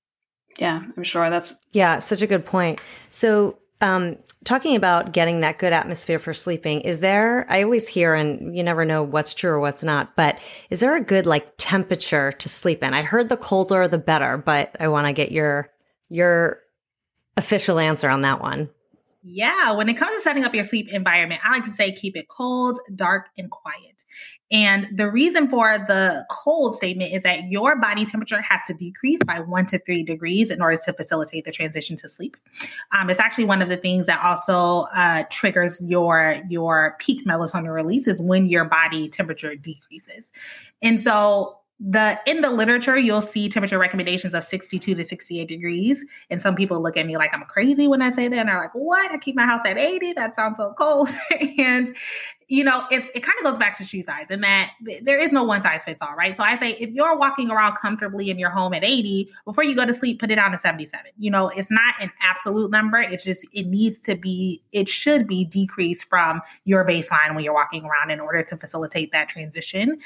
Yeah, 0.59 0.85
I'm 0.97 1.03
sure 1.03 1.31
that's. 1.31 1.55
Yeah, 1.73 1.99
such 1.99 2.23
a 2.23 2.29
good 2.29 2.47
point. 2.47 2.81
So, 3.11 3.59
um, 3.81 4.17
talking 4.45 4.77
about 4.77 5.13
getting 5.13 5.41
that 5.41 5.59
good 5.59 5.73
atmosphere 5.73 6.21
for 6.21 6.33
sleeping, 6.33 6.83
is 6.83 7.01
there, 7.01 7.45
I 7.51 7.65
always 7.65 7.89
hear, 7.89 8.15
and 8.15 8.57
you 8.57 8.63
never 8.63 8.85
know 8.85 9.03
what's 9.03 9.35
true 9.35 9.51
or 9.51 9.61
what's 9.61 9.83
not, 9.83 10.15
but 10.17 10.39
is 10.71 10.79
there 10.79 10.97
a 10.97 11.03
good 11.03 11.27
like 11.27 11.49
temperature 11.59 12.31
to 12.31 12.49
sleep 12.49 12.85
in? 12.85 12.95
I 12.95 13.03
heard 13.03 13.29
the 13.29 13.37
colder 13.37 13.89
the 13.89 13.99
better, 13.99 14.39
but 14.39 14.77
I 14.79 14.89
want 14.89 15.09
to 15.09 15.13
get 15.13 15.33
your, 15.33 15.71
your 16.09 16.61
official 17.37 17.81
answer 17.81 18.09
on 18.09 18.23
that 18.23 18.41
one. 18.41 18.71
Yeah, 19.27 19.73
when 19.73 19.89
it 19.89 19.95
comes 19.95 20.15
to 20.15 20.21
setting 20.21 20.45
up 20.45 20.55
your 20.55 20.65
sleep 20.65 20.93
environment, 20.93 21.41
I 21.43 21.53
like 21.53 21.65
to 21.65 21.73
say 21.73 21.93
keep 21.93 22.15
it 22.15 22.29
cold, 22.29 22.79
dark, 22.95 23.29
and 23.39 23.51
quiet. 23.51 24.05
And 24.53 24.87
the 24.95 25.11
reason 25.11 25.49
for 25.49 25.79
the 25.89 26.27
cold 26.31 26.77
statement 26.77 27.15
is 27.15 27.23
that 27.23 27.51
your 27.51 27.81
body 27.81 28.05
temperature 28.05 28.43
has 28.43 28.61
to 28.67 28.75
decrease 28.75 29.21
by 29.25 29.41
one 29.41 29.65
to 29.67 29.79
three 29.79 30.03
degrees 30.03 30.51
in 30.51 30.61
order 30.61 30.77
to 30.85 30.93
facilitate 30.93 31.47
the 31.47 31.53
transition 31.53 31.97
to 31.97 32.09
sleep. 32.09 32.37
Um, 32.93 33.09
it's 33.09 33.19
actually 33.19 33.47
one 33.47 33.63
of 33.63 33.71
the 33.71 33.79
things 33.79 34.05
that 34.07 34.23
also 34.23 34.81
uh, 34.95 35.25
triggers 35.31 35.81
your 35.81 36.43
your 36.51 36.95
peak 36.99 37.25
melatonin 37.27 37.73
release 37.73 38.07
is 38.07 38.21
when 38.21 38.45
your 38.47 38.67
body 38.67 39.09
temperature 39.09 39.57
decreases. 39.57 40.31
And 40.83 41.01
so 41.01 41.61
the 41.87 42.19
in 42.27 42.41
the 42.41 42.51
literature 42.51 42.97
you'll 42.97 43.21
see 43.21 43.47
temperature 43.47 43.79
recommendations 43.79 44.33
of 44.33 44.43
62 44.43 44.95
to 44.95 45.05
68 45.05 45.47
degrees. 45.47 46.03
And 46.31 46.41
some 46.41 46.55
people 46.55 46.83
look 46.83 46.97
at 46.97 47.05
me 47.05 47.19
like 47.19 47.31
i'm 47.35 47.43
crazy 47.43 47.87
when 47.87 48.01
i 48.01 48.11
say 48.11 48.27
that. 48.29 48.39
And 48.39 48.49
they're 48.49 48.59
like 48.59 48.75
what? 48.75 49.13
I 49.13 49.19
keep 49.19 49.37
my 49.37 49.45
house 49.45 49.61
at 49.67 49.77
80 49.77 50.15
that 50.15 50.35
sounds 50.35 50.57
so 50.57 50.75
cold. 50.79 51.11
And 51.59 51.95
you 52.49 52.63
know, 52.63 52.85
it, 52.91 53.05
it 53.15 53.21
kind 53.21 53.37
of 53.39 53.45
goes 53.45 53.59
back 53.59 53.77
to 53.79 53.85
shoe 53.85 54.03
size 54.03 54.27
and 54.31 54.43
that 54.43 54.73
there 55.03 55.19
is 55.19 55.33
no 55.33 55.45
one 55.45 55.61
size 55.61 55.83
fits 55.85 56.03
all, 56.03 56.15
right? 56.15 56.37
So 56.37 56.43
I 56.43 56.57
say 56.57 56.73
if 56.73 56.91
you're 56.91 57.17
walking 57.17 57.51
around 57.51 57.77
comfortably 57.77 58.31
in 58.31 58.39
your 58.39 58.51
home 58.51 58.75
at 58.75 58.85
80, 58.85 59.31
before 59.45 59.65
you 59.65 59.75
go 59.75 59.87
to 59.87 59.95
sleep, 59.95 60.21
put 60.21 60.31
it 60.31 60.37
down 60.37 60.53
to 60.53 60.59
77. 60.59 61.13
You 61.19 61.31
know, 61.31 61.49
it's 61.49 61.71
not 61.71 61.95
an 62.01 62.11
absolute 62.21 62.71
number. 62.71 62.99
It's 62.99 63.25
just, 63.25 63.47
it 63.53 63.67
needs 63.67 63.99
to 64.01 64.17
be, 64.17 64.63
it 64.73 64.89
should 64.89 65.27
be 65.27 65.45
decreased 65.45 66.07
from 66.09 66.43
your 66.65 66.85
baseline 66.85 67.35
when 67.35 67.45
you're 67.45 67.55
walking 67.55 67.85
around 67.85 68.11
in 68.11 68.21
order 68.21 68.43
to 68.43 68.57
facilitate 68.57 69.13
that 69.13 69.29
transition. 69.29 69.99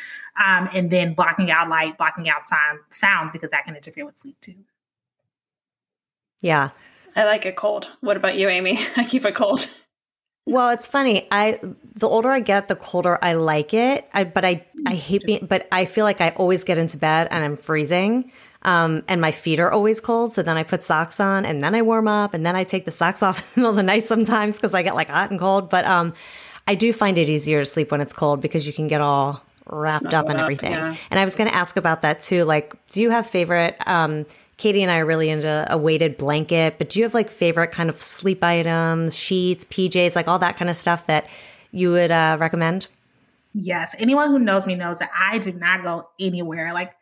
Um, 0.45 0.69
and 0.73 0.91
then 0.91 1.15
blocking 1.15 1.51
out 1.51 1.69
light, 1.69 1.99
blocking 1.99 2.29
out 2.29 2.47
sound, 2.47 2.81
sounds 2.91 3.33
because 3.33 3.51
that 3.51 3.65
can 3.65 3.75
interfere 3.75 4.07
with 4.07 4.19
sleep 4.19 4.37
too. 4.41 4.55
Yeah. 6.41 6.71
I 7.17 7.25
like 7.25 7.47
it 7.47 7.57
cold. 7.57 7.91
What 8.01 8.17
about 8.17 8.37
you, 8.37 8.49
Amy? 8.49 8.79
I 8.97 9.05
keep 9.05 9.25
it 9.25 9.35
cold. 9.35 9.69
Well, 10.49 10.71
it's 10.71 10.87
funny. 10.87 11.29
I 11.31 11.61
the 11.95 12.09
older 12.09 12.31
I 12.31 12.41
get, 12.41 12.69
the 12.69 12.77
colder 12.77 13.19
I 13.23 13.35
like 13.35 13.75
it. 13.75 14.09
I, 14.15 14.25
but 14.25 14.47
I 14.47 14.65
I 14.87 14.95
hate 14.95 15.25
being. 15.25 15.47
But 15.47 15.69
I 15.71 15.85
feel 15.85 16.05
like 16.05 16.23
I 16.23 16.31
always 16.31 16.65
get 16.65 16.79
into 16.79 16.97
bed 16.97 17.29
and 17.31 17.45
I'm 17.45 17.57
freezing. 17.57 18.33
Um, 18.63 19.05
and 19.09 19.21
my 19.21 19.31
feet 19.31 19.61
are 19.61 19.71
always 19.71 20.01
cold. 20.01 20.33
So 20.33 20.43
then 20.43 20.57
I 20.57 20.63
put 20.63 20.83
socks 20.83 21.21
on 21.21 21.45
and 21.45 21.63
then 21.63 21.75
I 21.75 21.83
warm 21.83 22.09
up 22.09 22.33
and 22.33 22.45
then 22.47 22.57
I 22.57 22.65
take 22.65 22.87
the 22.87 22.91
socks 22.91 23.23
off 23.27 23.39
in 23.39 23.45
the 23.45 23.61
middle 23.61 23.71
of 23.71 23.77
the 23.77 23.83
night 23.83 24.07
sometimes 24.07 24.57
because 24.57 24.73
I 24.73 24.83
get 24.83 24.95
like 24.95 25.11
hot 25.11 25.31
and 25.31 25.39
cold. 25.39 25.69
But 25.69 25.85
um, 25.85 26.15
I 26.67 26.75
do 26.75 26.95
find 26.95 27.19
it 27.19 27.29
easier 27.29 27.61
to 27.61 27.67
sleep 27.67 27.91
when 27.91 28.01
it's 28.01 28.15
cold 28.15 28.41
because 28.41 28.67
you 28.67 28.73
can 28.73 28.89
get 28.89 29.03
all 29.03 29.45
wrapped 29.67 30.15
up 30.15 30.31
and 30.31 30.41
everything. 30.41 30.73
Up, 30.73 30.95
yeah. 30.95 31.01
And 31.11 31.21
I 31.21 31.25
was 31.25 31.35
going 31.35 31.51
to 31.51 31.55
ask 31.55 31.77
about 31.77 32.01
that 32.03 32.23
too. 32.23 32.45
Like, 32.45 32.75
do 32.87 33.03
you 33.03 33.11
have 33.11 33.27
favorite 33.27 33.77
um, 33.87 34.25
Katie 34.59 34.83
and 34.83 34.91
I 34.91 34.99
are 34.99 35.07
really 35.07 35.31
into 35.31 35.67
a 35.73 35.79
weighted 35.79 36.19
blanket, 36.19 36.79
but 36.79 36.91
do 36.91 36.99
you 36.99 37.05
have 37.05 37.15
like 37.15 37.31
favorite 37.31 37.71
kind 37.71 37.89
of 37.89 38.03
sleep 38.03 38.43
items, 38.43 39.17
sheets, 39.17 39.65
PJs, 39.65 40.17
like 40.17 40.27
all 40.29 40.41
that 40.41 40.57
kind 40.57 40.69
of 40.69 40.77
stuff 40.77 41.07
that 41.07 41.29
you 41.71 41.93
would 41.93 42.11
uh, 42.11 42.37
recommend? 42.41 42.89
Yes. 43.55 43.95
Anyone 43.99 44.31
who 44.31 44.39
knows 44.39 44.67
me 44.67 44.75
knows 44.75 44.99
that 44.99 45.11
I 45.17 45.39
do 45.39 45.53
not 45.53 45.85
go 45.85 46.09
anywhere. 46.19 46.75
Like, 46.75 46.93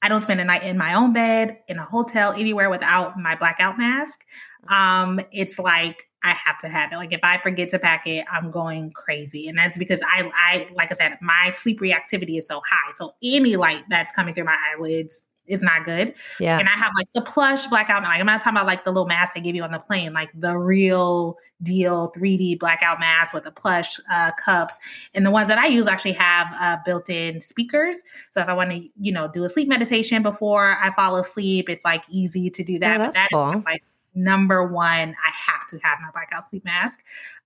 I 0.00 0.08
don't 0.08 0.22
spend 0.22 0.40
a 0.40 0.44
night 0.44 0.62
in 0.62 0.78
my 0.78 0.94
own 0.94 1.12
bed, 1.12 1.58
in 1.68 1.78
a 1.78 1.84
hotel, 1.84 2.32
anywhere 2.32 2.70
without 2.70 3.18
my 3.18 3.36
blackout 3.36 3.76
mask. 3.78 4.20
Um, 4.68 5.20
it's 5.32 5.58
like 5.58 6.04
I 6.24 6.32
have 6.32 6.58
to 6.60 6.68
have 6.68 6.92
it. 6.92 6.96
Like 6.96 7.12
if 7.12 7.20
I 7.22 7.38
forget 7.38 7.70
to 7.70 7.78
pack 7.78 8.06
it, 8.06 8.24
I'm 8.30 8.50
going 8.50 8.90
crazy. 8.92 9.48
And 9.48 9.56
that's 9.56 9.76
because 9.76 10.00
I 10.02 10.30
I 10.34 10.68
like 10.74 10.92
I 10.92 10.94
said, 10.94 11.18
my 11.20 11.50
sleep 11.50 11.80
reactivity 11.80 12.38
is 12.38 12.46
so 12.46 12.62
high. 12.66 12.92
So 12.96 13.14
any 13.22 13.56
light 13.56 13.84
that's 13.88 14.12
coming 14.12 14.34
through 14.34 14.44
my 14.44 14.56
eyelids 14.72 15.22
is 15.46 15.62
not 15.62 15.84
good. 15.84 16.14
Yeah. 16.40 16.58
And 16.58 16.68
I 16.68 16.72
have 16.72 16.92
like 16.96 17.12
the 17.14 17.22
plush 17.22 17.66
blackout. 17.66 18.02
Like 18.02 18.20
I'm 18.20 18.26
not 18.26 18.40
talking 18.40 18.56
about 18.56 18.66
like 18.66 18.84
the 18.84 18.90
little 18.90 19.06
mask 19.06 19.34
they 19.34 19.40
give 19.40 19.54
you 19.54 19.62
on 19.62 19.72
the 19.72 19.78
plane, 19.78 20.12
like 20.12 20.30
the 20.34 20.56
real 20.56 21.38
deal 21.62 22.12
3D 22.16 22.58
blackout 22.58 23.00
mask 23.00 23.34
with 23.34 23.44
the 23.44 23.50
plush 23.50 23.98
uh, 24.12 24.32
cups. 24.32 24.74
And 25.14 25.24
the 25.24 25.30
ones 25.30 25.48
that 25.48 25.58
I 25.58 25.66
use 25.66 25.86
actually 25.86 26.12
have 26.12 26.48
uh, 26.60 26.78
built-in 26.84 27.40
speakers. 27.40 27.96
So 28.30 28.40
if 28.40 28.48
I 28.48 28.54
want 28.54 28.70
to, 28.70 28.88
you 29.00 29.12
know, 29.12 29.28
do 29.28 29.44
a 29.44 29.48
sleep 29.48 29.68
meditation 29.68 30.22
before 30.22 30.76
I 30.80 30.94
fall 30.94 31.16
asleep, 31.16 31.68
it's 31.68 31.84
like 31.84 32.02
easy 32.10 32.50
to 32.50 32.62
do 32.62 32.78
that. 32.78 32.92
Yeah, 32.92 32.98
that's 32.98 33.14
that 33.14 33.28
cool. 33.32 33.58
is, 33.58 33.64
like 33.64 33.82
number 34.16 34.66
one, 34.66 35.10
I 35.10 35.52
have 35.52 35.66
to 35.68 35.78
have 35.86 35.98
my 36.00 36.10
blackout 36.10 36.48
sleep 36.48 36.64
mask. 36.64 37.00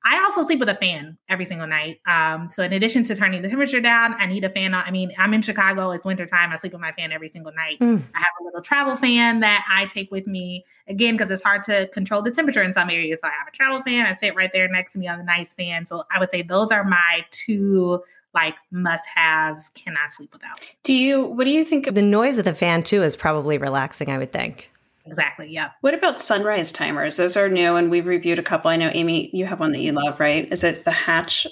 I 0.05 0.19
also 0.21 0.43
sleep 0.45 0.61
with 0.61 0.69
a 0.69 0.77
fan 0.77 1.19
every 1.29 1.45
single 1.45 1.67
night. 1.67 2.01
Um, 2.07 2.49
so 2.49 2.63
in 2.63 2.73
addition 2.73 3.05
to 3.05 3.15
turning 3.15 3.43
the 3.43 3.49
temperature 3.49 3.81
down, 3.81 4.15
I 4.15 4.27
need 4.27 4.45
a 4.45 4.49
fan. 4.49 4.73
On. 4.73 4.83
I 4.87 4.91
mean, 4.91 5.11
I'm 5.19 5.35
in 5.35 5.43
Chicago. 5.43 5.91
It's 5.91 6.07
wintertime. 6.07 6.53
I 6.53 6.57
sleep 6.57 6.73
with 6.73 6.81
my 6.81 6.93
fan 6.93 7.13
every 7.13 7.29
single 7.29 7.53
night. 7.53 7.79
Mm. 7.81 8.03
I 8.15 8.19
have 8.19 8.27
a 8.41 8.45
little 8.45 8.63
travel 8.63 8.97
fan 8.97 9.41
that 9.41 9.67
I 9.71 9.87
take 9.87 10.11
with 10.11 10.27
me 10.27 10.65
again 10.89 11.17
because 11.17 11.31
it's 11.31 11.43
hard 11.43 11.65
to 11.65 11.89
control 11.89 12.23
the 12.23 12.31
temperature 12.31 12.63
in 12.63 12.73
some 12.73 12.89
areas. 12.89 13.21
So 13.21 13.29
I 13.29 13.33
have 13.33 13.49
a 13.49 13.55
travel 13.55 13.83
fan. 13.83 14.07
I 14.07 14.15
sit 14.15 14.35
right 14.35 14.51
there 14.53 14.69
next 14.69 14.93
to 14.93 14.99
me 14.99 15.09
on 15.09 15.19
the 15.19 15.25
nightstand. 15.25 15.89
So 15.89 16.05
I 16.11 16.19
would 16.21 16.31
say 16.31 16.43
those 16.43 16.71
are 16.71 16.85
my 16.85 17.27
two 17.31 18.03
like 18.33 18.55
must 18.71 19.05
haves 19.13 19.71
cannot 19.75 20.13
sleep 20.13 20.33
without. 20.33 20.61
Do 20.85 20.95
you 20.95 21.25
what 21.27 21.45
do 21.45 21.51
you 21.51 21.65
think 21.65 21.89
of- 21.89 21.95
the 21.95 22.03
noise 22.03 22.39
of 22.39 22.45
the 22.45 22.55
fan 22.55 22.85
too 22.85 23.03
is 23.03 23.17
probably 23.17 23.59
relaxing, 23.59 24.11
I 24.11 24.19
would 24.19 24.33
think. 24.33 24.71
Exactly. 25.11 25.49
Yeah. 25.51 25.71
What 25.81 25.93
about 25.95 26.21
sunrise 26.21 26.71
timers? 26.73 27.17
Those 27.17 27.37
are 27.37 27.49
new, 27.49 27.75
and 27.75 27.91
we've 27.91 28.07
reviewed 28.07 28.39
a 28.39 28.43
couple. 28.45 28.71
I 28.71 28.77
know 28.77 28.91
Amy, 28.95 29.29
you 29.33 29.45
have 29.47 29.59
one 29.61 29.73
that 29.73 29.81
you 29.81 29.93
love, 29.93 30.21
right? 30.21 30.51
Is 30.53 30.63
it 30.63 30.85
the 30.85 30.93
Hatch? 30.93 31.47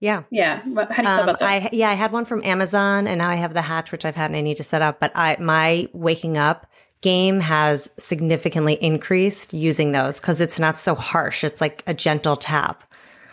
Yeah. 0.00 0.24
Yeah. 0.30 0.60
How 0.90 1.02
do 1.02 1.08
you 1.08 1.08
feel 1.08 1.08
Um, 1.08 1.20
about 1.20 1.38
those? 1.38 1.48
I 1.48 1.68
yeah, 1.72 1.90
I 1.90 1.94
had 1.94 2.10
one 2.12 2.24
from 2.24 2.42
Amazon, 2.44 3.06
and 3.06 3.18
now 3.18 3.30
I 3.30 3.36
have 3.36 3.54
the 3.54 3.62
Hatch, 3.62 3.92
which 3.92 4.04
I've 4.04 4.16
had 4.16 4.30
and 4.30 4.36
I 4.36 4.40
need 4.40 4.56
to 4.56 4.64
set 4.64 4.82
up. 4.82 4.98
But 5.00 5.12
I 5.14 5.36
my 5.40 5.88
waking 5.92 6.36
up 6.36 6.66
game 7.00 7.38
has 7.40 7.88
significantly 7.98 8.74
increased 8.82 9.54
using 9.54 9.92
those 9.92 10.18
because 10.18 10.40
it's 10.40 10.58
not 10.58 10.76
so 10.76 10.94
harsh. 10.94 11.44
It's 11.44 11.60
like 11.60 11.82
a 11.86 11.94
gentle 11.94 12.34
tap. 12.36 12.82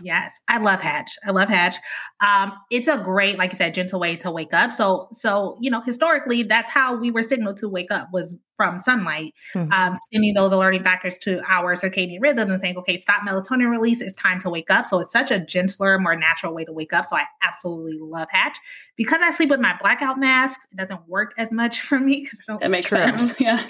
Yes, 0.04 0.34
I 0.48 0.58
love 0.58 0.82
Hatch. 0.82 1.12
I 1.26 1.32
love 1.32 1.50
Hatch. 1.50 1.76
Um, 2.26 2.54
it's 2.70 2.88
a 2.88 2.98
great, 2.98 3.38
like 3.38 3.52
you 3.52 3.58
said, 3.58 3.74
gentle 3.74 4.00
way 4.00 4.16
to 4.18 4.32
wake 4.32 4.54
up. 4.54 4.72
So, 4.72 5.10
so 5.14 5.58
you 5.62 5.70
know, 5.72 5.82
historically, 5.82 6.44
that's 6.44 6.72
how 6.72 6.96
we 6.96 7.12
were 7.12 7.24
signaled 7.24 7.58
to 7.58 7.70
wake 7.70 7.92
up 7.92 8.10
was 8.14 8.36
from 8.58 8.80
sunlight, 8.80 9.34
Mhm. 9.56 9.72
um, 9.74 9.98
sending 10.14 10.36
those 10.36 10.52
alerting 10.52 10.84
factors 10.84 11.18
to 11.20 11.42
our 11.50 11.76
circadian 11.76 12.18
rhythm 12.22 12.52
and 12.52 12.62
saying, 12.62 12.78
okay, 12.78 13.00
stop 13.02 13.22
melatonin 13.28 13.72
release. 13.72 14.02
It's 14.02 14.16
time 14.16 14.40
to 14.42 14.52
wake 14.52 14.70
up. 14.70 14.86
So 14.86 15.00
it's 15.00 15.12
such 15.12 15.32
a 15.32 15.40
gentler, 15.44 15.98
more 15.98 16.16
natural 16.16 16.54
way 16.54 16.64
to 16.66 16.72
wake 16.72 16.94
up. 16.94 17.08
So 17.08 17.16
I 17.16 17.24
absolutely 17.42 17.98
love 18.00 18.28
Hatch 18.30 18.58
because 18.98 19.20
I 19.22 19.32
sleep 19.32 19.50
with 19.50 19.62
my 19.62 19.76
blackout 19.82 20.20
mask. 20.20 20.60
It 20.72 20.78
doesn't 20.78 21.08
work 21.08 21.34
as 21.40 21.52
much 21.52 21.82
for 21.88 22.00
me 22.00 22.22
because 22.24 22.40
I 22.48 22.52
don't. 22.52 22.62
that 22.62 22.70
makes 22.72 22.90
sense. 22.92 23.34
Yeah. 23.40 23.66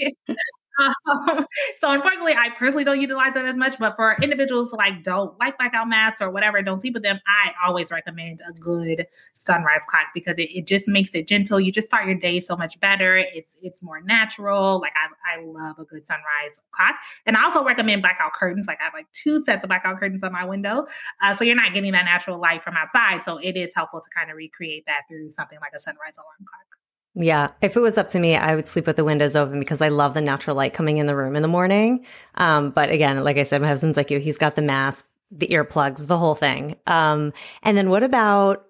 So 1.79 1.91
unfortunately, 1.91 2.33
I 2.33 2.49
personally 2.57 2.83
don't 2.83 3.01
utilize 3.01 3.33
that 3.33 3.45
as 3.45 3.55
much. 3.55 3.77
But 3.79 3.95
for 3.95 4.15
individuals 4.21 4.71
who 4.71 4.77
like 4.77 5.03
don't 5.03 5.37
like 5.39 5.57
blackout 5.57 5.87
masks 5.87 6.21
or 6.21 6.29
whatever, 6.29 6.61
don't 6.61 6.79
sleep 6.79 6.93
with 6.93 7.03
them, 7.03 7.19
I 7.27 7.67
always 7.67 7.91
recommend 7.91 8.41
a 8.47 8.53
good 8.53 9.07
sunrise 9.33 9.81
clock 9.87 10.07
because 10.13 10.35
it, 10.37 10.49
it 10.55 10.67
just 10.67 10.87
makes 10.87 11.13
it 11.15 11.27
gentle. 11.27 11.59
You 11.59 11.71
just 11.71 11.87
start 11.87 12.05
your 12.05 12.15
day 12.15 12.39
so 12.39 12.55
much 12.55 12.79
better. 12.79 13.17
It's 13.17 13.55
it's 13.61 13.81
more 13.81 14.01
natural. 14.01 14.79
Like 14.79 14.93
I, 14.95 15.37
I 15.37 15.43
love 15.43 15.79
a 15.79 15.85
good 15.85 16.05
sunrise 16.05 16.59
clock, 16.71 16.95
and 17.25 17.35
I 17.35 17.43
also 17.43 17.63
recommend 17.63 18.01
blackout 18.01 18.33
curtains. 18.33 18.67
Like 18.67 18.79
I 18.79 18.85
have 18.85 18.93
like 18.93 19.11
two 19.13 19.43
sets 19.45 19.63
of 19.63 19.69
blackout 19.69 19.99
curtains 19.99 20.23
on 20.23 20.31
my 20.31 20.45
window, 20.45 20.85
uh, 21.21 21.33
so 21.33 21.43
you're 21.43 21.55
not 21.55 21.73
getting 21.73 21.91
that 21.93 22.05
natural 22.05 22.39
light 22.39 22.63
from 22.63 22.75
outside. 22.77 23.23
So 23.23 23.37
it 23.37 23.57
is 23.57 23.73
helpful 23.75 24.01
to 24.01 24.09
kind 24.09 24.29
of 24.29 24.37
recreate 24.37 24.85
that 24.87 25.01
through 25.09 25.31
something 25.31 25.57
like 25.61 25.71
a 25.75 25.79
sunrise 25.79 26.13
alarm 26.17 26.45
clock. 26.45 26.80
Yeah, 27.13 27.49
if 27.61 27.75
it 27.75 27.81
was 27.81 27.97
up 27.97 28.07
to 28.09 28.19
me, 28.19 28.35
I 28.35 28.55
would 28.55 28.65
sleep 28.65 28.87
with 28.87 28.95
the 28.95 29.03
windows 29.03 29.35
open 29.35 29.59
because 29.59 29.81
I 29.81 29.89
love 29.89 30.13
the 30.13 30.21
natural 30.21 30.55
light 30.55 30.73
coming 30.73 30.97
in 30.97 31.07
the 31.07 31.15
room 31.15 31.35
in 31.35 31.41
the 31.41 31.47
morning. 31.47 32.05
Um, 32.35 32.71
but 32.71 32.89
again, 32.89 33.21
like 33.23 33.37
I 33.37 33.43
said, 33.43 33.61
my 33.61 33.67
husband's 33.67 33.97
like 33.97 34.11
you; 34.11 34.19
he's 34.19 34.37
got 34.37 34.55
the 34.55 34.61
mask, 34.61 35.05
the 35.29 35.47
earplugs, 35.47 36.07
the 36.07 36.17
whole 36.17 36.35
thing. 36.35 36.77
Um, 36.87 37.33
and 37.63 37.77
then 37.77 37.89
what 37.89 38.03
about 38.03 38.65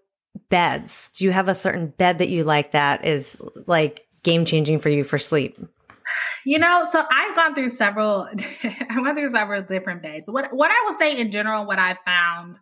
beds? 0.49 1.09
Do 1.09 1.25
you 1.25 1.31
have 1.31 1.47
a 1.47 1.55
certain 1.55 1.87
bed 1.87 2.17
that 2.17 2.29
you 2.29 2.43
like 2.43 2.71
that 2.71 3.05
is 3.05 3.41
like 3.67 4.07
game 4.23 4.43
changing 4.43 4.79
for 4.79 4.89
you 4.89 5.03
for 5.03 5.19
sleep? 5.19 5.59
You 6.43 6.57
know, 6.57 6.87
so 6.91 7.03
I've 7.11 7.35
gone 7.35 7.53
through 7.53 7.69
several. 7.69 8.27
I 8.63 8.99
went 8.99 9.17
through 9.17 9.31
several 9.31 9.61
different 9.61 10.01
beds. 10.01 10.29
What 10.29 10.51
what 10.51 10.71
I 10.71 10.89
would 10.89 10.97
say 10.97 11.19
in 11.19 11.31
general, 11.31 11.67
what 11.67 11.77
I 11.77 11.95
found 12.05 12.59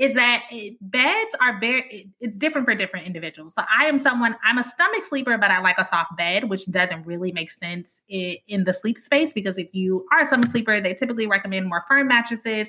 is 0.00 0.14
that 0.14 0.44
it, 0.50 0.78
beds 0.80 1.36
are 1.42 1.60
very. 1.60 1.82
It, 1.90 2.06
it's 2.20 2.38
different 2.38 2.66
for 2.66 2.74
different 2.74 3.06
individuals. 3.06 3.54
So 3.54 3.62
I 3.70 3.84
am 3.84 4.00
someone. 4.00 4.34
I'm 4.42 4.56
a 4.56 4.64
stomach 4.68 5.04
sleeper, 5.04 5.36
but 5.36 5.50
I 5.50 5.60
like 5.60 5.78
a 5.78 5.84
soft 5.84 6.16
bed, 6.16 6.48
which 6.48 6.64
doesn't 6.70 7.06
really 7.06 7.32
make 7.32 7.50
sense 7.50 8.00
in, 8.08 8.36
in 8.48 8.64
the 8.64 8.72
sleep 8.72 8.98
space 8.98 9.34
because 9.34 9.58
if 9.58 9.68
you 9.74 10.06
are 10.10 10.22
a 10.22 10.24
stomach 10.24 10.50
sleeper, 10.50 10.80
they 10.80 10.94
typically 10.94 11.26
recommend 11.26 11.68
more 11.68 11.84
firm 11.86 12.08
mattresses 12.08 12.68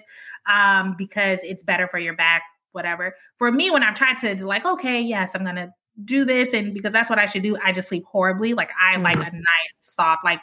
um, 0.51 0.95
because 0.97 1.39
it's 1.41 1.63
better 1.63 1.88
for 1.88 1.99
your 1.99 2.15
back. 2.15 2.43
Whatever. 2.73 3.15
For 3.38 3.51
me, 3.51 3.71
when 3.71 3.82
I've 3.82 3.95
tried 3.95 4.17
to 4.19 4.36
do 4.36 4.45
like, 4.45 4.65
okay, 4.65 5.01
yes, 5.01 5.32
I'm 5.34 5.45
gonna 5.45 5.73
do 6.05 6.25
this 6.25 6.53
and 6.53 6.73
because 6.73 6.93
that's 6.93 7.09
what 7.09 7.19
I 7.19 7.25
should 7.25 7.43
do, 7.43 7.57
I 7.63 7.71
just 7.71 7.88
sleep 7.88 8.03
horribly. 8.09 8.53
Like 8.53 8.71
I 8.79 8.97
like 8.97 9.17
a 9.17 9.32
nice 9.32 9.73
soft, 9.79 10.23
like 10.23 10.39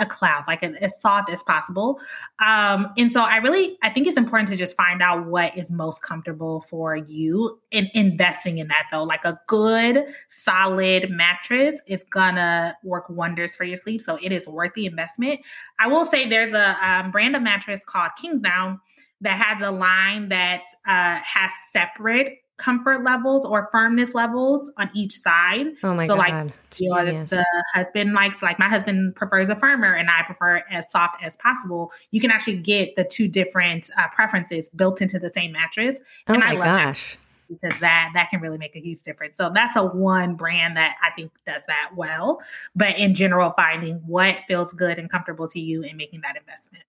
a 0.00 0.06
cloud, 0.06 0.44
like 0.48 0.62
a, 0.62 0.72
as 0.82 1.00
soft 1.00 1.30
as 1.30 1.42
possible. 1.42 2.00
Um, 2.44 2.88
and 2.96 3.12
so 3.12 3.22
I 3.22 3.36
really 3.36 3.78
I 3.82 3.90
think 3.90 4.06
it's 4.06 4.16
important 4.16 4.48
to 4.48 4.56
just 4.56 4.76
find 4.76 5.02
out 5.02 5.26
what 5.26 5.56
is 5.56 5.70
most 5.70 6.02
comfortable 6.02 6.62
for 6.62 6.96
you 6.96 7.60
in 7.70 7.88
investing 7.94 8.58
in 8.58 8.68
that 8.68 8.86
though. 8.90 9.04
Like 9.04 9.24
a 9.24 9.38
good 9.46 10.06
solid 10.28 11.10
mattress 11.10 11.78
is 11.86 12.04
gonna 12.10 12.76
work 12.82 13.08
wonders 13.08 13.54
for 13.54 13.64
your 13.64 13.76
sleep. 13.76 14.02
So 14.02 14.18
it 14.20 14.32
is 14.32 14.48
worth 14.48 14.72
the 14.74 14.86
investment. 14.86 15.40
I 15.78 15.86
will 15.86 16.06
say 16.06 16.28
there's 16.28 16.54
a 16.54 16.76
um, 16.82 17.10
brand 17.10 17.36
of 17.36 17.42
mattress 17.42 17.80
called 17.84 18.10
Kingsdown 18.20 18.80
that 19.20 19.38
has 19.38 19.62
a 19.62 19.70
line 19.70 20.30
that 20.30 20.64
uh, 20.86 21.20
has 21.22 21.52
separate 21.70 22.38
comfort 22.60 23.02
levels 23.02 23.44
or 23.44 23.68
firmness 23.72 24.14
levels 24.14 24.70
on 24.76 24.90
each 24.94 25.18
side. 25.18 25.68
Oh 25.82 25.94
my 25.94 26.06
so 26.06 26.16
god, 26.16 26.18
like 26.18 26.52
you 26.78 26.90
know, 26.90 27.24
the 27.24 27.44
husband 27.74 28.12
likes 28.12 28.42
like 28.42 28.58
my 28.58 28.68
husband 28.68 29.16
prefers 29.16 29.48
a 29.48 29.56
firmer 29.56 29.94
and 29.94 30.10
I 30.10 30.22
prefer 30.24 30.62
as 30.70 30.90
soft 30.90 31.22
as 31.22 31.36
possible. 31.38 31.92
You 32.10 32.20
can 32.20 32.30
actually 32.30 32.58
get 32.58 32.94
the 32.96 33.04
two 33.04 33.26
different 33.26 33.90
uh, 33.98 34.08
preferences 34.14 34.68
built 34.68 35.00
into 35.00 35.18
the 35.18 35.30
same 35.30 35.52
mattress. 35.52 35.98
oh 36.28 36.34
and 36.34 36.42
my 36.44 36.50
I 36.50 36.52
love 36.52 36.64
that 36.64 36.84
gosh. 36.88 37.18
because 37.48 37.80
that 37.80 38.10
that 38.14 38.30
can 38.30 38.40
really 38.40 38.58
make 38.58 38.76
a 38.76 38.80
huge 38.80 39.02
difference. 39.02 39.36
So 39.36 39.50
that's 39.52 39.76
a 39.76 39.84
one 39.84 40.36
brand 40.36 40.76
that 40.76 40.96
I 41.02 41.10
think 41.16 41.32
does 41.46 41.62
that 41.66 41.92
well. 41.96 42.40
But 42.76 42.98
in 42.98 43.14
general, 43.14 43.52
finding 43.56 43.96
what 44.06 44.36
feels 44.46 44.72
good 44.72 44.98
and 44.98 45.10
comfortable 45.10 45.48
to 45.48 45.58
you 45.60 45.82
and 45.82 45.96
making 45.96 46.20
that 46.20 46.36
investment. 46.36 46.84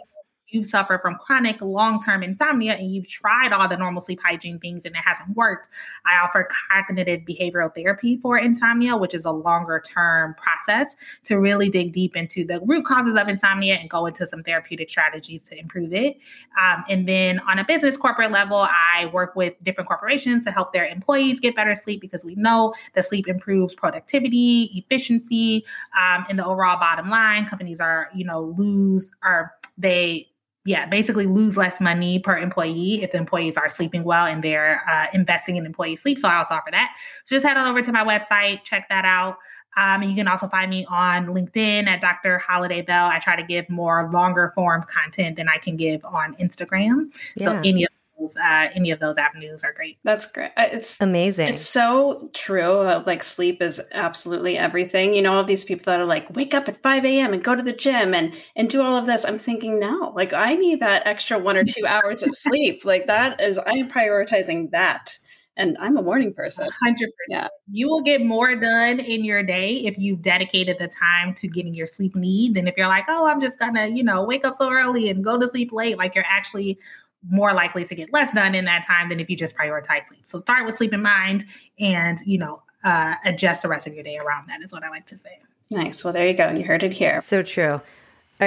you 0.52 0.64
suffer 0.64 1.00
from 1.02 1.16
chronic 1.16 1.62
long-term 1.62 2.24
insomnia 2.24 2.74
and 2.74 2.92
you've 2.92 3.08
tried 3.08 3.52
all 3.52 3.68
the 3.68 3.78
normal 3.78 4.02
sleep 4.02 4.20
hygiene 4.24 4.60
things 4.60 4.86
and 4.86 4.96
it 4.96 5.02
hasn't 5.04 5.30
worked 5.36 5.68
i 6.06 6.18
offer 6.24 6.48
cognitive 6.70 7.22
behavioral 7.22 7.74
therapy 7.76 8.18
for 8.18 8.38
insomnia 8.38 8.96
which 8.96 9.14
is 9.14 9.26
a 9.26 9.32
longer 9.32 9.82
term 9.86 10.36
process 10.36 10.96
to 11.24 11.36
really 11.36 11.70
dig 11.70 11.92
deep 11.92 12.16
into 12.16 12.44
the 12.44 12.60
root 12.62 12.86
causes 12.86 13.18
of 13.18 13.28
insomnia 13.28 13.76
and 13.76 13.90
go 13.90 14.06
into 14.06 14.26
some 14.26 14.44
therapeutic 14.44 14.90
strategies 14.90 15.44
to 15.44 15.58
improve 15.60 15.94
it. 15.94 16.18
Um, 16.62 16.84
and 16.90 17.08
then 17.08 17.40
on 17.40 17.60
a 17.60 17.66
business 17.66 17.98
corporate 17.98 18.32
level 18.32 18.68
i 18.70 19.10
work 19.14 19.36
with 19.36 19.54
different 19.64 19.88
corporations 19.88 20.46
to 20.46 20.52
help 20.52 20.74
their 20.74 20.86
employees 20.86 21.40
get 21.40 21.56
better 21.56 21.76
sleep 21.76 22.02
because 22.02 22.24
we 22.24 22.36
know 22.36 22.74
that 22.94 23.06
sleep 23.06 23.28
improves 23.28 23.76
productivity 23.76 24.72
efficiency 24.76 25.66
um, 25.98 26.26
and 26.30 26.38
the 26.38 26.46
overall 26.46 26.80
bottom 26.80 27.10
line. 27.10 27.46
Companies 27.46 27.80
are 27.80 28.10
you 28.14 28.26
know 28.26 28.54
lose 28.58 29.12
or 29.24 29.52
they 29.78 30.29
yeah, 30.70 30.86
basically 30.86 31.26
lose 31.26 31.58
less 31.58 31.82
money 31.82 32.20
per 32.20 32.38
employee 32.38 33.02
if 33.02 33.12
the 33.12 33.18
employees 33.18 33.58
are 33.58 33.68
sleeping 33.68 34.04
well 34.04 34.28
and 34.28 34.44
they're 34.44 34.84
uh, 34.88 35.08
investing 35.16 35.56
in 35.56 35.66
employee 35.66 35.96
sleep. 35.96 36.20
So 36.20 36.28
I 36.28 36.36
also 36.36 36.54
offer 36.54 36.70
that. 36.70 36.96
So 37.24 37.36
just 37.36 37.44
head 37.44 37.58
on 37.58 37.68
over 37.68 37.82
to 37.82 37.92
my 37.92 38.06
website, 38.06 38.64
check 38.64 38.88
that 38.90 39.04
out. 39.04 39.38
Um, 39.78 40.04
you 40.04 40.14
can 40.14 40.28
also 40.28 40.48
find 40.48 40.70
me 40.70 40.86
on 40.88 41.26
LinkedIn 41.26 41.88
at 41.88 42.02
Dr. 42.02 42.38
Holliday 42.38 42.84
Bell. 42.84 43.08
I 43.08 43.18
try 43.18 43.36
to 43.36 43.42
give 43.42 43.68
more 43.68 44.12
longer 44.14 44.52
form 44.54 44.84
content 44.84 45.38
than 45.38 45.50
I 45.50 45.58
can 45.58 45.76
give 45.76 46.06
on 46.06 46.36
Instagram. 46.36 47.08
Yeah. 47.36 47.46
So 47.46 47.58
any 47.68 47.86
of 47.86 47.90
uh, 48.38 48.68
any 48.74 48.92
of 48.92 49.00
those 49.00 49.18
avenues 49.18 49.64
are 49.64 49.74
great. 49.74 49.98
That's 50.04 50.26
great. 50.26 50.52
Uh, 50.58 50.68
it's 50.72 50.98
amazing. 51.00 51.50
It's 51.50 51.66
so 51.66 52.30
true. 52.34 52.82
like 53.06 53.24
sleep 53.24 53.62
is 53.62 53.82
absolutely 53.92 54.58
everything. 54.58 55.14
You 55.14 55.22
know, 55.22 55.34
all 55.34 55.44
these 55.44 55.66
people 55.66 55.86
that 55.86 56.00
are 56.00 56.06
like, 56.06 56.30
wake 56.36 56.54
up 56.54 56.68
at 56.68 56.82
5 56.82 57.06
a.m. 57.06 57.34
and 57.34 57.44
go 57.44 57.56
to 57.56 57.64
the 57.64 57.74
gym 57.74 58.14
and 58.14 58.34
and 58.56 58.70
do 58.70 58.82
all 58.82 58.98
of 58.98 59.06
this. 59.06 59.26
I'm 59.26 59.38
thinking, 59.38 59.80
no, 59.80 60.12
like 60.16 60.34
I 60.34 60.56
need 60.56 60.80
that 60.82 61.06
extra 61.06 61.38
one 61.38 61.58
or 61.58 61.64
two 61.64 61.86
hours 61.88 62.24
of 62.24 62.36
sleep. 62.36 62.84
Like 62.90 63.06
that 63.06 63.40
is, 63.40 63.60
I 63.60 63.74
am 63.74 63.88
prioritizing 63.88 64.72
that 64.72 65.16
and 65.60 65.78
I'm 65.80 65.98
a 65.98 66.02
morning 66.02 66.34
person. 66.34 66.68
100%. 66.88 66.96
Yeah. 67.28 67.50
You 67.70 67.90
will 67.90 68.02
get 68.02 68.26
more 68.26 68.56
done 68.56 69.00
in 69.00 69.26
your 69.26 69.44
day 69.44 69.76
if 69.76 69.98
you've 69.98 70.22
dedicated 70.22 70.78
the 70.80 70.88
time 70.88 71.34
to 71.36 71.48
getting 71.48 71.74
your 71.74 71.86
sleep 71.86 72.16
need 72.16 72.56
than 72.56 72.68
if 72.68 72.76
you're 72.78 72.88
like, 72.88 73.06
oh, 73.10 73.28
I'm 73.28 73.42
just 73.42 73.60
going 73.60 73.76
to, 73.76 73.90
you 73.90 74.02
know, 74.02 74.24
wake 74.24 74.46
up 74.46 74.56
so 74.58 74.72
early 74.72 75.10
and 75.10 75.24
go 75.24 75.38
to 75.38 75.48
sleep 75.50 75.72
late. 75.74 75.98
Like 75.98 76.16
you're 76.16 76.26
actually 76.26 76.80
more 77.28 77.54
likely 77.54 77.86
to 77.86 77.96
get 77.96 78.14
less 78.14 78.32
done 78.34 78.56
in 78.56 78.66
that 78.66 78.86
time 78.86 79.10
than 79.10 79.20
if 79.20 79.30
you 79.30 79.36
just 79.36 79.56
prioritize 79.56 80.08
sleep. 80.08 80.22
So 80.26 80.42
start 80.42 80.66
with 80.66 80.78
sleep 80.78 80.94
in 80.94 81.02
mind 81.02 81.46
and, 81.80 82.20
you 82.26 82.38
know, 82.38 82.62
uh, 82.84 83.16
adjust 83.26 83.62
the 83.62 83.68
rest 83.68 83.88
of 83.88 83.94
your 83.94 84.04
day 84.04 84.18
around 84.18 84.48
that 84.48 84.62
is 84.62 84.72
what 84.72 84.84
I 84.84 84.90
like 84.90 85.06
to 85.08 85.18
say. 85.18 85.40
Nice. 85.70 86.04
Well, 86.04 86.14
there 86.14 86.28
you 86.28 86.34
go. 86.34 86.50
You 86.50 86.64
heard 86.64 86.84
it 86.84 86.94
here. 86.94 87.22
So 87.22 87.44
true. 87.44 87.74
All 87.74 87.82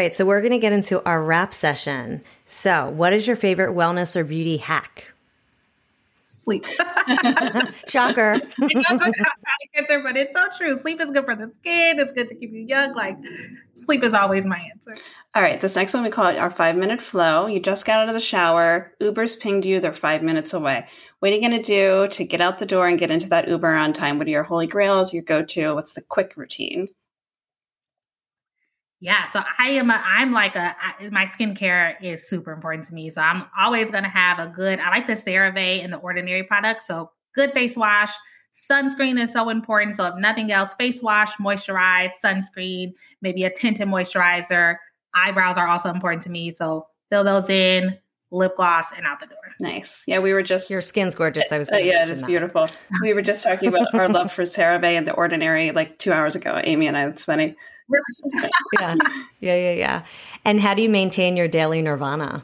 right. 0.01 0.15
So 0.15 0.25
we're 0.25 0.41
going 0.41 0.53
to 0.53 0.59
get 0.59 0.73
into 0.73 1.05
our 1.05 1.23
wrap 1.23 1.53
session. 1.53 2.23
So, 2.47 2.89
what 2.89 3.13
is 3.13 3.27
your 3.27 3.37
favorite 3.37 3.77
wellness 3.77 4.17
or 4.17 4.25
beauty 4.25 4.57
hack? 4.57 5.12
Sleep. 6.43 6.67
Shocker. 7.89 8.35
answer, 9.75 10.01
but 10.03 10.17
it's 10.17 10.35
so 10.35 10.47
true. 10.57 10.79
Sleep 10.79 11.01
is 11.01 11.11
good 11.11 11.25
for 11.25 11.37
the 11.37 11.53
skin. 11.55 11.99
It's 11.99 12.13
good 12.13 12.29
to 12.29 12.35
keep 12.35 12.53
you 12.53 12.61
young. 12.61 12.93
Like 12.93 13.17
sleep 13.77 14.03
is 14.03 14.13
always 14.13 14.45
my 14.45 14.59
answer. 14.73 14.95
All 15.35 15.43
right, 15.43 15.61
this 15.61 15.77
next 15.77 15.95
one 15.95 16.03
we 16.03 16.11
call 16.11 16.27
it 16.27 16.37
our 16.37 16.51
five 16.51 16.77
minute 16.77 17.01
flow. 17.01 17.47
You 17.47 17.61
just 17.61 17.87
got 17.87 17.99
out 17.99 18.09
of 18.09 18.15
the 18.15 18.21
shower, 18.21 18.93
Uber's 19.01 19.37
pinged 19.37 19.65
you, 19.65 19.81
they're 19.81 19.93
five 19.93 20.23
minutes 20.23 20.53
away. 20.53 20.87
What 21.21 21.31
are 21.31 21.35
you 21.35 21.41
going 21.41 21.63
to 21.63 21.63
do 21.63 22.09
to 22.09 22.25
get 22.25 22.41
out 22.41 22.59
the 22.59 22.67
door 22.67 22.87
and 22.89 22.99
get 22.99 23.11
into 23.11 23.29
that 23.31 23.49
Uber 23.49 23.75
on 23.75 23.93
time? 23.93 24.19
What 24.19 24.27
are 24.27 24.31
your 24.31 24.43
holy 24.43 24.67
grails, 24.67 25.15
your 25.15 25.23
go 25.23 25.43
to? 25.43 25.75
What's 25.75 25.95
the 25.95 26.03
quick 26.03 26.35
routine? 26.37 26.89
Yeah, 29.03 29.29
so 29.33 29.43
I 29.59 29.71
am 29.71 29.91
a 29.91 30.01
I'm 30.07 30.31
like 30.31 30.55
a 30.55 30.77
I, 30.81 31.09
my 31.11 31.27
skincare 31.27 31.97
is 32.01 32.29
super 32.29 32.53
important 32.53 32.87
to 32.87 32.95
me. 32.95 33.11
So 33.11 33.21
I'm 33.21 33.47
always 33.59 33.91
going 33.91 34.05
to 34.05 34.09
have 34.09 34.39
a 34.39 34.47
good 34.47 34.79
I 34.79 34.91
like 34.91 35.09
the 35.09 35.15
CeraVe 35.17 35.83
and 35.83 35.93
the 35.93 35.97
ordinary 35.97 36.45
products. 36.45 36.87
So 36.87 37.11
good 37.35 37.53
face 37.53 37.77
wash, 37.77 38.13
sunscreen 38.71 39.21
is 39.21 39.33
so 39.33 39.49
important. 39.49 39.97
So 39.97 40.07
if 40.07 40.15
nothing 40.19 40.53
else, 40.53 40.71
face 40.79 41.03
wash, 41.03 41.33
moisturize, 41.39 42.13
sunscreen, 42.25 42.93
maybe 43.23 43.43
a 43.43 43.51
tinted 43.51 43.89
moisturizer. 43.89 44.77
Eyebrows 45.17 45.59
are 45.59 45.67
also 45.67 45.91
important 45.91 46.23
to 46.23 46.31
me. 46.31 46.55
So 46.55 46.87
fill 47.11 47.25
those 47.25 47.51
in, 47.51 47.99
lip 48.31 48.55
gloss, 48.55 48.85
and 48.97 49.05
out 49.05 49.19
the 49.19 49.27
door. 49.27 49.37
Nice. 49.59 50.05
Yeah, 50.07 50.21
we 50.21 50.33
were 50.33 50.45
just 50.45 50.71
your 50.71 50.81
skin's 50.81 51.17
gorgeous. 51.17 51.51
I 51.51 51.59
was 51.59 51.69
uh, 51.73 51.79
yeah, 51.79 52.07
it's 52.07 52.23
beautiful. 52.23 52.69
we 53.03 53.15
were 53.15 53.23
just 53.23 53.43
talking 53.43 53.69
about 53.69 53.93
our 53.95 54.09
love 54.09 54.31
for 54.31 54.43
CeraVe 54.43 54.85
and 54.85 55.09
the 55.09 55.13
Ordinary 55.13 55.73
like 55.73 55.99
two 55.99 56.13
hours 56.13 56.37
ago. 56.37 56.61
Amy 56.63 56.87
and 56.87 56.97
I. 56.97 57.09
It's 57.09 57.25
funny 57.25 57.57
yeah. 58.79 58.97
Yeah. 59.41 59.57
Yeah. 59.57 59.73
Yeah. 59.73 60.05
And 60.45 60.61
how 60.61 60.75
do 60.75 60.83
you 60.83 60.89
maintain 60.89 61.37
your 61.37 61.49
daily 61.49 61.83
nirvana? 61.83 62.43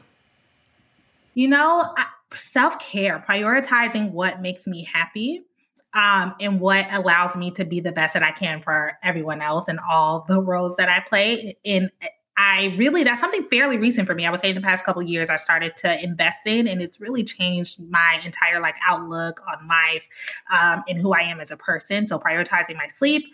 You 1.35 1.49
know, 1.49 1.95
self 2.35 2.79
care, 2.79 3.25
prioritizing 3.29 4.11
what 4.13 4.41
makes 4.41 4.67
me 4.67 4.85
happy 4.93 5.45
um, 5.95 6.35
and 6.41 6.61
what 6.61 6.87
allows 6.93 7.37
me 7.37 7.51
to 7.53 7.65
be 7.65 7.81
the 7.81 7.93
best 7.93 8.15
that 8.15 8.23
I 8.23 8.33
can 8.33 8.61
for 8.61 8.99
everyone 9.03 9.41
else 9.41 9.69
and 9.69 9.81
all 9.81 10.25
the 10.29 10.41
roles 10.41 10.77
that 10.77 10.89
I 10.89 11.01
play. 11.09 11.57
And 11.65 11.91
I 12.37 12.77
really, 12.79 13.03
that's 13.03 13.21
something 13.21 13.49
fairly 13.51 13.79
recent 13.79 14.07
for 14.07 14.15
me. 14.15 14.25
I 14.25 14.31
would 14.31 14.41
say 14.41 14.51
in 14.51 14.55
the 14.55 14.61
past 14.61 14.85
couple 14.85 15.03
years, 15.03 15.29
I 15.29 15.37
started 15.37 15.77
to 15.79 16.01
invest 16.03 16.47
in, 16.47 16.69
and 16.69 16.81
it's 16.81 17.01
really 17.01 17.25
changed 17.25 17.81
my 17.81 18.21
entire 18.25 18.61
like 18.61 18.77
outlook 18.87 19.43
on 19.49 19.67
life 19.67 20.07
um, 20.57 20.85
and 20.89 20.99
who 20.99 21.13
I 21.13 21.23
am 21.23 21.41
as 21.41 21.51
a 21.51 21.57
person. 21.57 22.07
So 22.07 22.17
prioritizing 22.17 22.77
my 22.77 22.87
sleep, 22.95 23.25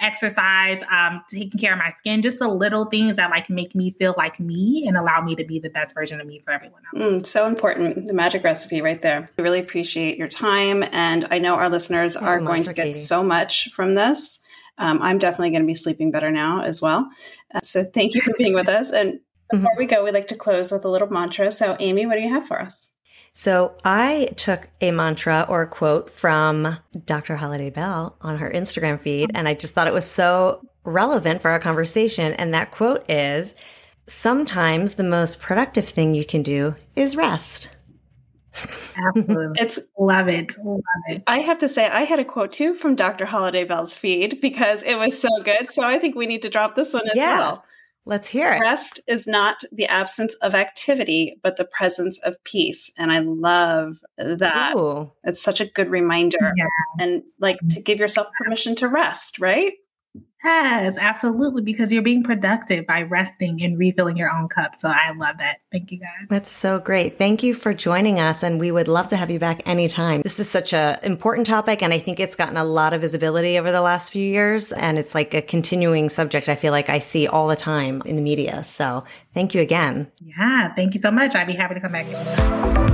exercise, 0.00 0.82
um, 0.90 1.22
taking 1.28 1.58
care 1.58 1.72
of 1.72 1.78
my 1.78 1.92
skin, 1.96 2.22
just 2.22 2.38
the 2.38 2.48
little 2.48 2.86
things 2.86 3.16
that 3.16 3.30
like 3.30 3.48
make 3.48 3.74
me 3.74 3.94
feel 3.98 4.14
like 4.16 4.40
me 4.40 4.84
and 4.86 4.96
allow 4.96 5.20
me 5.20 5.34
to 5.36 5.44
be 5.44 5.58
the 5.58 5.70
best 5.70 5.94
version 5.94 6.20
of 6.20 6.26
me 6.26 6.40
for 6.40 6.52
everyone 6.52 6.82
else. 6.94 7.02
Mm, 7.02 7.26
so 7.26 7.46
important. 7.46 8.06
The 8.06 8.12
magic 8.12 8.44
recipe 8.44 8.82
right 8.82 9.00
there. 9.00 9.30
I 9.38 9.42
really 9.42 9.60
appreciate 9.60 10.18
your 10.18 10.28
time. 10.28 10.84
And 10.92 11.26
I 11.30 11.38
know 11.38 11.54
our 11.54 11.68
listeners 11.68 12.16
are 12.16 12.40
going 12.40 12.64
to 12.64 12.72
get 12.72 12.86
Katie. 12.86 12.98
so 12.98 13.22
much 13.22 13.70
from 13.72 13.94
this. 13.94 14.40
Um, 14.78 15.00
I'm 15.02 15.18
definitely 15.18 15.50
going 15.50 15.62
to 15.62 15.66
be 15.66 15.74
sleeping 15.74 16.10
better 16.10 16.30
now 16.30 16.62
as 16.62 16.82
well. 16.82 17.08
Uh, 17.54 17.60
so 17.62 17.84
thank 17.84 18.14
you 18.14 18.20
for 18.20 18.32
being 18.36 18.54
with 18.54 18.68
us. 18.68 18.90
And 18.90 19.12
mm-hmm. 19.14 19.58
before 19.58 19.70
mm-hmm. 19.70 19.78
we 19.78 19.86
go, 19.86 20.04
we'd 20.04 20.14
like 20.14 20.28
to 20.28 20.36
close 20.36 20.72
with 20.72 20.84
a 20.84 20.88
little 20.88 21.08
mantra. 21.08 21.50
So, 21.50 21.76
Amy, 21.78 22.06
what 22.06 22.16
do 22.16 22.22
you 22.22 22.30
have 22.30 22.46
for 22.46 22.60
us? 22.60 22.90
So 23.36 23.74
I 23.84 24.30
took 24.36 24.68
a 24.80 24.92
mantra 24.92 25.44
or 25.48 25.62
a 25.62 25.66
quote 25.66 26.08
from 26.08 26.78
Dr. 27.04 27.34
Holliday 27.34 27.70
Bell 27.70 28.16
on 28.20 28.38
her 28.38 28.48
Instagram 28.48 29.00
feed, 29.00 29.32
and 29.34 29.48
I 29.48 29.54
just 29.54 29.74
thought 29.74 29.88
it 29.88 29.92
was 29.92 30.08
so 30.08 30.64
relevant 30.84 31.42
for 31.42 31.50
our 31.50 31.58
conversation. 31.58 32.32
And 32.34 32.54
that 32.54 32.70
quote 32.70 33.08
is 33.10 33.54
Sometimes 34.06 34.94
the 34.94 35.02
most 35.02 35.40
productive 35.40 35.88
thing 35.88 36.14
you 36.14 36.24
can 36.26 36.42
do 36.42 36.74
is 36.94 37.16
rest. 37.16 37.70
Absolutely. 39.08 39.56
It's 39.60 39.78
love 39.98 40.28
it. 40.28 40.56
Love 40.62 40.82
it. 41.08 41.22
I 41.26 41.38
have 41.38 41.58
to 41.58 41.68
say, 41.68 41.88
I 41.88 42.02
had 42.02 42.20
a 42.20 42.24
quote 42.24 42.52
too 42.52 42.74
from 42.74 42.94
Dr. 42.94 43.24
Holliday 43.24 43.64
Bell's 43.64 43.94
feed 43.94 44.40
because 44.40 44.82
it 44.82 44.96
was 44.96 45.18
so 45.18 45.30
good. 45.42 45.72
So 45.72 45.82
I 45.82 45.98
think 45.98 46.14
we 46.14 46.26
need 46.26 46.42
to 46.42 46.50
drop 46.50 46.74
this 46.74 46.92
one 46.92 47.06
as 47.06 47.16
yeah. 47.16 47.38
well. 47.38 47.64
Let's 48.06 48.28
hear 48.28 48.52
it. 48.52 48.60
Rest 48.60 49.00
is 49.06 49.26
not 49.26 49.62
the 49.72 49.86
absence 49.86 50.34
of 50.42 50.54
activity, 50.54 51.38
but 51.42 51.56
the 51.56 51.64
presence 51.64 52.18
of 52.18 52.42
peace. 52.44 52.90
And 52.98 53.10
I 53.10 53.20
love 53.20 54.00
that. 54.18 54.76
Ooh. 54.76 55.10
It's 55.24 55.42
such 55.42 55.60
a 55.60 55.66
good 55.66 55.88
reminder. 55.88 56.52
Yeah. 56.56 56.66
And 56.98 57.22
like 57.38 57.58
to 57.70 57.80
give 57.80 57.98
yourself 57.98 58.28
permission 58.38 58.74
to 58.76 58.88
rest, 58.88 59.38
right? 59.38 59.72
Yes, 60.44 60.98
absolutely. 60.98 61.62
Because 61.62 61.90
you're 61.90 62.02
being 62.02 62.22
productive 62.22 62.86
by 62.86 63.02
resting 63.02 63.62
and 63.62 63.78
refilling 63.78 64.16
your 64.16 64.30
own 64.30 64.48
cup. 64.48 64.74
So 64.74 64.88
I 64.88 65.12
love 65.16 65.38
that. 65.38 65.60
Thank 65.72 65.90
you 65.90 65.98
guys. 65.98 66.28
That's 66.28 66.50
so 66.50 66.78
great. 66.78 67.16
Thank 67.16 67.42
you 67.42 67.54
for 67.54 67.72
joining 67.72 68.20
us. 68.20 68.42
And 68.42 68.60
we 68.60 68.70
would 68.70 68.86
love 68.86 69.08
to 69.08 69.16
have 69.16 69.30
you 69.30 69.38
back 69.38 69.62
anytime. 69.64 70.20
This 70.20 70.38
is 70.38 70.50
such 70.50 70.74
an 70.74 70.98
important 71.02 71.46
topic. 71.46 71.82
And 71.82 71.94
I 71.94 71.98
think 71.98 72.20
it's 72.20 72.34
gotten 72.34 72.58
a 72.58 72.64
lot 72.64 72.92
of 72.92 73.00
visibility 73.00 73.58
over 73.58 73.72
the 73.72 73.80
last 73.80 74.12
few 74.12 74.24
years. 74.24 74.70
And 74.72 74.98
it's 74.98 75.14
like 75.14 75.32
a 75.32 75.40
continuing 75.40 76.10
subject 76.10 76.48
I 76.48 76.56
feel 76.56 76.72
like 76.72 76.90
I 76.90 76.98
see 76.98 77.26
all 77.26 77.48
the 77.48 77.56
time 77.56 78.02
in 78.04 78.16
the 78.16 78.22
media. 78.22 78.64
So 78.64 79.04
thank 79.32 79.54
you 79.54 79.62
again. 79.62 80.10
Yeah. 80.20 80.74
Thank 80.74 80.94
you 80.94 81.00
so 81.00 81.10
much. 81.10 81.34
I'd 81.34 81.46
be 81.46 81.54
happy 81.54 81.74
to 81.74 81.80
come 81.80 81.92
back 81.92 82.06
anytime. 82.06 82.93